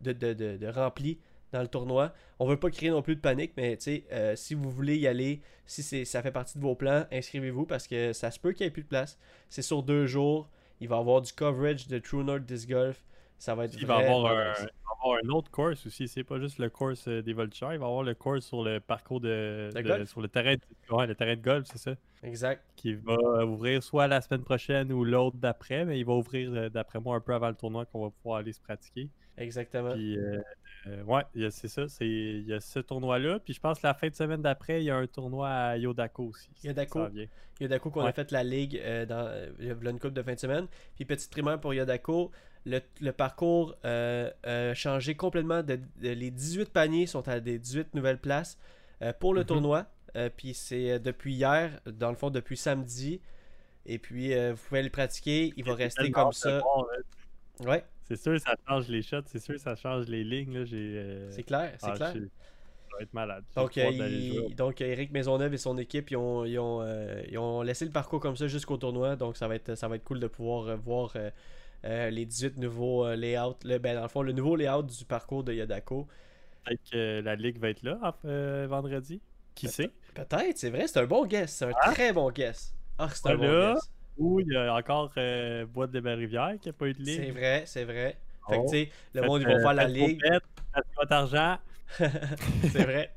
de, 0.00 0.12
de, 0.12 0.32
de, 0.32 0.56
de 0.56 0.66
remplis 0.68 1.18
dans 1.52 1.60
le 1.60 1.68
tournoi. 1.68 2.12
On 2.38 2.46
veut 2.46 2.56
pas 2.58 2.70
créer 2.70 2.90
non 2.90 3.02
plus 3.02 3.14
de 3.14 3.20
panique, 3.20 3.52
mais 3.58 3.76
tu 3.76 3.82
sais, 3.84 4.04
euh, 4.12 4.34
si 4.36 4.54
vous 4.54 4.70
voulez 4.70 4.96
y 4.96 5.06
aller, 5.06 5.42
si 5.66 5.82
c'est 5.82 6.06
ça 6.06 6.22
fait 6.22 6.32
partie 6.32 6.56
de 6.58 6.62
vos 6.62 6.74
plans, 6.74 7.04
inscrivez-vous 7.12 7.66
parce 7.66 7.86
que 7.86 8.14
ça 8.14 8.30
se 8.30 8.40
peut 8.40 8.52
qu'il 8.52 8.64
n'y 8.64 8.68
ait 8.68 8.72
plus 8.72 8.82
de 8.84 8.88
place. 8.88 9.18
C'est 9.50 9.60
sur 9.62 9.82
deux 9.82 10.06
jours. 10.06 10.48
Il 10.80 10.88
va 10.88 10.96
y 10.96 10.98
avoir 11.00 11.20
du 11.20 11.32
coverage 11.32 11.86
de 11.88 11.98
True 11.98 12.24
North 12.24 12.42
Disc 12.44 12.68
Golf. 12.68 13.04
Ça 13.38 13.54
va 13.54 13.66
être 13.66 13.74
Il 13.78 13.86
va 13.86 14.00
y 14.00 14.04
avoir, 14.04 14.20
vraiment 14.22 14.50
un, 14.58 14.66
avoir 15.02 15.18
un 15.24 15.28
autre 15.28 15.50
course 15.50 15.86
aussi. 15.86 16.08
C'est 16.08 16.24
pas 16.24 16.38
juste 16.38 16.58
le 16.58 16.70
course 16.70 17.08
euh, 17.08 17.22
des 17.22 17.32
voltigeurs. 17.32 17.72
Il 17.72 17.78
va 17.78 17.86
y 17.86 17.88
avoir 17.88 18.02
le 18.02 18.14
course 18.14 18.46
sur 18.46 18.62
le 18.62 18.80
parcours 18.80 19.20
de, 19.20 19.70
sur 20.06 20.20
le 20.20 20.28
terrain, 20.28 20.54
de- 20.54 20.94
ouais, 20.94 21.06
le 21.06 21.14
terrain 21.14 21.36
de 21.36 21.42
golf, 21.42 21.66
c'est 21.70 21.78
ça. 21.78 21.94
Exact. 22.22 22.62
Qui 22.76 22.94
va 22.94 23.44
ouvrir 23.44 23.82
soit 23.82 24.06
la 24.06 24.20
semaine 24.20 24.42
prochaine 24.44 24.92
ou 24.92 25.04
l'autre 25.04 25.36
d'après, 25.36 25.84
mais 25.84 25.98
il 25.98 26.04
va 26.04 26.12
ouvrir 26.14 26.52
euh, 26.52 26.68
d'après 26.68 27.00
moi 27.00 27.16
un 27.16 27.20
peu 27.20 27.34
avant 27.34 27.48
le 27.48 27.54
tournoi 27.56 27.84
qu'on 27.86 28.04
va 28.04 28.10
pouvoir 28.10 28.38
aller 28.38 28.52
se 28.52 28.60
pratiquer. 28.60 29.08
Exactement. 29.38 29.92
Puis 29.92 30.18
euh, 30.18 30.40
euh, 30.86 31.02
ouais, 31.04 31.22
c'est 31.50 31.68
ça. 31.68 31.84
Il 32.00 32.46
y 32.46 32.52
a 32.52 32.60
ce 32.60 32.78
tournoi-là. 32.80 33.38
Puis 33.40 33.54
je 33.54 33.60
pense 33.60 33.80
que 33.80 33.86
la 33.86 33.94
fin 33.94 34.08
de 34.08 34.14
semaine 34.14 34.42
d'après, 34.42 34.82
il 34.82 34.84
y 34.84 34.90
a 34.90 34.96
un 34.96 35.06
tournoi 35.06 35.48
à 35.48 35.76
Yodako 35.78 36.24
aussi. 36.24 36.50
Yodako. 36.62 37.08
Yodako 37.60 37.90
qu'on 37.90 38.04
a 38.04 38.12
fait 38.12 38.30
la 38.30 38.42
ligue 38.44 38.78
euh, 38.82 39.06
dans 39.06 39.26
a 39.26 39.90
une 39.90 39.98
coupe 39.98 40.12
de 40.12 40.22
fin 40.22 40.34
de 40.34 40.38
semaine. 40.38 40.66
Puis 40.96 41.04
petite 41.04 41.30
primaire 41.30 41.60
pour 41.60 41.72
Yodako, 41.72 42.30
le, 42.64 42.80
le 43.00 43.12
parcours 43.12 43.74
euh, 43.84 44.30
a 44.44 44.74
changé 44.74 45.14
complètement. 45.14 45.62
De, 45.62 45.76
de- 46.00 46.08
les 46.10 46.30
18 46.30 46.70
paniers 46.70 47.06
sont 47.06 47.26
à 47.28 47.40
des 47.40 47.58
18 47.58 47.94
nouvelles 47.94 48.18
places 48.20 48.58
euh, 49.02 49.12
pour 49.12 49.34
le 49.34 49.40
Mhm. 49.42 49.46
tournoi. 49.46 49.86
Euh, 50.16 50.28
puis 50.34 50.54
c'est 50.54 50.92
euh, 50.92 50.98
depuis 50.98 51.34
hier, 51.34 51.80
dans 51.86 52.10
le 52.10 52.16
fond 52.16 52.30
depuis 52.30 52.56
samedi. 52.56 53.20
Et 53.86 53.98
puis 53.98 54.32
euh, 54.34 54.52
vous 54.54 54.62
pouvez 54.68 54.82
le 54.82 54.90
pratiquer. 54.90 55.52
Il 55.56 55.64
va 55.64 55.74
rester 55.74 56.10
comme 56.10 56.32
ça. 56.32 56.60
Ouais, 57.60 57.84
C'est 58.04 58.16
sûr, 58.16 58.38
ça 58.40 58.54
change 58.68 58.88
les 58.88 59.02
shots. 59.02 59.22
C'est 59.26 59.38
sûr, 59.38 59.58
ça 59.58 59.74
change 59.76 60.06
les 60.06 60.24
lignes. 60.24 60.58
Là. 60.58 60.64
J'ai, 60.64 60.76
euh, 60.96 61.30
c'est 61.30 61.42
clair, 61.42 61.74
c'est 61.78 61.86
ah, 61.90 61.96
clair. 61.96 62.12
Ça 62.12 62.96
va 62.98 63.02
être 63.02 63.14
malade. 63.14 63.44
Donc, 63.56 63.78
euh, 63.78 63.90
il- 63.90 64.54
donc, 64.54 64.80
Eric 64.80 65.12
Maisonneuve 65.12 65.54
et 65.54 65.58
son 65.58 65.78
équipe, 65.78 66.10
ils 66.10 66.16
ont, 66.16 66.44
ils 66.44 66.58
ont, 66.58 66.82
euh, 66.82 67.22
ils 67.30 67.38
ont 67.38 67.62
laissé 67.62 67.84
le 67.86 67.90
parcours 67.90 68.20
comme 68.20 68.36
ça 68.36 68.46
jusqu'au 68.48 68.76
tournoi. 68.76 69.16
Donc, 69.16 69.36
ça 69.36 69.48
va 69.48 69.54
être, 69.54 69.74
ça 69.76 69.88
va 69.88 69.96
être 69.96 70.04
cool 70.04 70.20
de 70.20 70.26
pouvoir 70.26 70.68
euh, 70.68 70.76
voir 70.76 71.12
euh, 71.84 72.10
les 72.10 72.26
18 72.26 72.58
nouveaux 72.58 73.06
euh, 73.06 73.16
layouts. 73.16 73.56
Le, 73.64 73.78
ben, 73.78 73.94
dans 73.96 74.02
le 74.02 74.08
fond, 74.08 74.22
le 74.22 74.32
nouveau 74.32 74.56
layout 74.56 74.82
du 74.82 75.04
parcours 75.04 75.44
de 75.44 75.52
Yodako. 75.52 76.06
Peut-être 76.64 76.90
que 76.90 77.20
la 77.20 77.34
ligue 77.34 77.58
va 77.58 77.70
être 77.70 77.82
là 77.82 78.16
euh, 78.24 78.66
vendredi. 78.68 79.20
Qui 79.54 79.68
sait? 79.68 79.90
Peut-être, 80.14 80.56
c'est 80.56 80.70
vrai, 80.70 80.86
c'est 80.86 81.00
un 81.00 81.06
bon 81.06 81.26
guess. 81.26 81.52
C'est 81.56 81.66
un 81.66 81.92
très 81.92 82.12
bon 82.12 82.30
guess. 82.30 82.74
Ah, 82.98 83.08
c'est 83.12 83.28
un 83.28 83.36
bon 83.36 83.74
guess. 83.74 83.90
Ou 84.18 84.40
il 84.40 84.52
y 84.52 84.56
a 84.56 84.74
encore 84.74 85.12
Bois 85.72 85.86
de 85.86 86.00
Rivière 86.00 86.54
qui 86.60 86.68
n'a 86.68 86.72
pas 86.72 86.86
eu 86.86 86.92
de 86.92 87.04
C'est 87.04 87.18
ligue. 87.18 87.32
vrai, 87.32 87.64
c'est 87.66 87.84
vrai. 87.84 88.16
Fait 88.48 88.56
que, 88.56 88.60
Oh. 88.60 88.66
tu 88.70 88.76
sais, 88.76 88.90
le 89.14 89.22
monde, 89.22 89.42
ils 89.42 89.46
vont 89.48 89.60
voir 89.60 89.74
la 89.74 89.86
ligue. 89.88 90.20
votre 90.96 91.12
argent. 91.12 91.58
c'est 91.98 92.82
vrai. 92.84 93.12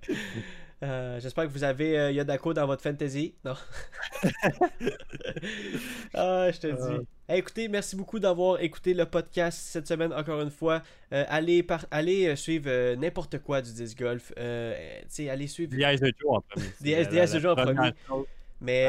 Euh, 0.83 1.19
J'espère 1.19 1.45
que 1.45 1.49
vous 1.49 1.63
avez 1.63 1.97
euh, 1.97 2.11
Yodako 2.11 2.53
dans 2.53 2.65
votre 2.67 2.81
fantasy. 2.83 3.33
Non. 3.43 3.55
ah, 6.13 6.51
je 6.51 6.59
te 6.59 6.67
dis. 6.67 7.07
Hey, 7.27 7.39
écoutez, 7.39 7.67
merci 7.67 7.95
beaucoup 7.95 8.19
d'avoir 8.19 8.61
écouté 8.61 8.93
le 8.93 9.05
podcast 9.07 9.57
cette 9.59 9.87
semaine 9.87 10.13
encore 10.13 10.41
une 10.41 10.51
fois. 10.51 10.83
Euh, 11.11 11.23
allez 11.27 11.63
par... 11.63 11.87
allez 11.89 12.27
euh, 12.27 12.35
suivre 12.35 12.65
euh, 12.67 12.95
n'importe 12.95 13.39
quoi 13.39 13.63
du 13.63 13.73
disc 13.73 13.97
golf. 13.97 14.31
Euh, 14.37 15.01
allez 15.27 15.47
suivre. 15.47 15.73
Ice 15.91 15.99
de 16.01 16.13
Joe 16.19 16.35
en 16.37 16.41
premier. 16.41 16.67
Ice 17.23 17.31
de 17.31 17.39
Joe 17.39 17.51
en 17.53 17.55
premier. 17.55 17.91
Mais 18.61 18.85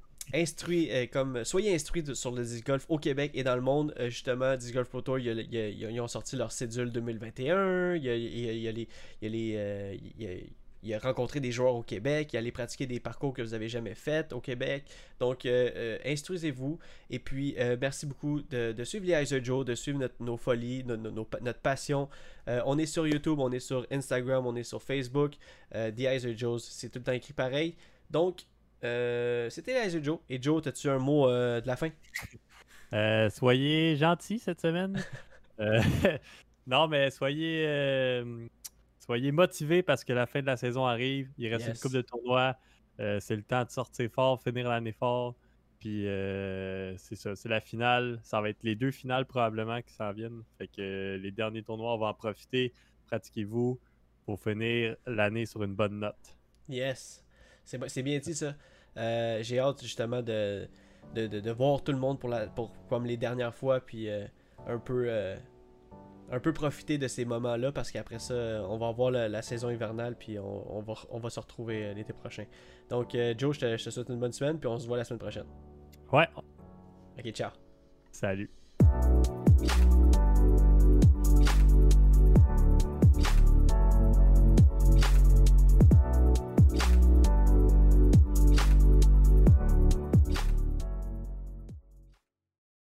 instruit, 0.34 0.90
comme 1.12 1.44
soyez 1.44 1.74
instruits 1.74 2.02
de- 2.02 2.14
sur 2.14 2.30
le 2.30 2.42
disc 2.42 2.66
golf 2.66 2.86
au 2.88 2.96
Québec 2.98 3.32
et 3.34 3.42
dans 3.42 3.54
le 3.56 3.62
monde. 3.62 3.94
Justement, 4.08 4.56
Disc 4.56 4.72
Golf 4.72 4.88
Pro 4.88 5.02
Tour, 5.02 5.18
ils 5.18 6.00
ont 6.00 6.08
sorti 6.08 6.36
leur 6.36 6.52
cédule 6.52 6.90
2021. 6.90 7.96
Il 7.96 8.02
y 8.02 8.08
a, 8.08 8.14
il 8.16 8.38
y 8.46 8.48
a- 8.48 8.52
il 8.52 8.58
y 8.60 8.68
a 8.68 8.72
les, 8.72 8.88
il 9.20 9.28
y 10.18 10.26
a 10.26 10.30
les, 10.30 10.50
il 10.82 10.88
y 10.90 10.94
a- 10.94 10.98
rencontré 10.98 11.40
des 11.40 11.50
joueurs 11.52 11.74
au 11.74 11.82
Québec, 11.82 12.30
il 12.32 12.36
a 12.36 12.38
allé 12.40 12.52
pratiquer 12.52 12.86
des 12.86 13.00
parcours 13.00 13.32
que 13.34 13.42
vous 13.42 13.54
avez 13.54 13.68
jamais 13.68 13.94
fait 13.94 14.32
au 14.32 14.40
Québec. 14.40 14.84
Donc, 15.20 15.44
euh, 15.46 15.70
euh, 15.74 15.98
instruisez-vous. 16.04 16.78
Et 17.10 17.18
puis, 17.18 17.54
euh, 17.58 17.76
merci 17.80 18.06
beaucoup 18.06 18.42
de, 18.42 18.72
de 18.72 18.84
suivre 18.84 19.06
les 19.06 19.12
Eyes 19.12 19.34
of 19.38 19.44
Joe, 19.44 19.64
de 19.64 19.74
suivre 19.74 19.98
notre- 19.98 20.22
nos 20.22 20.36
folies, 20.36 20.84
notre 20.84 21.60
passion. 21.60 22.08
On 22.46 22.78
est 22.78 22.86
sur 22.86 23.06
YouTube, 23.06 23.38
on 23.40 23.50
est 23.52 23.60
sur 23.60 23.86
Instagram, 23.90 24.46
on 24.46 24.56
est 24.56 24.62
sur 24.62 24.82
Facebook. 24.82 25.34
The 25.72 26.00
Eyes 26.00 26.26
of 26.26 26.36
Joe, 26.36 26.62
c'est 26.62 26.88
tout 26.88 26.98
le 27.00 27.04
temps 27.04 27.12
écrit 27.12 27.32
pareil. 27.34 27.74
Donc, 28.10 28.42
c'était 28.80 29.74
les 29.74 29.90
Eyes 29.90 29.96
of 29.96 30.04
Joe. 30.04 30.18
Et 30.30 30.40
Joe, 30.40 30.66
as-tu 30.66 30.88
un 30.88 30.98
mot 30.98 31.28
de 31.28 31.66
la 31.66 31.76
fin? 31.76 31.90
Soyez 33.30 33.96
gentils 33.96 34.38
cette 34.38 34.60
semaine. 34.60 35.02
Non, 36.66 36.86
mais 36.86 37.10
soyez, 37.10 38.22
soyez 39.08 39.32
motivés 39.32 39.82
parce 39.82 40.04
que 40.04 40.12
la 40.12 40.26
fin 40.26 40.42
de 40.42 40.46
la 40.46 40.58
saison 40.58 40.84
arrive. 40.84 41.30
Il 41.38 41.48
reste 41.48 41.66
Yes. 41.66 41.76
une 41.76 41.80
coupe 41.80 41.92
de 41.94 42.02
tournois. 42.02 42.56
Euh, 43.00 43.18
c'est 43.20 43.36
le 43.36 43.42
temps 43.42 43.64
de 43.64 43.70
sortir 43.70 44.10
fort, 44.10 44.42
finir 44.42 44.68
l'année 44.68 44.92
fort. 44.92 45.34
Puis 45.80 46.06
euh, 46.06 46.94
c'est 46.98 47.14
ça, 47.16 47.34
c'est 47.34 47.48
la 47.48 47.60
finale. 47.60 48.20
Ça 48.22 48.40
va 48.42 48.50
être 48.50 48.62
les 48.64 48.74
deux 48.74 48.90
finales 48.90 49.24
probablement 49.24 49.80
qui 49.80 49.94
s'en 49.94 50.12
viennent. 50.12 50.42
Fait 50.58 50.66
que 50.68 50.82
euh, 50.82 51.16
les 51.16 51.30
derniers 51.30 51.62
tournois, 51.62 51.94
on 51.94 51.98
va 51.98 52.08
en 52.08 52.14
profiter. 52.14 52.74
Pratiquez-vous 53.06 53.80
pour 54.26 54.38
finir 54.42 54.94
l'année 55.06 55.46
sur 55.46 55.62
une 55.62 55.74
bonne 55.74 56.00
note. 56.00 56.36
Yes. 56.68 57.24
C'est 57.64 58.02
bien 58.02 58.18
dit 58.18 58.34
ça. 58.34 58.54
Euh, 58.98 59.42
J'ai 59.42 59.58
hâte 59.58 59.80
justement 59.82 60.20
de, 60.20 60.68
de, 61.14 61.26
de- 61.28 61.40
de 61.40 61.50
voir 61.50 61.82
tout 61.82 61.92
le 61.92 61.98
monde 61.98 62.18
pour, 62.20 62.28
la, 62.28 62.46
pour 62.48 62.72
comme 62.88 63.06
les 63.06 63.16
dernières 63.16 63.54
fois, 63.54 63.80
puis 63.80 64.10
euh, 64.10 64.26
un 64.66 64.78
peu 64.78 65.08
un 66.30 66.40
peu 66.40 66.52
profiter 66.52 66.98
de 66.98 67.08
ces 67.08 67.24
moments-là 67.24 67.72
parce 67.72 67.90
qu'après 67.90 68.18
ça, 68.18 68.34
on 68.68 68.76
va 68.76 68.88
avoir 68.88 69.10
la, 69.10 69.28
la 69.28 69.42
saison 69.42 69.70
hivernale, 69.70 70.14
puis 70.18 70.38
on, 70.38 70.76
on 70.78 70.82
va, 70.82 70.94
on 71.10 71.18
va 71.18 71.30
se 71.30 71.40
retrouver 71.40 71.86
euh, 71.86 71.94
l'été 71.94 72.12
prochain. 72.12 72.44
Donc, 72.90 73.14
euh, 73.14 73.34
Joe, 73.36 73.54
je 73.54 73.60
te, 73.60 73.76
je 73.76 73.84
te 73.84 73.90
souhaite 73.90 74.08
une 74.10 74.20
bonne 74.20 74.32
semaine, 74.32 74.58
puis 74.58 74.68
on 74.68 74.78
se 74.78 74.86
voit 74.86 74.96
la 74.98 75.04
semaine 75.04 75.20
prochaine. 75.20 75.46
Ouais, 76.12 76.28
Ok, 77.18 77.30
ciao. 77.32 77.50
salut. 78.12 78.50